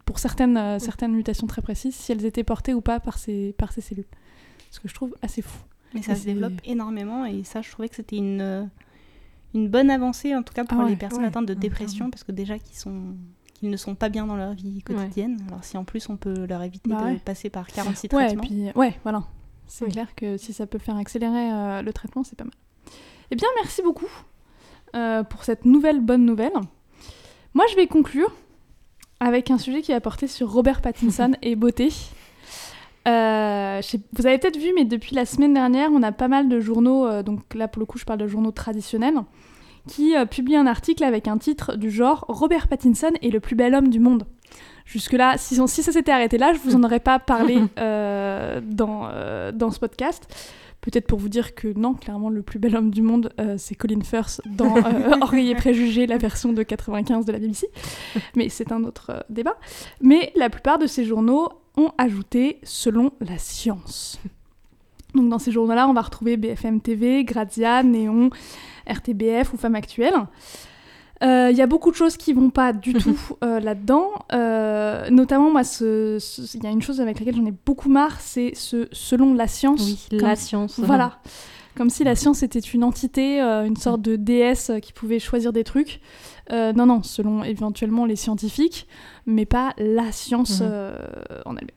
pour 0.04 0.18
certaines, 0.20 0.56
euh, 0.56 0.78
certaines 0.78 1.12
mutations 1.12 1.46
très 1.48 1.62
précises 1.62 1.94
si 1.96 2.12
elles 2.12 2.24
étaient 2.24 2.44
portées 2.44 2.74
ou 2.74 2.80
pas 2.80 3.00
par 3.00 3.18
ces, 3.18 3.52
par 3.58 3.72
ces 3.72 3.80
cellules 3.80 4.06
ce 4.70 4.78
que 4.80 4.86
je 4.88 4.94
trouve 4.94 5.16
assez 5.22 5.42
fou 5.42 5.58
Mais 5.94 6.02
ça 6.02 6.12
Et 6.12 6.16
se 6.16 6.24
développe 6.26 6.60
énormément 6.64 7.24
et 7.24 7.42
ça, 7.42 7.62
je 7.62 7.70
trouvais 7.70 7.88
que 7.88 7.96
c'était 7.96 8.16
une, 8.18 8.40
euh, 8.42 8.62
une 9.54 9.68
bonne 9.68 9.90
avancée, 9.90 10.34
en 10.36 10.42
tout 10.42 10.52
cas 10.52 10.64
pour 10.64 10.78
Ah 10.80 10.84
ouais, 10.84 10.90
les 10.90 10.96
personnes 10.96 11.22
ouais, 11.22 11.28
atteintes 11.28 11.46
de 11.46 11.54
ouais, 11.54 11.58
dépression, 11.58 12.10
parce 12.10 12.22
que 12.24 12.32
déjà 12.32 12.58
qu'ils 12.58 12.76
sont 12.76 13.14
qu'ils 13.54 13.70
ne 13.70 13.76
sont 13.78 13.94
pas 13.94 14.10
bien 14.10 14.26
dans 14.26 14.36
leur 14.36 14.52
vie 14.52 14.82
quotidienne. 14.82 15.38
Alors 15.48 15.64
si 15.64 15.78
en 15.78 15.84
plus 15.84 16.10
on 16.10 16.18
peut 16.18 16.44
leur 16.44 16.62
éviter 16.62 16.90
Bah 16.90 17.00
de 17.00 17.04
ouais. 17.14 17.18
passer 17.24 17.48
par 17.48 17.66
46 17.68 18.08
Ouais, 18.12 18.24
et 18.24 18.26
traitements. 18.36 18.42
puis, 18.42 18.70
ouais, 18.78 18.94
voilà. 19.02 19.24
C'est 19.66 19.84
Oui. 19.84 19.92
clair 19.92 20.14
que 20.14 20.36
si 20.36 20.52
ça 20.52 20.66
peut 20.66 20.78
faire 20.78 20.96
accélérer 20.96 21.50
euh, 21.52 21.82
le 21.82 21.92
traitement, 21.92 22.22
c'est 22.24 22.36
pas 22.36 22.44
mal. 22.44 22.52
Eh 23.30 23.36
bien, 23.36 23.48
merci 23.56 23.82
beaucoup 23.82 24.08
euh, 24.94 25.22
pour 25.24 25.44
cette 25.44 25.64
nouvelle 25.64 26.00
bonne 26.00 26.24
nouvelle. 26.24 26.52
Moi, 27.54 27.64
je 27.70 27.76
vais 27.76 27.86
conclure 27.86 28.32
avec 29.20 29.50
un 29.50 29.58
sujet 29.58 29.82
qui 29.82 29.92
va 29.92 30.00
porter 30.00 30.26
sur 30.28 30.50
Robert 30.52 30.80
Pattinson 30.82 31.32
et 31.42 31.56
beauté. 31.56 31.88
Euh, 33.08 33.80
je 33.82 33.86
sais- 33.86 34.00
vous 34.12 34.26
avez 34.26 34.38
peut-être 34.38 34.58
vu, 34.58 34.72
mais 34.74 34.84
depuis 34.84 35.14
la 35.14 35.24
semaine 35.26 35.54
dernière, 35.54 35.90
on 35.92 36.02
a 36.02 36.12
pas 36.12 36.28
mal 36.28 36.48
de 36.48 36.58
journaux, 36.60 37.22
donc 37.22 37.54
là 37.54 37.68
pour 37.68 37.80
le 37.80 37.86
coup 37.86 37.98
je 37.98 38.04
parle 38.04 38.18
de 38.18 38.26
journaux 38.26 38.50
traditionnels, 38.50 39.20
qui 39.86 40.14
publient 40.30 40.56
un 40.56 40.66
article 40.66 41.04
avec 41.04 41.28
un 41.28 41.38
titre 41.38 41.76
du 41.76 41.90
genre 41.90 42.24
Robert 42.28 42.66
Pattinson 42.66 43.12
est 43.22 43.30
le 43.30 43.38
plus 43.38 43.54
bel 43.54 43.74
homme 43.74 43.88
du 43.88 44.00
monde. 44.00 44.26
Jusque-là, 44.86 45.36
si, 45.36 45.56
ça 45.56 45.92
s'était 45.92 46.12
arrêté 46.12 46.38
là, 46.38 46.52
je 46.54 46.58
vous 46.60 46.74
en 46.74 46.82
aurais 46.82 47.00
pas 47.00 47.18
parlé 47.18 47.58
euh, 47.78 48.60
dans, 48.64 49.08
euh, 49.10 49.52
dans 49.52 49.70
ce 49.70 49.78
podcast. 49.78 50.26
Peut-être 50.86 51.08
pour 51.08 51.18
vous 51.18 51.28
dire 51.28 51.56
que 51.56 51.76
non, 51.76 51.94
clairement, 51.94 52.30
le 52.30 52.42
plus 52.42 52.60
bel 52.60 52.76
homme 52.76 52.92
du 52.92 53.02
monde, 53.02 53.32
euh, 53.40 53.56
c'est 53.58 53.74
Colin 53.74 54.02
Firth 54.02 54.40
dans 54.46 54.76
euh, 54.76 55.16
Orgueil 55.20 55.50
et 55.50 55.56
Préjugés, 55.56 56.06
la 56.06 56.16
version 56.16 56.52
de 56.52 56.62
95 56.62 57.24
de 57.24 57.32
la 57.32 57.40
BBC. 57.40 57.68
Mais 58.36 58.48
c'est 58.48 58.70
un 58.70 58.84
autre 58.84 59.10
euh, 59.10 59.20
débat. 59.28 59.56
Mais 60.00 60.32
la 60.36 60.48
plupart 60.48 60.78
de 60.78 60.86
ces 60.86 61.04
journaux 61.04 61.48
ont 61.76 61.90
ajouté 61.98 62.60
selon 62.62 63.10
la 63.20 63.36
science. 63.36 64.20
Donc 65.16 65.28
dans 65.28 65.40
ces 65.40 65.50
journaux-là, 65.50 65.88
on 65.88 65.92
va 65.92 66.02
retrouver 66.02 66.36
BFM 66.36 66.80
TV, 66.80 67.24
Grazia, 67.24 67.82
Néon, 67.82 68.30
RTBF 68.86 69.54
ou 69.54 69.56
Femmes 69.56 69.80
Actuelles. 71.20 71.28
Euh, 71.46 71.50
Il 71.50 71.56
y 71.56 71.62
a 71.62 71.66
beaucoup 71.66 71.90
de 71.90 71.96
choses 71.96 72.16
qui 72.16 72.32
vont 72.32 72.50
pas 72.50 72.72
du 72.72 72.94
tout 72.94 73.18
euh, 73.44 73.60
là-dedans. 73.60 74.10
Euh, 74.32 75.08
notamment, 75.10 75.50
moi, 75.50 75.62
il 75.80 76.62
y 76.62 76.66
a 76.66 76.70
une 76.70 76.82
chose 76.82 77.00
avec 77.00 77.18
laquelle 77.18 77.36
j'en 77.36 77.46
ai 77.46 77.54
beaucoup 77.64 77.88
marre, 77.88 78.20
c'est 78.20 78.52
ce 78.54 78.88
selon 78.92 79.34
la 79.34 79.48
science. 79.48 79.82
Oui, 79.82 80.18
la 80.18 80.36
science. 80.36 80.78
Voilà. 80.80 81.18
Comme 81.76 81.90
si 81.90 82.04
la 82.04 82.14
science 82.14 82.42
était 82.42 82.58
une 82.58 82.84
entité, 82.84 83.38
une 83.40 83.76
sorte 83.76 84.00
de 84.00 84.16
déesse 84.16 84.70
qui 84.80 84.94
pouvait 84.94 85.18
choisir 85.18 85.52
des 85.52 85.62
trucs. 85.62 86.00
Non, 86.50 86.86
non, 86.86 87.02
selon 87.02 87.44
éventuellement 87.44 88.06
les 88.06 88.16
scientifiques, 88.16 88.86
mais 89.26 89.44
pas 89.44 89.74
la 89.76 90.10
science 90.10 90.60
Mhm. 90.62 90.70
en 91.44 91.56
elle-même. 91.56 91.76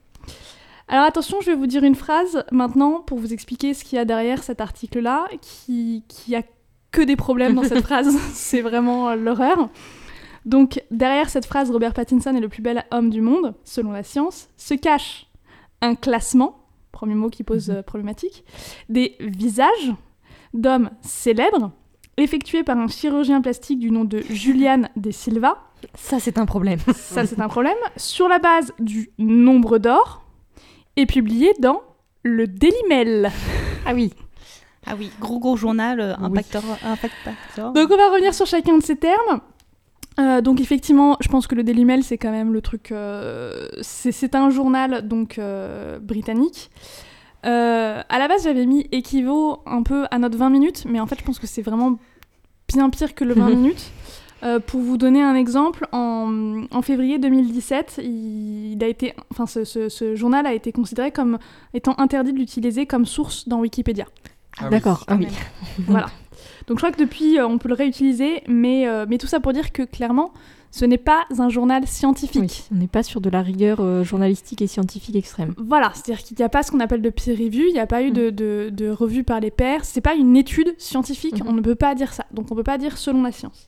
Alors 0.87 1.03
attention, 1.05 1.37
je 1.41 1.47
vais 1.51 1.55
vous 1.55 1.67
dire 1.67 1.83
une 1.83 1.95
phrase 1.95 2.43
maintenant 2.51 3.01
pour 3.01 3.19
vous 3.19 3.33
expliquer 3.33 3.73
ce 3.73 3.83
qu'il 3.83 3.97
y 3.97 3.99
a 3.99 4.05
derrière 4.05 4.41
cet 4.41 4.61
article-là, 4.61 5.27
qui, 5.41 6.03
qui 6.07 6.33
a 6.35 6.41
que 6.91 7.01
des 7.01 7.15
problèmes 7.15 7.55
dans 7.55 7.63
cette 7.63 7.83
phrase. 7.85 8.15
C'est 8.33 8.61
vraiment 8.61 9.09
euh, 9.09 9.15
l'horreur. 9.15 9.69
Donc 10.45 10.81
derrière 10.89 11.29
cette 11.29 11.45
phrase, 11.45 11.69
Robert 11.69 11.93
Pattinson 11.93 12.35
est 12.35 12.39
le 12.39 12.49
plus 12.49 12.61
bel 12.61 12.83
homme 12.91 13.09
du 13.09 13.21
monde, 13.21 13.53
selon 13.63 13.91
la 13.91 14.03
science, 14.03 14.49
se 14.57 14.73
cache 14.73 15.27
un 15.81 15.95
classement, 15.95 16.65
premier 16.91 17.15
mot 17.15 17.29
qui 17.29 17.43
pose 17.43 17.69
Mhm. 17.69 17.75
euh, 17.77 17.81
problématique, 17.83 18.43
des 18.89 19.15
visages 19.19 19.93
d'hommes 20.53 20.89
célèbres, 21.01 21.71
effectués 22.17 22.63
par 22.63 22.77
un 22.77 22.87
chirurgien 22.87 23.41
plastique 23.41 23.79
du 23.79 23.91
nom 23.91 24.03
de 24.05 24.21
Julian 24.29 24.83
De 24.95 25.11
Silva, 25.11 25.57
Ça, 25.95 26.19
c'est 26.19 26.37
un 26.37 26.45
problème. 26.45 26.79
ça 26.95 27.25
c'est 27.25 27.39
un 27.39 27.47
problème, 27.47 27.77
sur 27.95 28.27
la 28.27 28.39
base 28.39 28.73
du 28.79 29.11
nombre 29.17 29.77
d'or, 29.77 30.25
et 30.97 31.05
publié 31.05 31.53
dans 31.59 31.81
le 32.23 32.47
Daily 32.47 32.75
Mail. 32.89 33.31
Ah 33.85 33.93
oui. 33.93 34.11
Ah 34.87 34.93
oui, 34.97 35.11
gros 35.19 35.39
gros 35.39 35.55
journal, 35.57 35.99
euh, 35.99 36.13
Oui. 36.19 36.25
impacteur. 36.25 36.63
Donc 37.73 37.89
on 37.91 37.97
va 37.97 38.09
revenir 38.09 38.33
sur 38.33 38.45
chacun 38.45 38.77
de 38.77 38.83
ces 38.83 38.95
termes. 38.95 39.41
Euh, 40.19 40.41
donc 40.41 40.59
effectivement, 40.59 41.15
je 41.21 41.27
pense 41.29 41.47
que 41.47 41.55
le 41.55 41.63
Daily 41.63 41.85
Mail 41.85 42.03
c'est 42.03 42.17
quand 42.17 42.31
même 42.31 42.51
le 42.53 42.61
truc. 42.61 42.91
euh, 42.91 43.67
c'est 43.81 44.35
un 44.35 44.49
journal 44.49 45.07
donc 45.07 45.39
britannique. 46.01 46.69
À 47.43 48.03
la 48.19 48.27
base, 48.27 48.43
j'avais 48.43 48.65
mis 48.65 48.87
équivaut 48.91 49.59
un 49.65 49.83
peu 49.83 50.05
à 50.11 50.19
notre 50.19 50.37
20 50.37 50.49
minutes, 50.49 50.83
mais 50.87 50.99
en 50.99 51.07
fait, 51.07 51.19
je 51.19 51.23
pense 51.23 51.39
que 51.39 51.47
c'est 51.47 51.61
vraiment 51.61 51.97
bien 52.67 52.89
pire 52.89 53.15
que 53.15 53.23
le 53.23 53.33
20 53.33 53.49
minutes. 53.55 53.91
Euh, 54.41 54.59
pour 54.59 54.79
vous 54.79 54.97
donner 54.97 55.21
un 55.21 55.35
exemple, 55.35 55.85
en, 55.91 56.63
en 56.71 56.81
février 56.81 57.17
2017, 57.19 57.99
il, 58.03 58.71
il 58.73 58.83
a 58.83 58.87
été, 58.87 59.13
enfin, 59.31 59.45
ce, 59.45 59.65
ce- 59.65 59.89
ce 59.89 60.15
journal 60.15 60.45
a 60.47 60.53
été 60.53 60.71
considéré 60.71 61.11
comme 61.11 61.39
étant 61.73 61.93
interdit 61.97 62.31
de 62.31 62.37
l'utiliser 62.39 62.85
comme 62.85 63.05
source 63.05 63.49
dans 63.49 63.59
Wikipédia. 63.59 64.05
Ah 64.59 64.63
oui. 64.65 64.69
D'accord, 64.71 65.03
ah 65.07 65.15
oui. 65.15 65.25
même. 65.25 65.33
Voilà. 65.87 66.07
Donc 66.67 66.77
je 66.77 66.83
crois 66.83 66.91
que 66.91 66.99
depuis, 66.99 67.39
euh, 67.39 67.47
on 67.47 67.57
peut 67.57 67.69
le 67.69 67.75
réutiliser, 67.75 68.43
mais, 68.47 68.87
euh, 68.87 69.05
mais 69.09 69.17
tout 69.17 69.27
ça 69.27 69.39
pour 69.39 69.53
dire 69.53 69.71
que 69.71 69.81
clairement, 69.83 70.31
ce 70.71 70.85
n'est 70.85 70.99
pas 70.99 71.23
un 71.39 71.49
journal 71.49 71.87
scientifique. 71.87 72.39
Oui, 72.41 72.63
on 72.71 72.75
n'est 72.75 72.87
pas 72.87 73.01
sur 73.01 73.21
de 73.21 73.29
la 73.31 73.41
rigueur 73.41 73.79
euh, 73.79 74.03
journalistique 74.03 74.61
et 74.61 74.67
scientifique 74.67 75.15
extrême. 75.15 75.55
Voilà, 75.57 75.91
c'est-à-dire 75.95 76.23
qu'il 76.23 76.37
n'y 76.37 76.43
a 76.43 76.49
pas 76.49 76.61
ce 76.61 76.69
qu'on 76.71 76.79
appelle 76.79 77.01
de 77.01 77.09
peer 77.09 77.35
review, 77.35 77.65
il 77.67 77.73
n'y 77.73 77.79
a 77.79 77.87
pas 77.87 78.03
eu 78.03 78.11
de, 78.11 78.29
de, 78.29 78.69
de 78.71 78.89
revue 78.91 79.23
par 79.23 79.39
les 79.39 79.49
pairs, 79.49 79.83
c'est 79.83 80.01
pas 80.01 80.13
une 80.13 80.37
étude 80.37 80.75
scientifique, 80.77 81.41
Mhm. 81.43 81.47
on 81.49 81.53
ne 81.53 81.61
peut 81.61 81.73
pas 81.75 81.95
dire 81.95 82.13
ça, 82.13 82.25
donc 82.31 82.51
on 82.51 82.53
ne 82.53 82.59
peut 82.59 82.63
pas 82.63 82.77
dire 82.77 82.99
selon 82.99 83.23
la 83.23 83.31
science. 83.31 83.67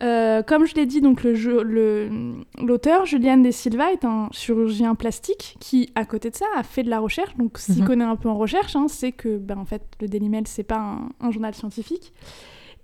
Euh, 0.00 0.42
comme 0.42 0.64
je 0.66 0.74
l'ai 0.74 0.86
dit, 0.86 1.00
donc 1.00 1.24
jeu- 1.32 1.62
le- 1.62 2.34
l'auteur 2.60 3.06
Julian 3.06 3.36
De 3.38 3.50
Silva 3.50 3.92
est 3.92 4.04
un 4.04 4.28
chirurgien 4.32 4.94
plastique 4.96 5.56
qui, 5.60 5.90
à 5.94 6.04
côté 6.04 6.30
de 6.30 6.34
ça, 6.36 6.46
a 6.56 6.62
fait 6.64 6.82
de 6.82 6.90
la 6.90 6.98
recherche. 6.98 7.36
Donc, 7.36 7.58
s'il 7.58 7.82
Mhm. 7.82 7.86
connaît 7.86 8.04
un 8.04 8.16
peu 8.16 8.28
en 8.28 8.36
recherche, 8.36 8.74
hein, 8.74 8.86
c'est 8.88 9.12
que, 9.12 9.36
ben, 9.38 9.58
en 9.58 9.64
fait, 9.64 9.82
le 10.00 10.08
Daily 10.08 10.28
Mail 10.28 10.44
c'est 10.46 10.64
pas 10.64 10.78
un, 10.78 11.08
un 11.20 11.30
journal 11.30 11.54
scientifique. 11.54 12.12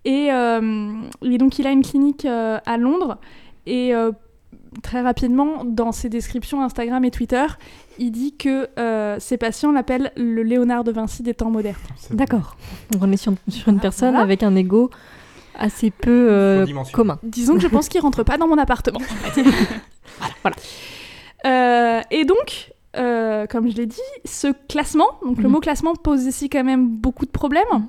Et, 0.05 0.29
euh, 0.33 0.93
et 1.23 1.39
donc, 1.39 1.59
il 1.59 1.67
a 1.67 1.71
une 1.73 1.83
clinique 1.83 2.25
euh, 2.25 2.59
à 2.65 2.77
Londres 2.77 3.19
et 3.67 3.93
très 4.83 5.01
rapidement, 5.01 5.65
dans 5.65 5.93
ses 5.93 6.09
descriptions 6.09 6.63
Instagram 6.63 7.05
et 7.05 7.11
Twitter, 7.11 7.47
il 7.99 8.13
dit 8.13 8.37
que 8.37 8.69
euh, 8.79 9.17
ses 9.19 9.37
patients 9.39 9.73
l'appellent 9.73 10.13
le 10.17 10.43
Léonard 10.43 10.85
de 10.85 10.93
Vinci 10.93 11.23
des 11.23 11.35
temps 11.35 11.51
modernes. 11.51 11.77
D'accord. 12.11 12.57
On 13.01 13.11
est 13.11 13.17
sur, 13.17 13.33
sur 13.49 13.69
une 13.69 13.79
Ah, 13.79 13.83
personne 13.83 14.11
voilà. 14.11 14.23
avec 14.25 14.43
un 14.43 14.55
ego 14.55 14.91
assez 15.59 15.91
peu 15.91 16.29
euh, 16.31 16.67
commun. 16.93 17.19
Disons 17.23 17.55
que 17.55 17.61
je 17.61 17.67
pense 17.69 17.89
qu'il 17.89 18.01
rentre 18.01 18.23
pas 18.23 18.37
dans 18.39 18.47
mon 18.49 18.59
appartement. 18.59 19.01
voilà. 20.43 20.57
Euh, 21.47 22.01
et 22.11 22.25
donc, 22.25 22.73
euh, 22.97 23.47
comme 23.47 23.69
je 23.71 23.77
l'ai 23.77 23.87
dit, 23.87 24.01
ce 24.25 24.49
classement, 24.69 25.09
donc 25.25 25.39
le 25.39 25.45
Mhm. 25.45 25.51
mot 25.53 25.61
classement 25.61 25.95
pose 25.95 26.25
ici 26.25 26.49
quand 26.49 26.65
même 26.65 26.89
beaucoup 26.89 27.27
de 27.27 27.31
problèmes 27.31 27.87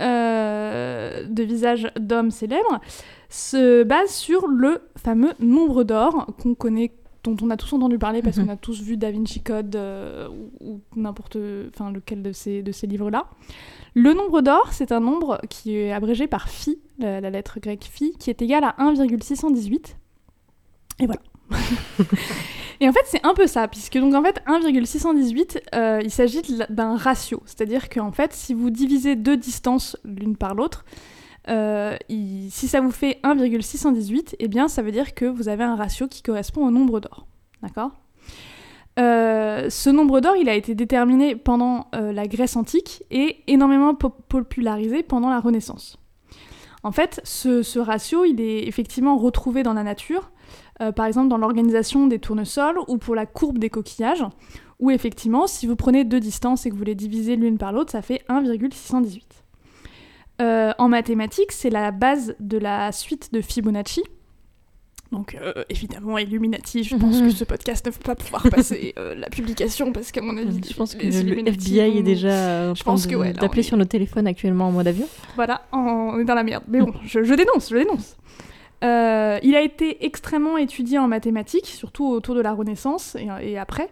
euh, 0.00 1.24
de 1.28 1.42
visages 1.42 1.90
d'hommes 1.98 2.30
célèbres, 2.30 2.80
se 3.28 3.82
base 3.82 4.10
sur 4.10 4.46
le 4.48 4.82
fameux 5.02 5.32
nombre 5.38 5.84
d'or 5.84 6.26
qu'on 6.42 6.54
connaît 6.54 6.92
dont 7.24 7.36
on 7.42 7.50
a 7.50 7.56
tous 7.56 7.72
entendu 7.72 7.98
parler 7.98 8.20
parce 8.22 8.36
Mhm. 8.36 8.46
qu'on 8.46 8.52
a 8.52 8.56
tous 8.56 8.80
vu 8.82 8.96
Da 8.96 9.10
Vinci 9.12 9.40
Code 9.42 9.76
euh, 9.76 10.28
ou, 10.28 10.50
ou 10.60 10.80
n'importe 10.96 11.36
enfin 11.72 11.92
lequel 11.92 12.22
de 12.22 12.32
ces, 12.32 12.62
de 12.62 12.72
ces 12.72 12.86
livres-là. 12.86 13.26
Le 13.94 14.12
nombre 14.12 14.40
d'or, 14.40 14.68
c'est 14.72 14.90
un 14.92 15.00
nombre 15.00 15.40
qui 15.48 15.76
est 15.76 15.92
abrégé 15.92 16.26
par 16.26 16.48
phi, 16.48 16.78
la, 16.98 17.20
la 17.20 17.30
lettre 17.30 17.60
grecque 17.60 17.88
phi, 17.90 18.12
qui 18.18 18.30
est 18.30 18.42
égal 18.42 18.64
à 18.64 18.74
1,618. 18.78 19.96
Et 21.00 21.06
voilà. 21.06 21.20
Et 22.80 22.88
en 22.88 22.92
fait, 22.92 23.02
c'est 23.06 23.24
un 23.24 23.34
peu 23.34 23.46
ça, 23.46 23.68
puisque 23.68 23.96
donc 23.98 24.12
en 24.14 24.22
fait, 24.24 24.42
1,618, 24.46 25.62
euh, 25.74 26.00
il 26.02 26.10
s'agit 26.10 26.42
d'un 26.68 26.96
ratio. 26.96 27.40
C'est-à-dire 27.46 27.88
qu'en 27.88 28.10
fait, 28.10 28.32
si 28.32 28.54
vous 28.54 28.70
divisez 28.70 29.14
deux 29.14 29.36
distances 29.36 29.96
l'une 30.04 30.36
par 30.36 30.54
l'autre, 30.56 30.84
euh, 31.48 31.96
si 32.08 32.68
ça 32.68 32.80
vous 32.80 32.90
fait 32.90 33.18
1,618, 33.22 34.36
eh 34.38 34.48
bien, 34.48 34.68
ça 34.68 34.82
veut 34.82 34.92
dire 34.92 35.14
que 35.14 35.24
vous 35.24 35.48
avez 35.48 35.64
un 35.64 35.76
ratio 35.76 36.06
qui 36.08 36.22
correspond 36.22 36.66
au 36.66 36.70
nombre 36.70 37.00
d'or. 37.00 37.26
D'accord? 37.62 37.92
Euh, 38.98 39.70
ce 39.70 39.90
nombre 39.90 40.20
d'or, 40.20 40.36
il 40.36 40.48
a 40.48 40.54
été 40.54 40.74
déterminé 40.74 41.34
pendant 41.34 41.86
euh, 41.94 42.12
la 42.12 42.26
Grèce 42.26 42.56
antique 42.56 43.04
et 43.10 43.38
énormément 43.46 43.94
po- 43.94 44.10
popularisé 44.10 45.02
pendant 45.02 45.30
la 45.30 45.40
Renaissance. 45.40 45.98
En 46.82 46.92
fait, 46.92 47.20
ce, 47.24 47.78
ratio, 47.78 48.24
il 48.24 48.40
est 48.40 48.66
effectivement 48.66 49.16
retrouvé 49.16 49.62
dans 49.62 49.72
la 49.72 49.84
nature, 49.84 50.32
par 50.96 51.06
exemple 51.06 51.28
dans 51.28 51.36
l'organisation 51.38 52.08
des 52.08 52.18
tournesols 52.18 52.76
ou 52.88 52.98
pour 52.98 53.14
la 53.14 53.24
courbe 53.24 53.58
des 53.58 53.70
coquillages, 53.70 54.24
où 54.80 54.90
effectivement, 54.90 55.46
si 55.46 55.68
vous 55.68 55.76
prenez 55.76 56.02
deux 56.02 56.18
distances 56.18 56.66
et 56.66 56.70
que 56.70 56.74
vous 56.74 56.82
les 56.82 56.96
divisez 56.96 57.36
l'une 57.36 57.56
par 57.56 57.70
l'autre, 57.72 57.92
ça 57.92 58.02
fait 58.02 58.24
1,618. 58.28 59.41
Euh, 60.40 60.72
en 60.78 60.88
mathématiques, 60.88 61.52
c'est 61.52 61.70
la 61.70 61.90
base 61.90 62.34
de 62.40 62.58
la 62.58 62.90
suite 62.92 63.32
de 63.32 63.40
Fibonacci. 63.40 64.02
Donc 65.12 65.34
euh, 65.34 65.52
évidemment, 65.68 66.16
Illuminati, 66.16 66.84
je 66.84 66.96
pense 66.96 67.20
Mhm. 67.20 67.28
que 67.28 67.34
ce 67.34 67.44
podcast 67.44 67.84
ne 67.84 67.90
va 67.90 67.98
pas 68.02 68.14
pouvoir 68.14 68.42
passer 68.50 68.94
euh, 68.98 69.14
la 69.14 69.28
publication 69.28 69.92
parce 69.92 70.10
qu'à 70.10 70.22
mon 70.22 70.34
avis, 70.38 70.60
Je 70.66 70.74
pense 70.74 70.94
que 70.94 71.04
le 71.04 71.48
FBI 71.48 71.98
est 71.98 72.02
déjà 72.02 72.70
en 72.70 72.74
Je 72.74 72.80
train 72.82 72.92
pense 72.92 73.06
que 73.06 73.14
ouais, 73.14 73.34
d'appeler 73.34 73.60
est- 73.60 73.62
sur 73.64 73.76
nos 73.76 73.84
téléphones 73.84 74.26
actuellement 74.26 74.68
en 74.68 74.72
mode 74.72 74.88
avion. 74.88 75.06
Voilà, 75.36 75.62
on 75.70 76.18
est 76.18 76.24
dans 76.24 76.34
la 76.34 76.44
merde. 76.44 76.64
Mais 76.66 76.80
bon, 76.80 76.94
je, 77.04 77.22
je 77.24 77.34
dénonce, 77.34 77.68
je 77.70 77.76
dénonce. 77.76 78.16
Euh, 78.82 79.38
il 79.42 79.54
a 79.54 79.60
été 79.60 80.04
extrêmement 80.06 80.56
étudié 80.56 80.98
en 80.98 81.08
mathématiques, 81.08 81.66
surtout 81.66 82.08
autour 82.08 82.34
de 82.34 82.40
la 82.40 82.52
Renaissance 82.54 83.14
et, 83.16 83.28
et 83.42 83.58
après. 83.58 83.90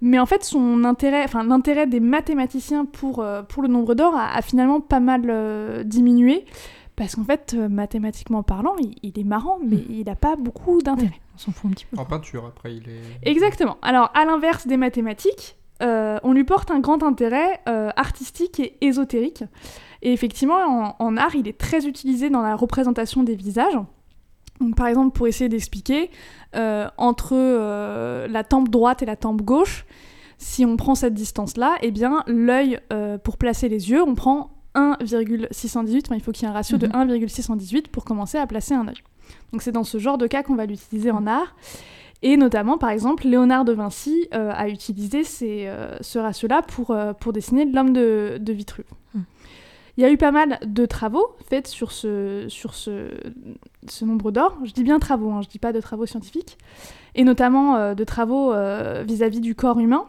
Mais 0.00 0.18
en 0.18 0.26
fait, 0.26 0.44
son 0.44 0.84
intérêt, 0.84 1.24
enfin 1.24 1.42
l'intérêt 1.44 1.86
des 1.86 2.00
mathématiciens 2.00 2.84
pour, 2.84 3.20
euh, 3.20 3.42
pour 3.42 3.62
le 3.62 3.68
nombre 3.68 3.94
d'or 3.94 4.14
a, 4.14 4.36
a 4.36 4.42
finalement 4.42 4.80
pas 4.80 5.00
mal 5.00 5.22
euh, 5.28 5.82
diminué. 5.84 6.44
Parce 6.94 7.14
qu'en 7.14 7.24
fait, 7.24 7.54
euh, 7.56 7.68
mathématiquement 7.68 8.42
parlant, 8.42 8.74
il, 8.80 8.96
il 9.04 9.18
est 9.18 9.24
marrant, 9.24 9.58
mais 9.64 9.84
il 9.88 10.04
n'a 10.04 10.16
pas 10.16 10.34
beaucoup 10.34 10.82
d'intérêt. 10.82 11.20
On 11.34 11.38
s'en 11.38 11.52
fout 11.52 11.70
un 11.70 11.74
petit 11.74 11.86
peu. 11.86 11.96
En 11.96 12.04
peinture, 12.04 12.44
après, 12.44 12.74
il 12.74 12.88
est. 12.88 13.00
Exactement. 13.30 13.76
Alors, 13.82 14.10
à 14.14 14.24
l'inverse 14.24 14.66
des 14.66 14.76
mathématiques, 14.76 15.56
euh, 15.80 16.18
on 16.24 16.32
lui 16.32 16.42
porte 16.42 16.72
un 16.72 16.80
grand 16.80 17.04
intérêt 17.04 17.60
euh, 17.68 17.90
artistique 17.94 18.58
et 18.58 18.76
ésotérique. 18.80 19.44
Et 20.02 20.12
effectivement, 20.12 20.56
en, 20.56 20.96
en 20.98 21.16
art, 21.16 21.36
il 21.36 21.46
est 21.46 21.56
très 21.56 21.86
utilisé 21.86 22.30
dans 22.30 22.42
la 22.42 22.56
représentation 22.56 23.22
des 23.22 23.36
visages. 23.36 23.78
Donc, 24.60 24.74
par 24.76 24.86
exemple, 24.88 25.16
pour 25.16 25.26
essayer 25.26 25.48
d'expliquer, 25.48 26.10
euh, 26.56 26.88
entre 26.96 27.34
euh, 27.34 28.26
la 28.28 28.44
tempe 28.44 28.68
droite 28.70 29.02
et 29.02 29.06
la 29.06 29.16
tempe 29.16 29.42
gauche, 29.42 29.84
si 30.38 30.64
on 30.64 30.76
prend 30.76 30.94
cette 30.94 31.14
distance-là, 31.14 31.76
eh 31.82 31.90
bien, 31.90 32.22
l'œil, 32.26 32.80
euh, 32.92 33.18
pour 33.18 33.36
placer 33.36 33.68
les 33.68 33.90
yeux, 33.90 34.02
on 34.02 34.14
prend 34.14 34.50
1,618, 34.74 36.06
enfin, 36.06 36.14
il 36.16 36.22
faut 36.22 36.32
qu'il 36.32 36.44
y 36.44 36.46
ait 36.46 36.50
un 36.50 36.54
ratio 36.54 36.76
de 36.78 36.86
Mhm. 36.86 36.92
1,618 36.94 37.88
pour 37.88 38.04
commencer 38.04 38.38
à 38.38 38.46
placer 38.46 38.74
un 38.74 38.86
œil. 38.88 39.02
Donc 39.52 39.62
c'est 39.62 39.72
dans 39.72 39.84
ce 39.84 39.98
genre 39.98 40.18
de 40.18 40.26
cas 40.26 40.42
qu'on 40.42 40.54
va 40.54 40.66
l'utiliser 40.66 41.10
en 41.10 41.26
art. 41.26 41.54
Et 42.22 42.36
notamment, 42.36 42.78
par 42.78 42.90
exemple, 42.90 43.26
Léonard 43.26 43.64
de 43.64 43.72
Vinci 43.72 44.28
a 44.32 44.68
utilisé 44.68 45.22
ces, 45.22 45.70
ce 46.00 46.18
ratio-là 46.18 46.62
pour, 46.62 46.96
pour 47.20 47.32
dessiner 47.32 47.64
l'homme 47.64 47.92
de, 47.92 48.38
de 48.40 48.52
Vitruve. 48.52 48.86
Hmm. 49.14 49.20
Il 49.98 50.02
y 50.02 50.04
a 50.04 50.10
eu 50.12 50.16
pas 50.16 50.30
mal 50.30 50.58
de 50.64 50.86
travaux 50.86 51.26
faits 51.50 51.66
sur 51.66 51.90
ce, 51.90 52.44
sur 52.48 52.72
ce, 52.74 53.10
ce 53.88 54.04
nombre 54.04 54.30
d'or. 54.30 54.56
Je 54.64 54.72
dis 54.72 54.84
bien 54.84 55.00
travaux, 55.00 55.30
hein, 55.32 55.42
je 55.42 55.48
dis 55.48 55.58
pas 55.58 55.72
de 55.72 55.80
travaux 55.80 56.06
scientifiques. 56.06 56.56
Et 57.16 57.24
notamment 57.24 57.74
euh, 57.76 57.94
de 57.94 58.04
travaux 58.04 58.52
euh, 58.52 59.02
vis-à-vis 59.06 59.40
du 59.40 59.56
corps 59.56 59.80
humain. 59.80 60.04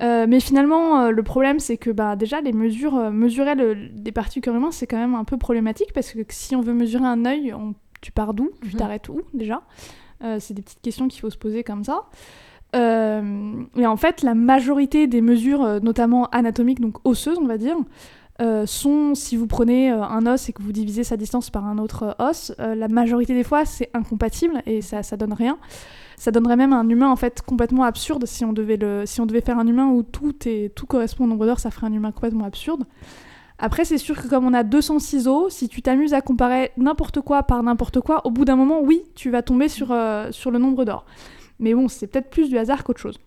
Euh, 0.00 0.24
mais 0.26 0.40
finalement, 0.40 1.10
le 1.10 1.22
problème, 1.22 1.60
c'est 1.60 1.76
que 1.76 1.90
bah, 1.90 2.16
déjà, 2.16 2.40
les 2.40 2.52
mesures, 2.54 3.10
mesurer 3.12 3.54
le- 3.54 3.88
des 3.90 4.12
parties 4.12 4.40
du 4.40 4.44
corps 4.44 4.56
humain, 4.56 4.70
c'est 4.72 4.86
quand 4.86 4.96
même 4.96 5.14
un 5.14 5.24
peu 5.24 5.36
problématique 5.36 5.92
parce 5.92 6.10
que 6.12 6.20
si 6.30 6.56
on 6.56 6.62
veut 6.62 6.72
mesurer 6.72 7.04
un 7.04 7.24
œil, 7.26 7.52
on- 7.52 7.74
tu 8.00 8.10
pars 8.12 8.32
d'où? 8.34 8.50
Tu 8.62 8.68
Mhm. 8.68 8.76
t'arrêtes 8.78 9.08
où 9.10 9.20
déjà? 9.34 9.62
C'est 10.38 10.54
des 10.54 10.62
petites 10.62 10.80
questions 10.80 11.06
qu'il 11.08 11.20
faut 11.20 11.30
se 11.30 11.36
poser 11.36 11.64
comme 11.64 11.84
ça. 11.84 12.04
Euh, 12.74 13.62
et 13.76 13.86
en 13.86 13.96
fait, 13.96 14.22
la 14.22 14.34
majorité 14.34 15.06
des 15.06 15.20
mesures, 15.20 15.80
notamment 15.82 16.26
anatomiques, 16.30 16.80
donc 16.80 16.96
osseuses, 17.04 17.38
on 17.38 17.46
va 17.46 17.58
dire, 17.58 17.76
euh, 18.40 18.64
sont, 18.64 19.14
si 19.14 19.36
vous 19.36 19.46
prenez 19.46 19.92
euh, 19.92 20.02
un 20.02 20.26
os 20.26 20.48
et 20.48 20.52
que 20.52 20.62
vous 20.62 20.72
divisez 20.72 21.04
sa 21.04 21.18
distance 21.18 21.50
par 21.50 21.66
un 21.66 21.76
autre 21.76 22.14
euh, 22.18 22.30
os, 22.30 22.52
la 22.58 22.88
majorité 22.88 23.34
des 23.34 23.44
fois, 23.44 23.64
c'est 23.64 23.90
incompatible 23.92 24.62
et 24.66 24.80
ça, 24.80 25.02
ça 25.02 25.16
donne 25.16 25.34
rien. 25.34 25.58
Ça 26.16 26.30
donnerait 26.30 26.56
même 26.56 26.72
un 26.72 26.88
humain 26.88 27.10
en 27.10 27.16
fait 27.16 27.42
complètement 27.42 27.84
absurde 27.84 28.24
si 28.26 28.44
on 28.44 28.52
devait, 28.52 28.76
le, 28.76 29.04
si 29.06 29.20
on 29.20 29.26
devait 29.26 29.40
faire 29.42 29.58
un 29.58 29.66
humain 29.66 29.88
où 29.88 30.02
tout, 30.02 30.34
est, 30.46 30.74
tout 30.74 30.86
correspond 30.86 31.24
au 31.24 31.26
nombre 31.26 31.44
d'heures, 31.44 31.60
ça 31.60 31.70
ferait 31.70 31.86
un 31.86 31.92
humain 31.92 32.12
complètement 32.12 32.44
absurde. 32.44 32.84
Après, 33.58 33.84
c'est 33.84 33.98
sûr 33.98 34.20
que 34.20 34.26
comme 34.28 34.46
on 34.46 34.54
a 34.54 34.64
200 34.64 34.98
ciseaux, 34.98 35.48
si 35.50 35.68
tu 35.68 35.82
t'amuses 35.82 36.14
à 36.14 36.20
comparer 36.20 36.72
n'importe 36.76 37.20
quoi 37.20 37.42
par 37.42 37.62
n'importe 37.62 38.00
quoi, 38.00 38.26
au 38.26 38.30
bout 38.30 38.44
d'un 38.44 38.56
moment, 38.56 38.80
oui, 38.80 39.02
tu 39.14 39.30
vas 39.30 39.42
tomber 39.42 39.68
sur, 39.68 39.94
sur 40.30 40.50
le 40.50 40.58
nombre 40.58 40.84
d'or. 40.84 41.04
Mais 41.60 41.74
bon, 41.74 41.86
c'est 41.86 42.08
peut-être 42.08 42.30
plus 42.30 42.48
du 42.48 42.58
hasard 42.58 42.82
qu'autre 42.82 43.00
chose. 43.00 43.20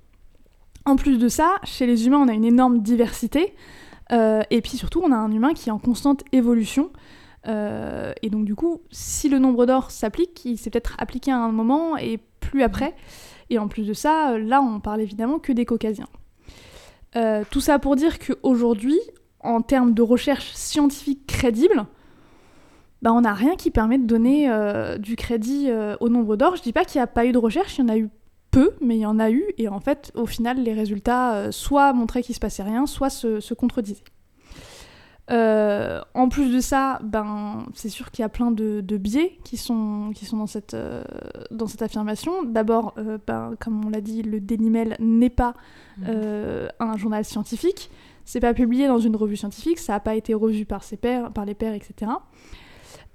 En 0.83 0.97
plus 0.97 1.17
de 1.17 1.29
ça, 1.29 1.55
chez 1.63 1.85
les 1.85 2.05
humains, 2.05 2.19
on 2.19 2.27
a 2.27 2.33
une 2.33 2.43
énorme 2.43 2.81
diversité. 2.81 3.55
Euh, 4.11 4.43
et 4.49 4.61
puis 4.61 4.77
surtout, 4.77 5.01
on 5.03 5.11
a 5.11 5.15
un 5.15 5.31
humain 5.31 5.53
qui 5.53 5.69
est 5.69 5.71
en 5.71 5.79
constante 5.79 6.23
évolution. 6.31 6.91
Euh, 7.47 8.13
et 8.21 8.29
donc, 8.29 8.45
du 8.45 8.55
coup, 8.55 8.81
si 8.91 9.29
le 9.29 9.39
nombre 9.39 9.65
d'or 9.65 9.91
s'applique, 9.91 10.45
il 10.45 10.57
s'est 10.57 10.69
peut-être 10.69 10.95
appliqué 10.97 11.31
à 11.31 11.37
un 11.37 11.51
moment 11.51 11.97
et 11.97 12.19
plus 12.39 12.63
après. 12.63 12.95
Et 13.49 13.59
en 13.59 13.67
plus 13.67 13.83
de 13.83 13.93
ça, 13.93 14.37
là, 14.37 14.61
on 14.61 14.79
parle 14.79 15.01
évidemment 15.01 15.39
que 15.39 15.51
des 15.51 15.65
caucasiens. 15.65 16.09
Euh, 17.15 17.43
tout 17.49 17.61
ça 17.61 17.79
pour 17.79 17.95
dire 17.95 18.19
qu'aujourd'hui, 18.19 18.99
en 19.39 19.61
termes 19.61 19.93
de 19.93 20.01
recherche 20.01 20.51
scientifique 20.53 21.27
crédible, 21.27 21.85
bah, 23.01 23.13
on 23.13 23.21
n'a 23.21 23.33
rien 23.33 23.55
qui 23.55 23.69
permet 23.69 23.99
de 23.99 24.07
donner 24.07 24.49
euh, 24.49 24.97
du 24.97 25.15
crédit 25.15 25.69
au 25.99 26.09
nombre 26.09 26.35
d'or. 26.35 26.55
Je 26.55 26.63
dis 26.63 26.73
pas 26.73 26.83
qu'il 26.83 26.99
n'y 26.99 27.03
a 27.03 27.07
pas 27.07 27.25
eu 27.25 27.31
de 27.31 27.37
recherche, 27.37 27.77
il 27.77 27.81
y 27.81 27.83
en 27.83 27.89
a 27.89 27.97
eu 27.97 28.09
peu, 28.55 28.71
mais 28.79 28.95
il 28.95 29.01
y 29.01 29.05
en 29.05 29.19
a 29.19 29.29
eu, 29.31 29.43
et 29.57 29.67
en 29.67 29.81
fait, 29.81 30.13
au 30.15 30.25
final, 30.25 30.63
les 30.63 30.71
résultats 30.71 31.35
euh, 31.35 31.51
soit 31.51 31.91
montraient 31.91 32.23
qu'il 32.23 32.35
se 32.35 32.39
passait 32.39 32.63
rien, 32.63 32.85
soit 32.85 33.09
se, 33.09 33.41
se 33.41 33.53
contredisaient. 33.53 34.03
Euh, 35.29 36.01
en 36.13 36.29
plus 36.29 36.53
de 36.53 36.61
ça, 36.61 36.99
ben, 37.03 37.65
c'est 37.73 37.89
sûr 37.89 38.11
qu'il 38.11 38.23
y 38.23 38.25
a 38.25 38.29
plein 38.29 38.51
de, 38.51 38.79
de 38.79 38.97
biais 38.97 39.37
qui 39.43 39.57
sont, 39.57 40.11
qui 40.15 40.25
sont 40.25 40.37
dans, 40.37 40.47
cette, 40.47 40.73
euh, 40.73 41.03
dans 41.51 41.67
cette 41.67 41.81
affirmation. 41.81 42.43
D'abord, 42.43 42.93
euh, 42.97 43.17
ben, 43.27 43.55
comme 43.59 43.83
on 43.85 43.89
l'a 43.89 43.99
dit, 43.99 44.21
le 44.21 44.39
Daily 44.39 44.69
Mail 44.69 44.95
n'est 44.99 45.29
pas 45.29 45.53
euh, 46.07 46.69
un 46.79 46.95
journal 46.95 47.25
scientifique. 47.25 47.91
C'est 48.23 48.39
pas 48.39 48.53
publié 48.53 48.87
dans 48.87 48.99
une 48.99 49.17
revue 49.17 49.35
scientifique, 49.35 49.79
ça 49.79 49.93
n'a 49.93 49.99
pas 49.99 50.15
été 50.15 50.33
revu 50.33 50.65
par 50.65 50.83
ses 50.83 50.97
pairs, 50.97 51.31
par 51.31 51.43
les 51.45 51.55
pairs, 51.55 51.73
etc. 51.73 52.11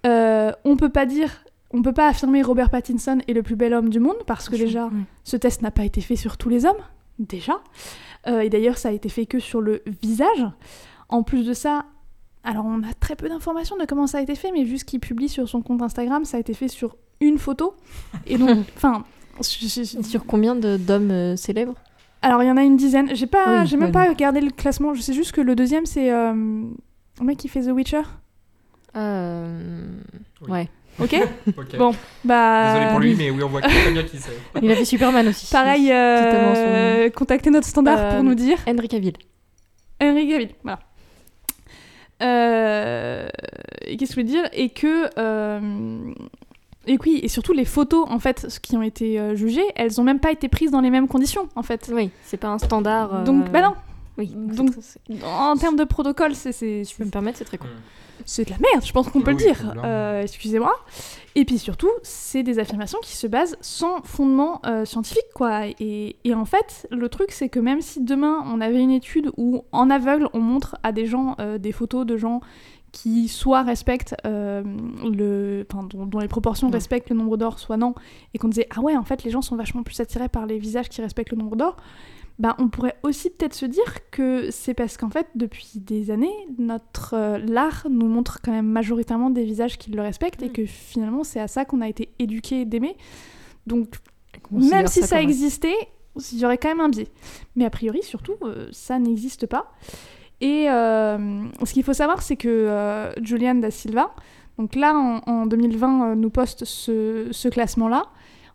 On 0.04 0.76
peut 0.76 0.90
pas 0.90 1.06
dire, 1.06 1.44
on 1.72 1.82
peut 1.82 1.92
pas 1.92 2.08
affirmer 2.08 2.42
Robert 2.42 2.70
Pattinson 2.70 3.18
est 3.28 3.32
le 3.32 3.42
plus 3.42 3.56
bel 3.56 3.74
homme 3.74 3.88
du 3.90 4.00
monde 4.00 4.16
parce 4.26 4.48
que 4.48 4.56
déjà, 4.56 4.90
ce 5.24 5.36
test 5.36 5.62
n'a 5.62 5.70
pas 5.70 5.84
été 5.84 6.00
fait 6.00 6.16
sur 6.16 6.36
tous 6.36 6.48
les 6.48 6.66
hommes, 6.66 6.82
déjà. 7.18 7.60
Euh, 8.26 8.40
et 8.40 8.50
d'ailleurs, 8.50 8.76
ça 8.78 8.88
a 8.88 8.92
été 8.92 9.08
fait 9.08 9.26
que 9.26 9.38
sur 9.38 9.60
le 9.60 9.82
visage. 10.02 10.44
En 11.08 11.22
plus 11.22 11.44
de 11.46 11.52
ça, 11.54 11.84
alors 12.44 12.64
on 12.66 12.82
a 12.82 12.92
très 12.94 13.16
peu 13.16 13.28
d'informations 13.28 13.76
de 13.76 13.84
comment 13.84 14.06
ça 14.06 14.18
a 14.18 14.20
été 14.20 14.34
fait, 14.34 14.50
mais 14.52 14.64
vu 14.64 14.78
ce 14.78 14.84
qu'il 14.84 15.00
publie 15.00 15.28
sur 15.28 15.48
son 15.48 15.62
compte 15.62 15.82
Instagram, 15.82 16.24
ça 16.24 16.36
a 16.36 16.40
été 16.40 16.54
fait 16.54 16.68
sur 16.68 16.96
une 17.20 17.38
photo. 17.38 17.74
Et 18.26 18.36
donc, 18.38 18.58
enfin, 18.76 19.04
Sur 19.42 20.26
combien 20.26 20.54
de- 20.56 20.76
d'hommes 20.76 21.10
euh, 21.10 21.36
célèbres? 21.36 21.74
Alors 22.22 22.42
il 22.42 22.46
y 22.46 22.50
en 22.50 22.56
a 22.58 22.62
une 22.62 22.76
dizaine. 22.76 23.14
J'ai 23.14 23.26
pas, 23.26 23.60
Oui, 23.62 23.66
j'ai 23.66 23.76
même 23.78 23.92
pas 23.92 24.06
regardé 24.08 24.40
le 24.42 24.50
classement. 24.50 24.92
Je 24.94 25.00
sais 25.00 25.14
juste 25.14 25.32
que 25.32 25.40
le 25.40 25.54
deuxième 25.54 25.86
c'est 25.86 26.12
euh, 26.12 26.32
le 26.34 27.24
mec 27.24 27.38
qui 27.38 27.48
fait 27.48 27.62
The 27.62 27.70
Witcher. 27.72 28.02
Euh, 28.96 29.86
Oui. 30.42 30.50
Ouais. 30.50 30.68
Ok. 31.02 31.14
Ok. 31.58 31.76
Bon, 31.78 31.92
bah. 32.24 32.72
Désolé 32.74 32.90
pour 32.90 33.00
lui, 33.00 33.14
mais 33.16 33.30
oui, 33.30 33.42
on 33.42 33.48
voit 33.48 33.60
très 33.62 33.90
bien 33.92 34.02
qui 34.02 34.18
c'est. 34.18 34.32
Il 34.62 34.70
a 34.70 34.74
fait 34.76 34.84
Superman 34.84 35.26
aussi. 35.28 35.50
Pareil, 35.50 35.90
euh, 35.92 37.10
contactez 37.10 37.50
notre 37.50 37.66
standard 37.66 37.98
Euh, 37.98 38.14
pour 38.14 38.22
nous 38.24 38.34
dire. 38.34 38.58
Henry 38.66 38.88
Cavill. 38.88 39.14
Henry 40.00 40.28
Cavill, 40.28 40.50
voilà. 40.62 40.78
Euh, 42.22 43.28
et 43.86 43.96
qu'est-ce 43.96 44.14
que 44.14 44.20
je 44.20 44.26
voulais 44.26 44.32
dire? 44.42 44.48
Et 44.52 44.68
que. 44.70 45.08
euh, 45.18 46.12
et 46.86 46.98
oui, 47.04 47.20
et 47.22 47.28
surtout 47.28 47.52
les 47.52 47.64
photos, 47.66 48.06
en 48.10 48.18
fait, 48.18 48.46
ce 48.48 48.58
qui 48.58 48.76
ont 48.76 48.82
été 48.82 49.18
euh, 49.20 49.34
jugées, 49.36 49.64
elles 49.76 50.00
ont 50.00 50.04
même 50.04 50.18
pas 50.18 50.32
été 50.32 50.48
prises 50.48 50.70
dans 50.70 50.80
les 50.80 50.90
mêmes 50.90 51.08
conditions, 51.08 51.48
en 51.54 51.62
fait. 51.62 51.90
Oui, 51.92 52.10
c'est 52.24 52.36
pas 52.38 52.48
un 52.48 52.58
standard. 52.58 53.14
euh, 53.14 53.24
Donc, 53.24 53.50
bah 53.50 53.62
non. 53.62 53.74
Oui. 54.18 54.32
Donc, 54.34 54.70
En 55.24 55.56
termes 55.56 55.76
de 55.76 55.84
protocole, 55.84 56.34
c'est 56.34 56.52
c'est- 56.52 56.84
je 56.84 56.94
peux 56.96 57.04
me 57.04 57.10
permettre, 57.10 57.38
c'est 57.38 57.44
très 57.44 57.58
con. 57.58 57.66
C'est 58.26 58.44
de 58.44 58.50
la 58.50 58.58
merde, 58.58 58.84
je 58.84 58.92
pense 58.92 59.08
qu'on 59.08 59.20
peut 59.20 59.32
Oui, 59.32 59.38
le 59.38 59.52
dire. 59.52 59.74
Euh, 59.84 60.22
Excusez-moi. 60.22 60.74
Et 61.36 61.44
puis 61.44 61.58
surtout, 61.58 61.90
c'est 62.02 62.42
des 62.42 62.58
affirmations 62.58 62.98
qui 63.02 63.16
se 63.16 63.26
basent 63.26 63.56
sans 63.60 64.02
fondement 64.02 64.60
euh, 64.66 64.84
scientifique, 64.84 65.26
quoi. 65.34 65.66
Et, 65.78 66.16
et 66.24 66.34
en 66.34 66.44
fait, 66.44 66.86
le 66.90 67.08
truc, 67.08 67.30
c'est 67.30 67.48
que 67.48 67.60
même 67.60 67.80
si 67.80 68.02
demain 68.02 68.42
on 68.46 68.60
avait 68.60 68.80
une 68.80 68.90
étude 68.90 69.30
où 69.36 69.64
en 69.72 69.90
aveugle 69.90 70.28
on 70.32 70.40
montre 70.40 70.76
à 70.82 70.92
des 70.92 71.06
gens 71.06 71.36
euh, 71.40 71.58
des 71.58 71.72
photos 71.72 72.04
de 72.06 72.16
gens 72.16 72.40
qui 72.92 73.28
soit 73.28 73.62
respectent 73.62 74.16
euh, 74.26 74.64
le, 75.08 75.64
enfin, 75.70 75.84
dont, 75.84 76.06
dont 76.06 76.18
les 76.18 76.26
proportions 76.26 76.66
Ouais. 76.66 76.72
respectent 76.74 77.10
le 77.10 77.16
nombre 77.16 77.36
d'or, 77.36 77.60
soit 77.60 77.76
non, 77.76 77.94
et 78.34 78.38
qu'on 78.38 78.48
disait 78.48 78.66
ah 78.76 78.80
ouais, 78.80 78.96
en 78.96 79.04
fait, 79.04 79.22
les 79.22 79.30
gens 79.30 79.42
sont 79.42 79.54
vachement 79.54 79.84
plus 79.84 80.00
attirés 80.00 80.28
par 80.28 80.46
les 80.46 80.58
visages 80.58 80.88
qui 80.88 81.00
respectent 81.00 81.30
le 81.30 81.36
nombre 81.38 81.54
d'or. 81.54 81.76
Bah, 82.40 82.56
on 82.58 82.68
pourrait 82.68 82.96
aussi 83.02 83.28
peut-être 83.30 83.52
se 83.54 83.66
dire 83.66 84.10
que 84.10 84.50
c'est 84.50 84.72
parce 84.74 84.96
qu'en 84.96 85.10
fait, 85.10 85.26
depuis 85.34 85.72
des 85.76 86.10
années, 86.10 86.32
notre 86.58 87.12
euh, 87.14 87.38
l'art 87.38 87.86
nous 87.90 88.08
montre 88.08 88.40
quand 88.42 88.50
même 88.50 88.66
majoritairement 88.66 89.28
des 89.30 89.44
visages 89.44 89.76
qui 89.78 89.90
le 89.90 90.00
respectent 90.00 90.42
et 90.42 90.48
Mm. 90.48 90.52
que 90.52 90.64
finalement, 90.66 91.22
c'est 91.22 91.38
à 91.38 91.48
ça 91.48 91.66
qu'on 91.66 91.82
a 91.82 91.88
été 91.88 92.08
éduqué 92.18 92.62
et 92.62 92.64
d'aimer. 92.64 92.96
Donc, 93.66 93.94
même 94.50 94.86
si 94.86 95.02
ça, 95.02 95.20
existait, 95.20 95.74
il 96.32 96.38
y 96.38 96.44
aurait 96.46 96.56
quand 96.56 96.70
même 96.70 96.80
un 96.80 96.88
biais. 96.88 97.08
Mais 97.56 97.66
a 97.66 97.70
priori, 97.70 98.02
surtout, 98.02 98.36
euh, 98.42 98.68
ça 98.72 98.98
n'existe 98.98 99.46
pas. 99.46 99.72
Et 100.40 100.70
euh, 100.70 101.44
ce 101.62 101.72
qu'il 101.74 101.84
faut 101.84 101.92
savoir, 101.92 102.22
c'est 102.22 102.36
que 102.36 103.12
Julian 103.22 103.56
da 103.56 103.70
Silva, 103.70 104.14
donc 104.56 104.74
là, 104.74 104.94
en, 104.96 105.20
en 105.30 105.44
2020, 105.46 106.10
euh, 106.10 106.14
nous 106.14 106.30
poste 106.30 106.64
ce, 106.64 107.28
ce 107.32 107.48
classement-là. 107.48 108.04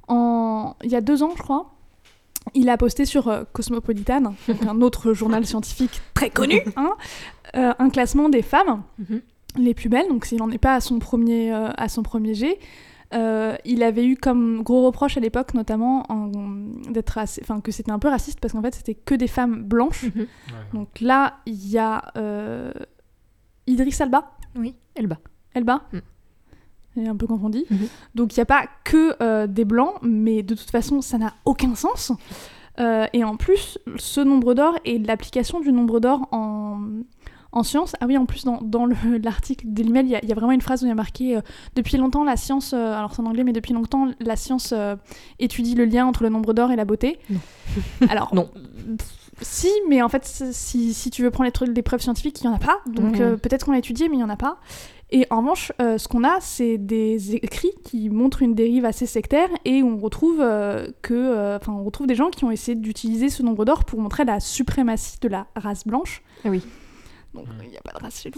En- 0.08 0.76
Il 0.84 0.90
y 0.90 0.96
a 0.96 1.02
deux 1.02 1.22
ans, 1.22 1.32
je 1.38 1.44
crois, 1.44 1.75
il 2.54 2.70
a 2.70 2.78
posté 2.78 3.06
sur 3.06 3.28
euh, 3.28 3.44
Cosmopolitan, 3.54 4.34
un 4.68 4.82
autre 4.82 5.14
journal 5.20 5.46
scientifique 5.46 6.02
très 6.14 6.30
connu, 6.30 6.62
hein, 6.76 6.92
euh, 7.56 7.74
un 7.80 7.90
classement 7.90 8.30
des 8.30 8.42
femmes 8.42 8.84
Mhm. 9.00 9.22
les 9.58 9.74
plus 9.74 9.90
belles. 9.90 10.08
Donc 10.10 10.26
s'il 10.26 10.38
n'en 10.40 10.52
est 10.52 10.58
pas 10.58 10.76
à 10.76 10.80
son 10.82 11.00
premier, 11.00 11.54
euh, 11.54 11.70
à 11.78 11.90
son 11.90 12.04
premier 12.04 12.34
jet, 12.34 12.60
euh, 13.14 13.56
il 13.66 13.84
avait 13.84 14.06
eu 14.06 14.16
comme 14.18 14.64
gros 14.64 14.86
reproche 14.86 15.16
à 15.18 15.20
l'époque, 15.20 15.54
notamment 15.54 16.04
en- 16.12 16.32
d'être 16.90 17.18
assez- 17.18 17.42
enfin 17.44 17.62
que 17.62 17.72
c'était 17.72 17.92
un 17.92 18.00
peu 18.00 18.10
raciste 18.10 18.40
parce 18.40 18.54
qu'en 18.54 18.62
fait 18.62 18.74
c'était 18.76 18.96
que 18.96 19.16
des 19.16 19.28
femmes 19.28 19.64
blanches. 19.64 20.04
Mhm. 20.04 20.28
Donc 20.74 21.00
là 21.02 21.36
il 21.46 21.68
y 21.70 21.78
a 21.78 22.12
euh, 22.18 22.72
Idriss 23.68 24.02
Alba, 24.02 24.32
Oui, 24.56 24.76
Elba. 24.96 25.18
Elba. 25.54 25.84
Mm. 25.94 25.98
J'ai 26.96 27.08
un 27.08 27.16
peu 27.16 27.28
confondu. 27.28 27.64
Mhm. 27.70 27.88
Donc 28.16 28.36
il 28.36 28.40
n'y 28.40 28.44
a 28.44 28.46
pas 28.46 28.66
que 28.84 29.16
euh, 29.22 29.48
des 29.48 29.66
blancs, 29.66 29.96
mais 30.02 30.44
de 30.44 30.56
toute 30.56 30.70
façon 30.72 31.02
ça 31.02 31.18
n'a 31.18 31.34
aucun 31.46 31.76
sens. 31.76 32.12
Euh, 32.80 33.06
et 33.14 33.24
en 33.24 33.38
plus, 33.38 33.78
ce 33.98 34.20
nombre 34.22 34.54
d'or 34.54 34.78
et 34.84 35.00
l'application 35.00 35.60
du 35.62 35.72
nombre 35.72 36.00
d'or 36.02 36.28
en, 36.32 36.80
en 37.54 37.64
sciences. 37.64 37.96
Ah 38.02 38.06
oui, 38.06 38.18
en 38.18 38.26
plus, 38.26 38.44
dans, 38.44 38.60
dans 38.62 38.86
le- 38.86 39.18
l'article 39.24 39.66
de 39.70 39.82
l'email, 39.84 40.06
il 40.06 40.12
y, 40.12 40.16
a- 40.16 40.20
il 40.24 40.28
y 40.28 40.32
a 40.34 40.36
vraiment 40.36 40.52
une 40.52 40.60
phrase 40.62 40.84
où 40.84 40.86
il 40.86 40.90
y 40.90 40.92
a 40.92 40.96
marqué 40.96 41.38
euh, 41.38 41.42
Depuis 41.78 41.96
longtemps, 41.96 42.26
la 42.26 42.36
science, 42.36 42.74
euh, 42.74 42.94
alors 42.94 43.14
c'est 43.16 43.22
en 43.22 43.26
anglais, 43.28 43.46
mais 43.46 43.54
depuis 43.54 43.74
longtemps, 43.74 44.10
la 44.20 44.36
science 44.36 44.74
euh, 44.76 44.98
étudie 45.40 45.74
le 45.76 45.86
lien 45.86 46.06
entre 46.06 46.24
le 46.24 46.30
nombre 46.30 46.54
d'or 46.54 46.72
et 46.72 46.76
la 46.76 46.84
beauté. 46.84 47.18
Non. 47.30 47.40
Alors, 48.10 48.36
Non. 48.36 48.50
si, 49.42 49.70
mais 49.88 50.02
en 50.02 50.10
fait, 50.10 50.26
si, 50.26 50.94
si 50.94 51.10
tu 51.10 51.24
veux 51.24 51.32
prendre 51.32 51.50
les, 51.74 51.82
preuves 51.82 52.02
scientifiques, 52.02 52.42
il 52.42 52.48
n'y 52.48 52.54
en 52.54 52.58
a 52.58 52.60
pas. 52.60 52.80
Donc 52.88 53.20
Mhm. 53.20 53.38
peut-être 53.38 53.66
qu'on 53.66 53.72
l'a 53.72 53.78
étudié, 53.80 54.10
mais 54.10 54.16
il 54.16 54.20
n'y 54.20 54.24
en 54.24 54.30
a 54.30 54.36
pas. 54.38 54.58
Et 55.12 55.28
en 55.30 55.38
revanche, 55.42 55.72
euh, 55.82 55.98
ce 56.00 56.08
qu'on 56.08 56.24
a, 56.24 56.40
c'est 56.42 56.78
des 56.78 57.36
écrits 57.36 57.72
qui 57.84 58.10
montrent 58.10 58.42
une 58.42 58.56
dérive 58.56 58.86
assez 58.86 59.06
sectaire 59.06 59.50
et 59.64 59.84
on 59.84 59.98
retrouve 59.98 60.42
euh, 60.42 60.88
que, 61.04 61.14
euh, 61.14 61.58
enfin, 61.58 61.74
on 61.74 61.84
retrouve 61.84 62.08
des 62.08 62.16
gens 62.16 62.30
qui 62.32 62.44
ont 62.44 62.52
essayé 62.52 62.76
d'utiliser 62.76 63.30
ce 63.30 63.44
nombre 63.44 63.66
d'or 63.66 63.86
pour 63.86 64.00
montrer 64.00 64.26
la 64.26 64.40
suprématie 64.40 65.20
de 65.22 65.28
la 65.28 65.46
race 65.56 65.86
blanche. 65.86 66.24
Ah 66.44 66.50
oui. 66.50 66.64
Donc 67.36 67.46
il 67.64 67.70
n'y 67.70 67.78
a 67.78 67.82
pas 67.82 67.92
de 67.98 68.04
race 68.04 68.22
qui- 68.24 68.32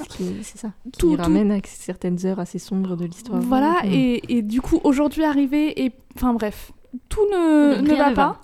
C'est 0.44 0.58
ça. 0.58 0.72
Qui 0.92 0.92
Tout- 1.00 1.16
tout- 1.16 1.22
ramène 1.22 1.52
à 1.52 1.60
certaines 1.64 2.26
heures 2.26 2.40
assez 2.40 2.60
sombres 2.60 2.96
de 2.98 3.06
l'histoire. 3.06 3.40
Voilà, 3.40 3.76
Mhm. 3.86 3.92
et, 3.94 4.38
et 4.38 4.42
du 4.42 4.60
coup, 4.60 4.80
aujourd'hui 4.84 5.24
arrivé, 5.24 5.84
et 5.86 5.94
enfin 6.16 6.34
bref, 6.34 6.72
tout 7.08 7.22
ne, 7.32 7.96
va 7.96 8.12
pas 8.12 8.42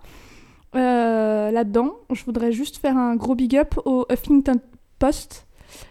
euh, 0.76 1.52
là-dedans. 1.52 1.94
Je 2.14 2.24
voudrais 2.24 2.52
juste 2.52 2.78
faire 2.78 2.98
un 2.98 3.16
gros 3.16 3.36
big 3.36 3.56
up 3.58 3.76
au 3.86 4.06
Huffington 4.12 4.60
Post 5.00 5.46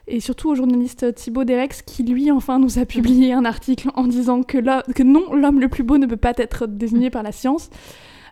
et 0.06 0.20
surtout 0.20 0.50
au 0.50 0.54
journaliste 0.54 1.14
Thibaut 1.14 1.44
Derex 1.44 1.82
qui, 1.82 2.02
lui, 2.02 2.30
enfin, 2.30 2.58
nous 2.58 2.78
a 2.78 2.84
publié 2.86 3.32
un 3.32 3.44
article 3.44 3.90
en 3.94 4.04
disant 4.04 4.42
que, 4.42 4.58
que 4.92 5.02
non, 5.02 5.32
l'homme 5.34 5.60
le 5.60 5.68
plus 5.68 5.82
beau 5.82 5.98
ne 5.98 6.06
peut 6.06 6.16
pas 6.16 6.32
être 6.36 6.66
désigné 6.66 7.10
par 7.10 7.22
la 7.22 7.32
science. 7.32 7.70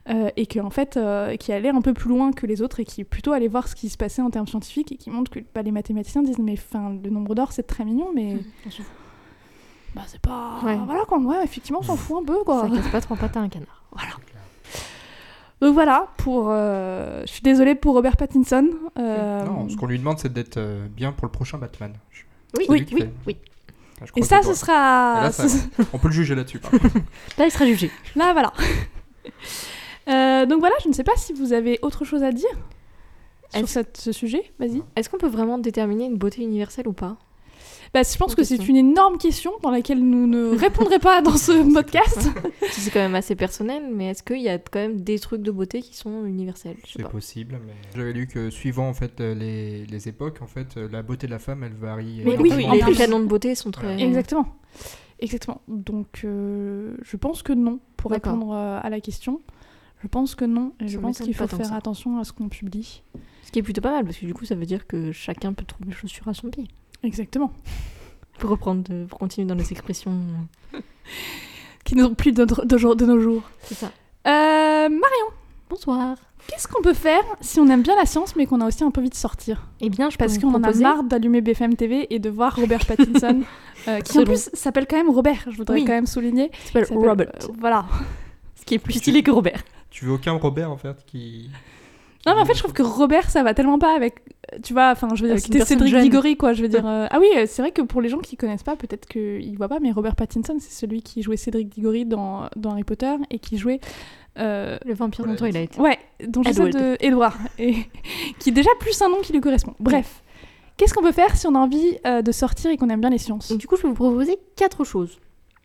euh, 0.09 0.31
et 0.37 0.47
qu'en 0.47 0.71
fait, 0.71 0.97
euh, 0.97 1.37
qui 1.37 1.53
allait 1.53 1.69
un 1.69 1.83
peu 1.83 1.93
plus 1.93 2.09
loin 2.09 2.33
que 2.33 2.47
les 2.47 2.63
autres 2.63 2.81
et 2.81 2.85
qui 2.85 3.05
plutôt 3.05 3.33
allait 3.33 3.49
voir 3.49 3.69
ce 3.69 3.77
qui 3.77 3.89
se 3.91 3.99
passait 3.99 4.23
en 4.23 4.31
termes 4.31 4.47
scientifiques 4.47 4.91
et 4.93 4.97
qui 4.97 5.11
montre 5.11 5.31
que 5.31 5.41
bah, 5.55 5.61
les 5.63 5.73
mathématiciens 5.73 6.23
disent 6.23 6.39
mais 6.39 6.55
enfin 6.55 6.97
le 7.05 7.11
nombre 7.11 7.35
d'or 7.35 7.53
c'est 7.53 7.65
très 7.65 7.85
mignon 7.85 8.09
mais 8.15 8.37
fout. 8.71 8.85
bah 9.95 10.03
c'est 10.07 10.21
pas 10.21 10.59
Ouais. 10.65 10.79
voilà 10.87 11.05
quoi 11.07 11.19
ouais 11.19 11.45
effectivement 11.45 11.81
on 11.81 11.85
s'en 11.85 11.97
fout 11.97 12.17
un 12.23 12.25
peu 12.25 12.43
quoi 12.45 12.63
Ça 12.63 12.75
casse 12.75 12.89
pas 12.89 13.01
trois 13.03 13.17
pattes 13.19 13.37
à 13.37 13.41
un 13.41 13.49
canard. 13.51 13.85
Donc 15.61 15.75
voilà 15.75 16.09
pour 16.17 16.49
euh, 16.51 17.23
je 17.27 17.33
suis 17.33 17.43
désolée 17.43 17.75
pour 17.75 17.95
Robert 17.95 18.17
Pattinson 18.17 18.69
euh, 18.99 19.45
Non, 19.45 19.69
ce 19.69 19.77
qu'on 19.77 19.87
lui 19.87 19.99
demande, 19.99 20.19
c'est 20.19 20.33
d'être 20.33 20.57
euh, 20.57 20.87
bien 20.89 21.13
pour 21.13 21.27
le 21.27 21.33
prochain 21.33 21.59
Batman. 21.59 21.93
Je- 22.11 22.23
Oui, 22.59 22.67
oui, 22.69 22.87
oui, 22.93 23.01
fait. 23.01 23.11
oui. 23.27 23.37
Ah, 24.03 24.05
et 24.17 24.23
ça 24.23 24.43
ce 24.43 24.55
sera 24.55 25.23
là, 25.25 25.31
ça 25.33 25.45
On 25.93 25.99
peut 25.99 26.09
le 26.09 26.15
juger 26.15 26.35
là-dessus. 26.35 26.59
Là, 27.39 27.45
il 27.45 27.51
sera 27.51 27.67
jugé. 27.67 27.91
là 28.17 28.33
voilà 28.33 28.53
Euh, 30.09 30.47
donc 30.47 30.61
voilà 30.61 30.75
je 30.83 30.89
ne 30.89 30.95
sais 30.95 31.05
pas 31.05 31.15
si 31.17 31.33
vous 31.35 31.53
avez 31.53 31.79
autre 31.83 32.05
chose 32.05 32.23
à 32.25 32.33
dire 32.33 32.49
sur 33.55 33.69
cette- 33.69 33.99
ce 33.99 34.13
sujet 34.13 34.51
vas-y 34.59 34.83
Est-ce 34.97 35.09
qu'on 35.11 35.19
peut 35.19 35.29
vraiment 35.29 35.59
déterminer 35.59 36.07
une 36.07 36.17
beauté 36.17 36.43
universelle 36.43 36.89
ou 36.89 36.93
pas? 36.95 37.17
Bah, 37.93 38.03
je 38.03 38.17
pense 38.17 38.37
que 38.37 38.45
c'est 38.45 38.57
question. 38.57 38.75
une 38.75 38.91
énorme 38.91 39.19
question 39.19 39.53
dans 39.63 39.71
laquelle 39.71 39.99
nous 39.99 40.27
ne 40.27 40.57
répondrons 40.57 40.99
pas 41.01 41.23
dans 41.23 41.37
ce 41.37 41.73
podcast 41.75 42.29
C'est 42.71 42.91
quand 42.91 43.01
même 43.01 43.17
assez 43.17 43.35
personnel, 43.35 43.83
mais 43.93 44.11
est-ce 44.11 44.23
qu'il 44.23 44.41
y 44.41 44.49
a 44.49 44.59
quand 44.59 44.79
même 44.79 45.01
des 45.01 45.19
trucs 45.19 45.43
de 45.43 45.51
beauté 45.51 45.83
qui 45.83 45.97
sont 45.97 46.25
universels? 46.25 46.77
C'est 46.87 47.09
possible, 47.09 47.59
mais 47.67 47.73
j'avais 47.97 48.13
lu 48.13 48.27
que 48.29 48.51
suivant 48.51 48.89
en 48.89 48.95
fait 48.95 49.21
euh, 49.21 49.35
les, 49.35 49.87
les 49.87 50.09
époques, 50.09 50.41
en 50.41 50.47
fait, 50.47 50.77
euh, 50.77 50.89
la 50.91 51.03
beauté 51.03 51.27
de 51.27 51.33
la 51.33 51.41
femme, 51.41 51.65
elle 51.65 51.75
varie. 51.75 52.23
Mais 52.25 52.37
oui, 52.39 52.51
plus. 52.51 52.87
les 52.87 52.95
canons 52.95 53.21
de 53.21 53.27
beauté 53.27 53.55
sont 53.55 53.71
très. 53.73 54.01
Exactement. 54.01 54.47
Exactement. 55.19 55.61
Donc, 55.69 56.23
euh, 56.25 56.97
je 57.03 57.17
pense 57.17 57.43
que 57.43 57.53
non, 57.53 57.81
pour 57.97 58.11
répondre 58.13 58.55
à 58.55 58.89
la 58.89 59.01
question. 59.01 59.41
Je 60.03 60.09
pense 60.09 60.35
que 60.35 60.47
non, 60.47 60.73
et 60.81 60.89
je 60.89 60.99
pense 60.99 61.19
qu'il 61.19 61.35
faut 61.35 61.47
faire 61.47 61.75
attention 61.75 62.19
à 62.19 62.25
ce 62.25 62.33
qu'on 62.33 62.49
publie. 62.49 63.03
Ce 63.45 63.51
qui 63.51 63.59
est 63.59 63.63
plutôt 63.63 63.83
pas 63.83 63.91
mal, 63.91 64.05
parce 64.05 64.17
que 64.17 64.27
du 64.27 64.33
coup, 64.33 64.45
ça 64.45 64.55
veut 64.55 64.65
dire 64.65 64.87
que 64.87 65.13
chacun 65.13 65.53
peut 65.53 65.65
trouver 65.65 65.93
chaussures 65.93 66.29
à 66.29 66.35
son 66.35 66.49
pied. 66.49 66.69
Exactement. 67.03 67.53
Pour 68.39 68.51
reprendre, 68.51 68.83
de- 68.89 69.05
pour 69.05 69.19
continuer 69.19 69.47
dans 69.47 69.55
nos 69.55 69.63
expressions. 69.65 70.13
Qui 71.85 71.97
n'ont 71.97 72.15
plus 72.15 72.33
de, 72.33 72.45
de, 72.45 73.05
nos 73.07 73.19
jours. 73.21 73.43
C'est 73.63 73.75
ça. 73.75 73.87
Euh, 74.27 74.89
Marion, 74.89 75.27
Bonsoir. 75.69 76.17
qu'est-ce 76.47 76.69
qu'on 76.69 76.83
peut 76.83 76.95
faire 76.95 77.23
si 77.41 77.59
on 77.59 77.67
aime 77.69 77.83
bien 77.83 77.97
la 77.97 78.05
science 78.07 78.37
mais 78.37 78.47
qu'on 78.47 78.61
a 78.61 78.67
aussi 78.67 78.85
un 78.85 78.91
peu 78.91 79.01
envie 79.01 79.11
de 79.11 79.15
sortir? 79.15 79.67
Eh 79.81 79.89
bien, 79.89 80.11
je 80.11 80.17
Parce 80.17 80.39
qu'on 80.39 80.55
en 80.55 80.63
a 80.63 80.73
marre 80.75 81.03
d'allumer 81.05 81.41
BFM 81.41 81.75
TV 81.75 82.07
et 82.15 82.19
de 82.19 82.29
voir 82.31 82.55
Robert 82.57 82.85
Pattinson, 82.87 83.43
euh, 83.89 84.01
qui 84.01 84.19
en 84.19 84.25
plus 84.25 84.51
s'appelle 84.53 84.87
quand 84.89 84.97
même 84.97 85.11
Robert, 85.11 85.47
je 85.51 85.57
voudrais 85.57 85.77
Oui. 85.81 85.85
quand 85.85 85.93
même 85.93 86.07
souligner. 86.07 86.51
s'appelle 86.67 86.85
Il 86.85 86.87
s'appelle- 86.95 87.09
Robert. 87.09 87.33
euh, 87.43 87.47
voilà. 87.59 87.87
Ce 88.57 88.65
qui 88.65 88.75
est 88.75 88.79
plus 88.79 88.95
stylé 88.95 89.23
que 89.23 89.31
Robert. 89.31 89.63
Tu 89.91 90.05
veux 90.05 90.13
aucun 90.13 90.33
Robert 90.33 90.71
en 90.71 90.77
fait 90.77 91.05
qui. 91.07 91.51
Non 92.27 92.35
mais 92.35 92.43
en 92.43 92.45
fait 92.45 92.53
je 92.55 92.59
trouve 92.61 92.75
que 92.75 92.83
Robert 92.83 93.31
ça 93.31 93.43
va 93.43 93.55
tellement 93.55 93.79
pas 93.79 93.97
avec 93.97 94.21
euh, 94.21 94.40
tu 94.63 94.73
vois 94.73 94.91
enfin 94.91 95.09
je 95.15 95.23
veux 95.23 95.29
dire 95.29 95.39
c'était 95.39 95.65
Cédric 95.65 95.91
jeune. 95.91 96.03
Diggory 96.03 96.37
quoi 96.37 96.53
je 96.53 96.63
veux 96.63 96.69
dire 96.69 96.87
euh, 96.87 97.07
ah 97.11 97.19
oui 97.21 97.27
euh, 97.37 97.45
c'est 97.47 97.63
vrai 97.63 97.73
que 97.73 97.83
pour 97.83 98.01
les 98.01 98.09
gens 98.09 98.19
qui 98.19 98.37
connaissent 98.37 98.63
pas 98.63 98.77
peut-être 98.77 99.07
qu'ils 99.07 99.57
voient 99.57 99.69
pas 99.69 99.81
mais 99.81 99.93
Robert 99.93 100.17
Pattinson 100.17 100.57
c'est 100.59 100.73
celui 100.73 101.03
qui 101.03 101.23
jouait 101.23 101.37
Cédric 101.37 101.69
Diggory 101.69 102.05
dans, 102.05 102.49
dans 102.57 102.71
Harry 102.73 102.85
Potter 102.85 103.15
et 103.31 103.39
qui 103.39 103.59
jouait 103.59 103.81
euh, 104.39 104.79
Le 104.85 104.95
vampire 104.95 105.27
dans 105.27 105.35
Twilight. 105.35 105.73
Twilight. 105.73 106.01
ouais 106.21 106.27
dont 106.29 106.43
j'essaie 106.43 106.71
de 106.71 106.97
Edward 107.01 107.37
et 107.59 107.75
qui 108.39 108.51
est 108.51 108.53
déjà 108.53 108.71
plus 108.79 109.01
un 109.03 109.09
nom 109.09 109.21
qui 109.23 109.33
lui 109.33 109.41
correspond 109.41 109.75
bref 109.81 110.23
qu'est-ce 110.81 110.95
qu'on 110.95 111.03
peut 111.03 111.13
faire 111.13 111.37
si 111.37 111.47
on 111.47 111.55
a 111.55 111.59
envie 111.59 111.99
euh, 112.07 112.23
de 112.23 112.33
sortir 112.33 112.71
et 112.71 112.79
qu'on 112.79 112.89
aime 112.89 113.01
bien 113.03 113.11
les 113.11 113.19
sciences? 113.19 113.51
Donc, 113.51 113.59
du 113.59 113.67
coup, 113.67 113.77
je 113.77 113.83
vais 113.83 113.89
vous 113.89 113.95
proposer 113.95 114.39
quatre 114.57 114.83
choses. 114.85 115.19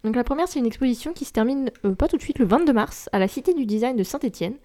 Donc, 0.04 0.14
la 0.18 0.26
première, 0.26 0.50
c'est 0.50 0.60
une 0.60 0.66
exposition 0.66 1.14
qui 1.14 1.24
se 1.24 1.32
termine 1.32 1.72
euh, 1.86 1.96
pas 1.96 2.10
tout 2.10 2.18
de 2.18 2.22
suite 2.22 2.38
le 2.38 2.46
22 2.46 2.74
mars 2.74 3.10
à 3.14 3.20
la 3.20 3.30
Cité 3.30 3.54
du 3.54 3.66
Design 3.66 3.96
de 3.96 4.04
Saint-Étienne 4.04 4.56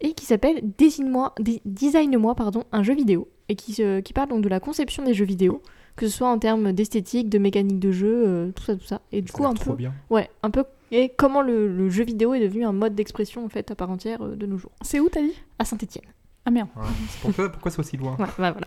et 0.00 0.12
qui 0.14 0.24
s'appelle 0.26 0.60
Dé- 0.78 1.60
Design-moi 1.64 2.34
pardon, 2.34 2.64
un 2.72 2.82
jeu 2.82 2.94
vidéo 2.94 3.28
et 3.48 3.54
qui, 3.56 3.82
qui 4.04 4.12
parle 4.12 4.28
donc 4.28 4.42
de 4.42 4.48
la 4.48 4.60
conception 4.60 5.02
des 5.04 5.12
jeux 5.14 5.24
vidéo, 5.24 5.60
que 5.96 6.06
ce 6.06 6.16
soit 6.16 6.28
en 6.30 6.38
termes 6.38 6.72
d'esthétique, 6.72 7.28
de 7.28 7.38
mécanique 7.38 7.80
de 7.80 7.90
jeu, 7.90 8.22
euh, 8.26 8.52
tout 8.52 8.62
ça, 8.62 8.76
tout 8.76 8.84
ça. 8.84 9.00
Et 9.12 9.22
du 9.22 9.30
Ça 9.32 9.38
coup, 9.38 9.44
un 9.46 9.54
peu, 9.54 9.72
bien. 9.74 9.92
ouais, 10.10 10.30
un 10.42 10.50
peu 10.50 10.64
et 10.92 11.08
comment 11.16 11.40
le, 11.42 11.68
le 11.68 11.88
jeu 11.90 12.02
vidéo 12.04 12.34
est 12.34 12.40
devenu 12.40 12.64
un 12.64 12.72
mode 12.72 12.94
d'expression 12.94 13.44
en 13.44 13.48
fait 13.48 13.70
à 13.70 13.74
part 13.76 13.90
entière 13.90 14.22
euh, 14.22 14.34
de 14.36 14.46
nos 14.46 14.56
jours 14.58 14.72
c'est 14.82 14.98
où 15.00 15.08
t'as 15.08 15.22
dit? 15.22 15.34
À 15.58 15.64
Saint-Étienne. 15.64 16.04
ah 16.44 16.50
merde 16.50 16.68
Ouais. 16.76 17.32
Pourquoi 17.48 17.70
c'est 17.70 17.80
aussi 17.80 17.96
loin? 17.96 18.12
Ouais, 18.18 18.26
bah, 18.38 18.52
voilà. 18.52 18.66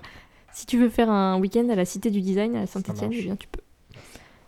Si 0.54 0.66
tu 0.68 0.78
veux 0.78 0.90
faire 0.90 1.10
un 1.10 1.40
week-end 1.40 1.68
à 1.70 1.76
la 1.76 1.84
Cité 1.86 2.12
du 2.12 2.22
Design 2.22 2.56
à 2.56 2.66
Saint-Etienne, 2.68 3.10
marche. 3.10 3.18
eh 3.20 3.24
bien 3.24 3.36
tu 3.36 3.48
peux. 3.48 3.62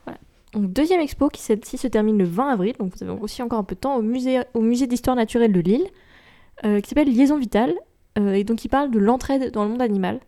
Voilà. 0.06 0.20
Donc 0.54 0.72
deuxième 0.72 1.00
expo 1.02 1.30
qui 1.30 1.42
celle-ci 1.42 1.78
se 1.78 1.88
termine 1.88 2.18
le 2.18 2.26
20 2.26 2.50
avril, 2.50 2.76
donc 2.80 2.94
vous 2.96 3.04
avez 3.04 3.20
aussi 3.20 3.42
encore 3.42 3.60
un 3.60 3.64
peu 3.64 3.76
de 3.76 3.80
temps 3.80 3.96
au 3.96 4.02
musée, 4.02 4.42
au 4.54 4.62
musée 4.62 4.86
d'histoire 4.88 5.16
naturelle 5.16 5.52
de 5.52 5.60
Lille, 5.62 5.86
euh, 6.64 6.80
qui 6.80 6.90
s'appelle 6.90 7.10
Liaison 7.10 7.38
vitale, 7.38 7.74
euh, 8.18 8.34
et 8.34 8.44
donc 8.44 8.60
qui 8.60 8.70
parle 8.70 8.92
de 8.92 9.00
l'entraide 9.00 9.52
dans 9.52 9.64
le 9.64 9.70
monde 9.70 9.82
animal. 9.82 10.20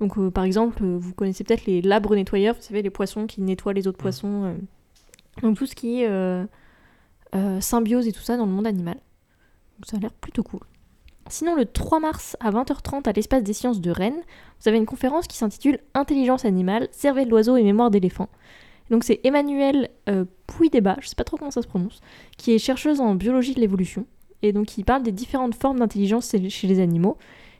Donc 0.00 0.18
euh, 0.18 0.30
par 0.30 0.44
exemple, 0.44 0.84
vous 0.84 1.14
connaissez 1.14 1.44
peut-être 1.44 1.66
les 1.66 1.82
labres 1.82 2.14
nettoyeurs, 2.14 2.54
vous 2.54 2.62
savez 2.62 2.82
les 2.82 2.90
poissons 2.90 3.26
qui 3.26 3.40
nettoient 3.40 3.72
les 3.72 3.88
autres 3.88 3.98
poissons. 3.98 4.56
Donc 5.42 5.56
tout 5.56 5.66
ce 5.66 5.74
qui 5.74 6.02
est 6.02 6.48
symbiose 7.60 8.06
et 8.06 8.12
tout 8.12 8.20
ça 8.20 8.36
dans 8.36 8.46
le 8.46 8.52
monde 8.52 8.66
animal. 8.66 8.94
Donc 8.94 9.86
ça 9.86 9.96
a 9.96 10.00
l'air 10.00 10.12
plutôt 10.12 10.42
cool. 10.42 10.60
Sinon, 11.28 11.54
le 11.54 11.64
3 11.64 12.00
mars 12.00 12.36
à 12.40 12.50
20h30 12.50 13.08
à 13.08 13.12
l'espace 13.12 13.42
des 13.42 13.52
sciences 13.52 13.80
de 13.80 13.90
Rennes, 13.90 14.22
vous 14.60 14.68
avez 14.68 14.76
une 14.76 14.86
conférence 14.86 15.26
qui 15.26 15.36
s'intitule 15.36 15.78
Intelligence 15.94 16.44
animale, 16.44 16.88
cervelle 16.90 17.28
d'oiseau 17.28 17.56
et 17.56 17.62
mémoire 17.62 17.90
d'éléphant. 17.90 18.28
Donc 18.90 19.04
c'est 19.04 19.20
Emmanuel 19.24 19.88
euh, 20.08 20.24
Puydeba, 20.46 20.96
je 21.00 21.08
sais 21.08 21.14
pas 21.14 21.24
trop 21.24 21.36
comment 21.36 21.50
ça 21.50 21.62
se 21.62 21.66
prononce, 21.66 22.00
qui 22.36 22.52
est 22.52 22.58
chercheuse 22.58 23.00
en 23.00 23.14
biologie 23.14 23.54
de 23.54 23.60
l'évolution 23.60 24.06
et 24.42 24.52
donc 24.52 24.66
qui 24.66 24.84
parle 24.84 25.02
des 25.02 25.12
différentes 25.12 25.54
formes 25.54 25.78
d'intelligence 25.78 26.34
chez 26.48 26.66
les 26.66 26.80
animaux 26.80 27.16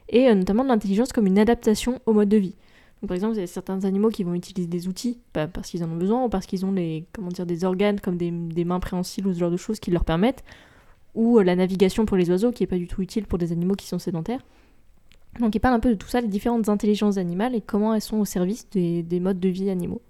et 0.09 0.29
euh, 0.29 0.35
notamment 0.35 0.63
de 0.63 0.69
l'intelligence 0.69 1.11
comme 1.13 1.27
une 1.27 1.39
adaptation 1.39 1.99
au 2.05 2.13
mode 2.13 2.29
de 2.29 2.37
vie. 2.37 2.55
Par 3.07 3.15
exemple, 3.15 3.35
il 3.35 3.41
y 3.41 3.43
a 3.43 3.47
certains 3.47 3.83
animaux 3.83 4.09
qui 4.09 4.23
vont 4.23 4.33
utiliser 4.33 4.67
des 4.67 4.87
outils 4.87 5.19
parce 5.33 5.69
qu'ils 5.69 5.83
en 5.83 5.91
ont 5.91 5.97
besoin 5.97 6.23
ou 6.23 6.29
parce 6.29 6.45
qu'ils 6.45 6.65
ont 6.65 6.71
des, 6.71 7.05
comment 7.11 7.29
des 7.29 7.65
organes 7.65 7.99
comme 7.99 8.15
des, 8.15 8.31
mains 8.63 8.79
préhensiles 8.79 9.27
ou 9.27 9.33
ce 9.33 9.39
genre 9.39 9.51
de 9.51 9.57
choses 9.57 9.81
qui 9.81 9.91
leur 9.91 10.05
permettent, 10.05 10.43
ou 11.13 11.37
euh, 11.37 11.43
la 11.43 11.57
navigation 11.57 12.05
pour 12.05 12.15
les 12.15 12.29
oiseaux 12.29 12.53
qui 12.53 12.63
est 12.63 12.67
pas 12.67 12.77
du 12.77 12.87
tout 12.87 13.01
utile 13.01 13.25
pour 13.25 13.39
des 13.39 13.51
animaux 13.51 13.75
qui 13.75 13.87
sont 13.87 13.99
sédentaires. 13.99 14.39
Donc 15.41 15.53
il 15.53 15.59
parle 15.59 15.75
un 15.75 15.81
peu 15.81 15.89
de 15.89 15.95
tout 15.95 16.07
ça, 16.07 16.21
les 16.21 16.29
différentes 16.29 16.69
intelligences 16.69 17.17
animales 17.17 17.55
et 17.55 17.61
comment 17.61 17.93
elles 17.93 18.01
sont 18.01 18.19
au 18.19 18.25
service 18.25 18.69
des 18.69 19.19
modes 19.19 19.39
de 19.39 19.49
vie 19.49 19.69
animaux. 19.69 20.01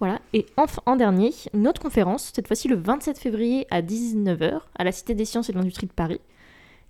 Voilà, 0.00 0.20
et 0.32 0.46
enfin 0.56 0.80
en 0.86 0.94
dernier, 0.96 1.32
une 1.54 1.66
autre 1.66 1.80
conférence, 1.82 2.30
cette 2.32 2.46
fois-ci 2.46 2.68
le 2.68 2.76
27 2.76 3.18
février 3.18 3.66
à 3.70 3.82
19h, 3.82 4.60
à 4.76 4.84
la 4.84 4.92
Cité 4.92 5.14
des 5.14 5.24
Sciences 5.24 5.48
et 5.48 5.52
de 5.52 5.58
l'Industrie 5.58 5.88
de 5.88 5.92
Paris, 5.92 6.20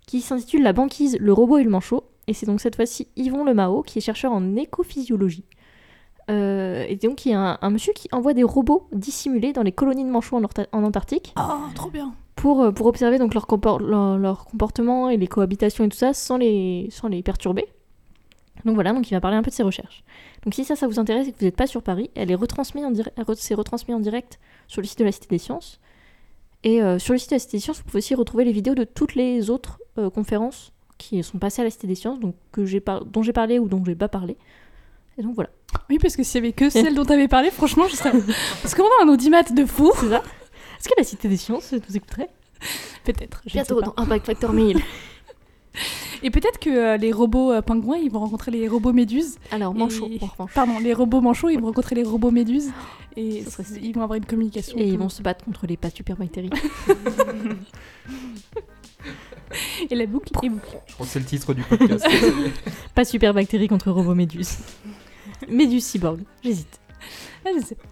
qui 0.07 0.21
s'intitule 0.21 0.63
La 0.63 0.73
banquise, 0.75 1.17
le 1.19 1.33
robot 1.33 1.59
et 1.59 1.65
le 1.65 1.71
manchot. 1.71 2.05
Et 2.27 2.35
c'est 2.35 2.45
donc 2.45 2.61
cette 2.61 2.77
fois-ci 2.77 3.09
Yvon 3.17 3.45
Lemao, 3.45 3.83
qui 3.83 3.99
est 3.99 4.03
chercheur 4.03 4.33
en 4.33 4.57
écophysiologie. 4.57 5.45
Euh, 6.31 6.85
et 6.87 6.97
donc 6.97 7.25
il 7.25 7.33
y 7.33 7.35
a 7.35 7.41
un, 7.41 7.59
un 7.63 7.71
monsieur 7.71 7.95
qui 7.95 8.07
envoie 8.13 8.35
des 8.35 8.43
robots 8.43 8.87
dissimulés 8.93 9.55
dans 9.55 9.63
les 9.63 9.73
colonies 9.73 10.05
de 10.05 10.11
manchots 10.11 10.37
en, 10.37 10.83
Antarctique 10.85 11.35
oh 11.39 11.53
trop 11.75 11.89
bien 11.89 12.13
pour, 12.37 12.61
euh, 12.63 12.71
pour 12.71 12.85
observer 12.87 13.19
donc 13.19 13.33
leur, 13.33 13.47
compor- 13.47 13.83
leur, 13.83 14.19
leur 14.19 14.45
comportement 14.45 15.09
et 15.09 15.17
les 15.17 15.27
cohabitations 15.27 15.85
et 15.85 15.89
tout 15.89 15.97
ça 15.97 16.13
sans 16.13 16.37
les, 16.37 16.89
sans 16.91 17.09
les 17.09 17.23
perturber. 17.23 17.65
Donc 18.65 18.75
voilà, 18.75 18.93
donc 18.93 19.11
il 19.11 19.15
va 19.15 19.21
parler 19.21 19.37
un 19.37 19.43
peu 19.43 19.51
de 19.51 19.55
ses 19.55 19.63
recherches. 19.63 20.03
Donc 20.45 20.55
si 20.55 20.65
ça, 20.65 20.77
ça 20.77 20.87
vous 20.87 20.99
intéresse 20.99 21.29
et 21.29 21.33
que 21.33 21.39
vous 21.39 21.45
n'êtes 21.45 21.57
pas 21.57 21.67
sur 21.67 21.83
Paris, 21.83 22.11
elle 22.15 22.31
est 22.31 22.35
retransmise 22.35 22.85
en, 22.85 22.91
dir- 22.91 23.09
elle 23.17 23.25
re- 23.25 23.35
c'est 23.37 23.55
retransmis 23.55 23.95
en 23.95 24.01
direct 24.01 24.39
sur 24.67 24.81
le 24.83 24.87
site 24.87 24.99
de 24.99 25.05
la 25.05 25.13
Cité 25.13 25.27
des 25.31 25.39
Sciences. 25.39 25.81
Et 26.65 26.83
euh, 26.83 26.99
sur 26.99 27.13
le 27.13 27.19
site 27.19 27.31
de 27.31 27.35
la 27.37 27.39
Cité 27.39 27.57
des 27.57 27.61
Sciences, 27.61 27.79
vous 27.79 27.85
pouvez 27.85 27.99
aussi 27.99 28.15
retrouver 28.15 28.45
les 28.45 28.53
vidéos 28.53 28.75
de 28.75 28.85
toutes 28.85 29.15
les 29.15 29.49
autres 29.51 29.79
euh, 29.99 30.11
conférences 30.11 30.73
qui 30.99 31.23
sont 31.23 31.39
passées 31.39 31.63
à 31.63 31.65
la 31.65 31.71
Cité 31.71 31.87
des 31.87 31.95
Sciences, 31.95 32.19
donc 32.19 32.35
que 32.51 32.65
j'ai 32.67 32.81
par- 32.81 33.05
dont 33.05 33.23
j'ai 33.23 33.33
parlé 33.33 33.59
ou 33.61 33.69
dont 33.69 33.85
j'ai 33.85 33.95
pas 33.95 34.09
parlé. 34.09 34.37
Et 35.19 35.23
donc 35.23 35.35
voilà. 35.35 35.51
oui 35.91 35.99
parce 35.99 36.17
que 36.17 36.23
s'il 36.23 36.37
y 36.43 36.45
avait 36.45 36.53
que 36.53 36.71
celle 36.71 36.95
dont 36.95 37.05
t'avais 37.05 37.27
parlé 37.29 37.51
franchement 37.51 37.89
je 37.89 37.97
serais 37.97 38.13
parce 38.63 38.75
qu'on 38.77 38.85
a 38.85 39.05
un 39.05 39.09
audimat 39.09 39.43
de 39.43 39.65
fou 39.67 39.91
C'est 39.99 40.09
ça. 40.11 40.23
Est-ce 40.79 40.89
que 40.89 40.95
la 40.97 41.03
Cité 41.05 41.29
des 41.29 41.37
Sciences 41.37 41.73
nous 41.73 41.97
écouterait? 41.97 42.29
Peut-être 43.05 43.43
Bientôt 43.47 43.81
dans 43.81 43.95
Impact 43.97 44.27
Factor 44.27 44.53
1000. 44.53 44.79
et 46.23 46.31
peut-être 46.31 46.59
que 46.59 46.71
euh, 46.71 46.97
les 46.97 47.13
robots 47.13 47.53
euh, 47.53 47.63
pingouins 47.63 47.97
ils 47.99 48.11
vont 48.11 48.21
rencontrer 48.21 48.51
les 48.51 48.69
robots 48.69 48.93
méduses 48.93 49.37
Alors, 49.51 49.75
manchot, 49.75 50.09
Et- 50.11 50.19
en 50.23 50.27
revanche. 50.27 50.53
Pardon, 50.55 50.79
les 50.79 50.93
robots 50.95 51.21
manchots, 51.21 51.49
ils 51.51 51.59
vont 51.61 51.67
rencontrer 51.67 51.95
les 51.95 52.03
robots 52.05 52.31
méduses 52.31 52.71
et 53.17 53.43
Ça 53.45 53.63
serait 53.65 53.81
ils 53.83 53.93
vont 53.95 54.03
avoir 54.03 54.17
une 54.17 54.27
communication. 54.27 54.77
Et 54.79 54.87
ils 54.89 54.99
vont 54.99 55.09
se 55.09 55.23
battre 55.23 55.45
contre 55.45 55.67
les 55.67 55.77
pas 55.77 55.91
super 55.91 56.17
bactéries. 56.17 56.51
Et 59.91 59.95
la 59.95 60.07
boucle 60.07 60.31
est 60.43 60.49
bouclée. 60.49 60.79
Je 60.87 60.93
crois 60.95 61.07
que 61.07 61.13
c'est 61.13 61.19
le 61.21 61.25
titre 61.25 61.55
du 61.55 61.63
podcast. 61.63 62.07
Pas 62.95 63.05
super 63.05 63.33
bactéries 63.33 63.69
contre 63.69 63.91
robot 63.91 64.15
méduse. 64.15 64.59
méduse 65.49 65.85
cyborg, 65.85 66.21
j'hésite. 66.43 66.81
Ah, 67.47 67.51
je 67.59 67.65
sais 67.65 67.75
pas. 67.77 67.85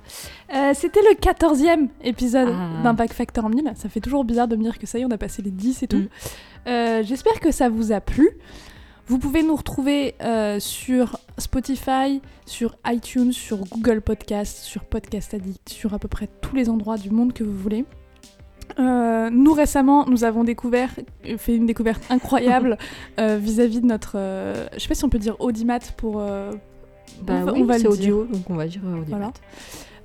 Euh, 0.55 0.73
C'était 0.75 1.01
le 1.01 1.15
14e 1.17 1.89
épisode 2.05 2.49
Ah. 2.53 2.83
d'Impact 2.83 3.15
Factor 3.15 3.49
1000. 3.49 3.73
Ça 3.77 3.89
fait 3.89 4.01
toujours 4.01 4.25
bizarre 4.25 4.49
de 4.49 4.57
me 4.57 4.63
dire 4.65 4.79
que 4.79 4.87
ça 4.87 4.99
y 4.99 5.03
est, 5.03 5.05
on 5.07 5.11
a 5.11 5.17
passé 5.19 5.41
les 5.41 5.51
10 5.53 5.83
et 5.85 5.87
tout. 5.89 5.97
Mm. 5.97 6.09
Euh, 6.67 7.03
J'espère 7.05 7.41
que 7.41 7.51
ça 7.51 7.69
vous 7.69 7.93
a 7.93 8.01
plu. 8.01 8.29
Vous 9.09 9.19
pouvez 9.19 9.43
nous 9.45 9.55
retrouver 9.55 10.17
euh, 10.21 10.59
sur 10.59 11.19
Spotify, 11.39 12.21
sur 12.45 12.75
iTunes, 12.87 13.33
sur 13.33 13.59
Google 13.67 14.01
Podcast, 14.01 14.59
sur 14.65 14.85
Podcast 14.85 15.33
Addict, 15.33 15.69
sur 15.69 15.95
à 15.95 15.99
peu 16.01 16.09
près 16.09 16.29
tous 16.41 16.57
les 16.57 16.69
endroits 16.69 16.97
du 16.97 17.11
monde 17.11 17.33
que 17.33 17.45
vous 17.45 17.57
voulez. 17.57 17.85
Euh, 18.81 19.31
nous 19.31 19.53
récemment, 19.53 20.07
nous 20.07 20.25
avons 20.25 20.43
découvert, 20.43 20.91
fait 21.39 21.55
une 21.55 21.67
découverte 21.67 22.03
incroyable 22.11 22.79
euh, 23.21 23.39
vis-à-vis 23.41 23.81
de 23.81 23.87
notre, 23.87 24.17
je 24.75 24.79
sais 24.81 24.89
pas 24.89 24.95
si 24.97 25.05
on 25.05 25.09
peut 25.09 25.21
dire 25.21 25.37
audimat 25.41 25.79
pour, 25.97 26.17
Bah 26.17 26.51
On 27.29 27.45
va- 27.45 27.53
on 27.55 27.65
va 27.65 27.79
c'est 27.79 27.85
le 27.85 27.91
audio, 27.91 28.25
donc 28.25 28.51
on 28.51 28.55
va 28.57 28.67
dire 28.67 28.81
audio. 28.85 29.05
Voilà. 29.07 29.33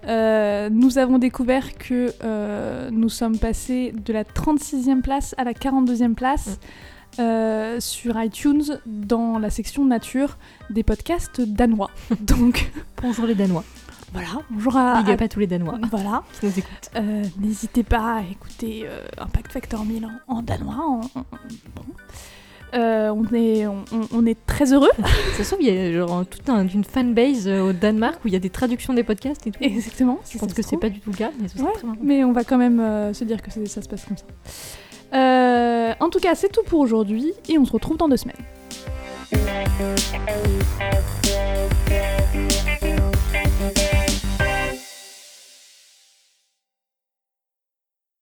Euh, 0.07 0.69
nous 0.71 0.97
avons 0.97 1.17
découvert 1.19 1.77
que 1.77 2.11
euh, 2.23 2.89
nous 2.91 3.09
sommes 3.09 3.37
passés 3.37 3.93
de 3.95 4.13
la 4.13 4.23
36e 4.23 5.01
place 5.01 5.35
à 5.37 5.43
la 5.43 5.53
42e 5.53 6.13
place 6.15 6.59
euh, 7.19 7.79
sur 7.79 8.19
iTunes 8.21 8.79
dans 8.85 9.37
la 9.37 9.49
section 9.49 9.85
nature 9.85 10.37
des 10.69 10.83
podcasts 10.83 11.41
danois. 11.41 11.91
Donc 12.21 12.71
Bonjour 13.01 13.25
les 13.25 13.35
Danois. 13.35 13.63
voilà, 14.13 14.27
bonjour 14.49 14.75
à, 14.77 15.03
Big 15.03 15.21
à 15.23 15.27
tous 15.27 15.39
les 15.39 15.47
Danois 15.47 15.77
voilà. 15.91 16.23
qui 16.39 16.45
nous 16.47 16.57
écoutent. 16.59 16.91
N'hésitez 17.39 17.83
pas 17.83 18.17
à 18.17 18.21
écouter 18.21 18.87
Impact 19.19 19.51
Factor 19.51 19.85
1000 19.85 20.05
en, 20.05 20.35
en 20.37 20.41
danois. 20.41 20.75
en- 20.79 21.01
en- 21.19 21.25
bon. 21.75 21.83
Euh, 22.73 23.09
on, 23.09 23.25
est, 23.35 23.65
on, 23.67 24.25
est 24.25 24.37
très 24.45 24.71
heureux. 24.71 24.91
Ça 25.37 25.43
se 25.43 25.49
trouve, 25.49 25.61
il 25.61 25.73
y 25.73 25.77
a 25.77 25.91
genre 25.91 26.25
toute 26.25 26.47
un, 26.49 26.65
une 26.67 26.83
fanbase 26.83 27.47
euh, 27.47 27.69
au 27.69 27.73
Danemark 27.73 28.23
où 28.23 28.29
il 28.29 28.33
y 28.33 28.37
a 28.37 28.39
des 28.39 28.49
traductions 28.49 28.93
des 28.93 29.03
podcasts 29.03 29.45
et 29.45 29.51
tout. 29.51 29.61
Exactement. 29.61 30.19
Je 30.29 30.37
pense 30.37 30.53
que 30.53 30.61
c'est 30.61 30.77
pas 30.77 30.89
du 30.89 30.99
tout 30.99 31.11
le 31.11 31.17
cas, 31.17 31.31
mais 31.39 31.61
Ouais, 31.61 31.71
mais 32.01 32.23
on 32.23 32.31
va 32.31 32.43
quand 32.43 32.57
même 32.57 32.79
euh, 32.79 33.13
se 33.13 33.23
dire 33.25 33.41
que 33.41 33.51
ça 33.51 33.81
se 33.81 33.89
passe 33.89 34.05
comme 34.05 34.17
ça. 34.17 34.25
Euh, 35.13 35.93
en 35.99 36.09
tout 36.09 36.19
cas, 36.19 36.35
c'est 36.35 36.49
tout 36.49 36.63
pour 36.63 36.79
aujourd'hui 36.79 37.33
et 37.49 37.57
on 37.57 37.65
se 37.65 37.73
retrouve 37.73 37.97
dans 37.97 38.07
deux 38.07 38.17
semaines. 38.17 38.37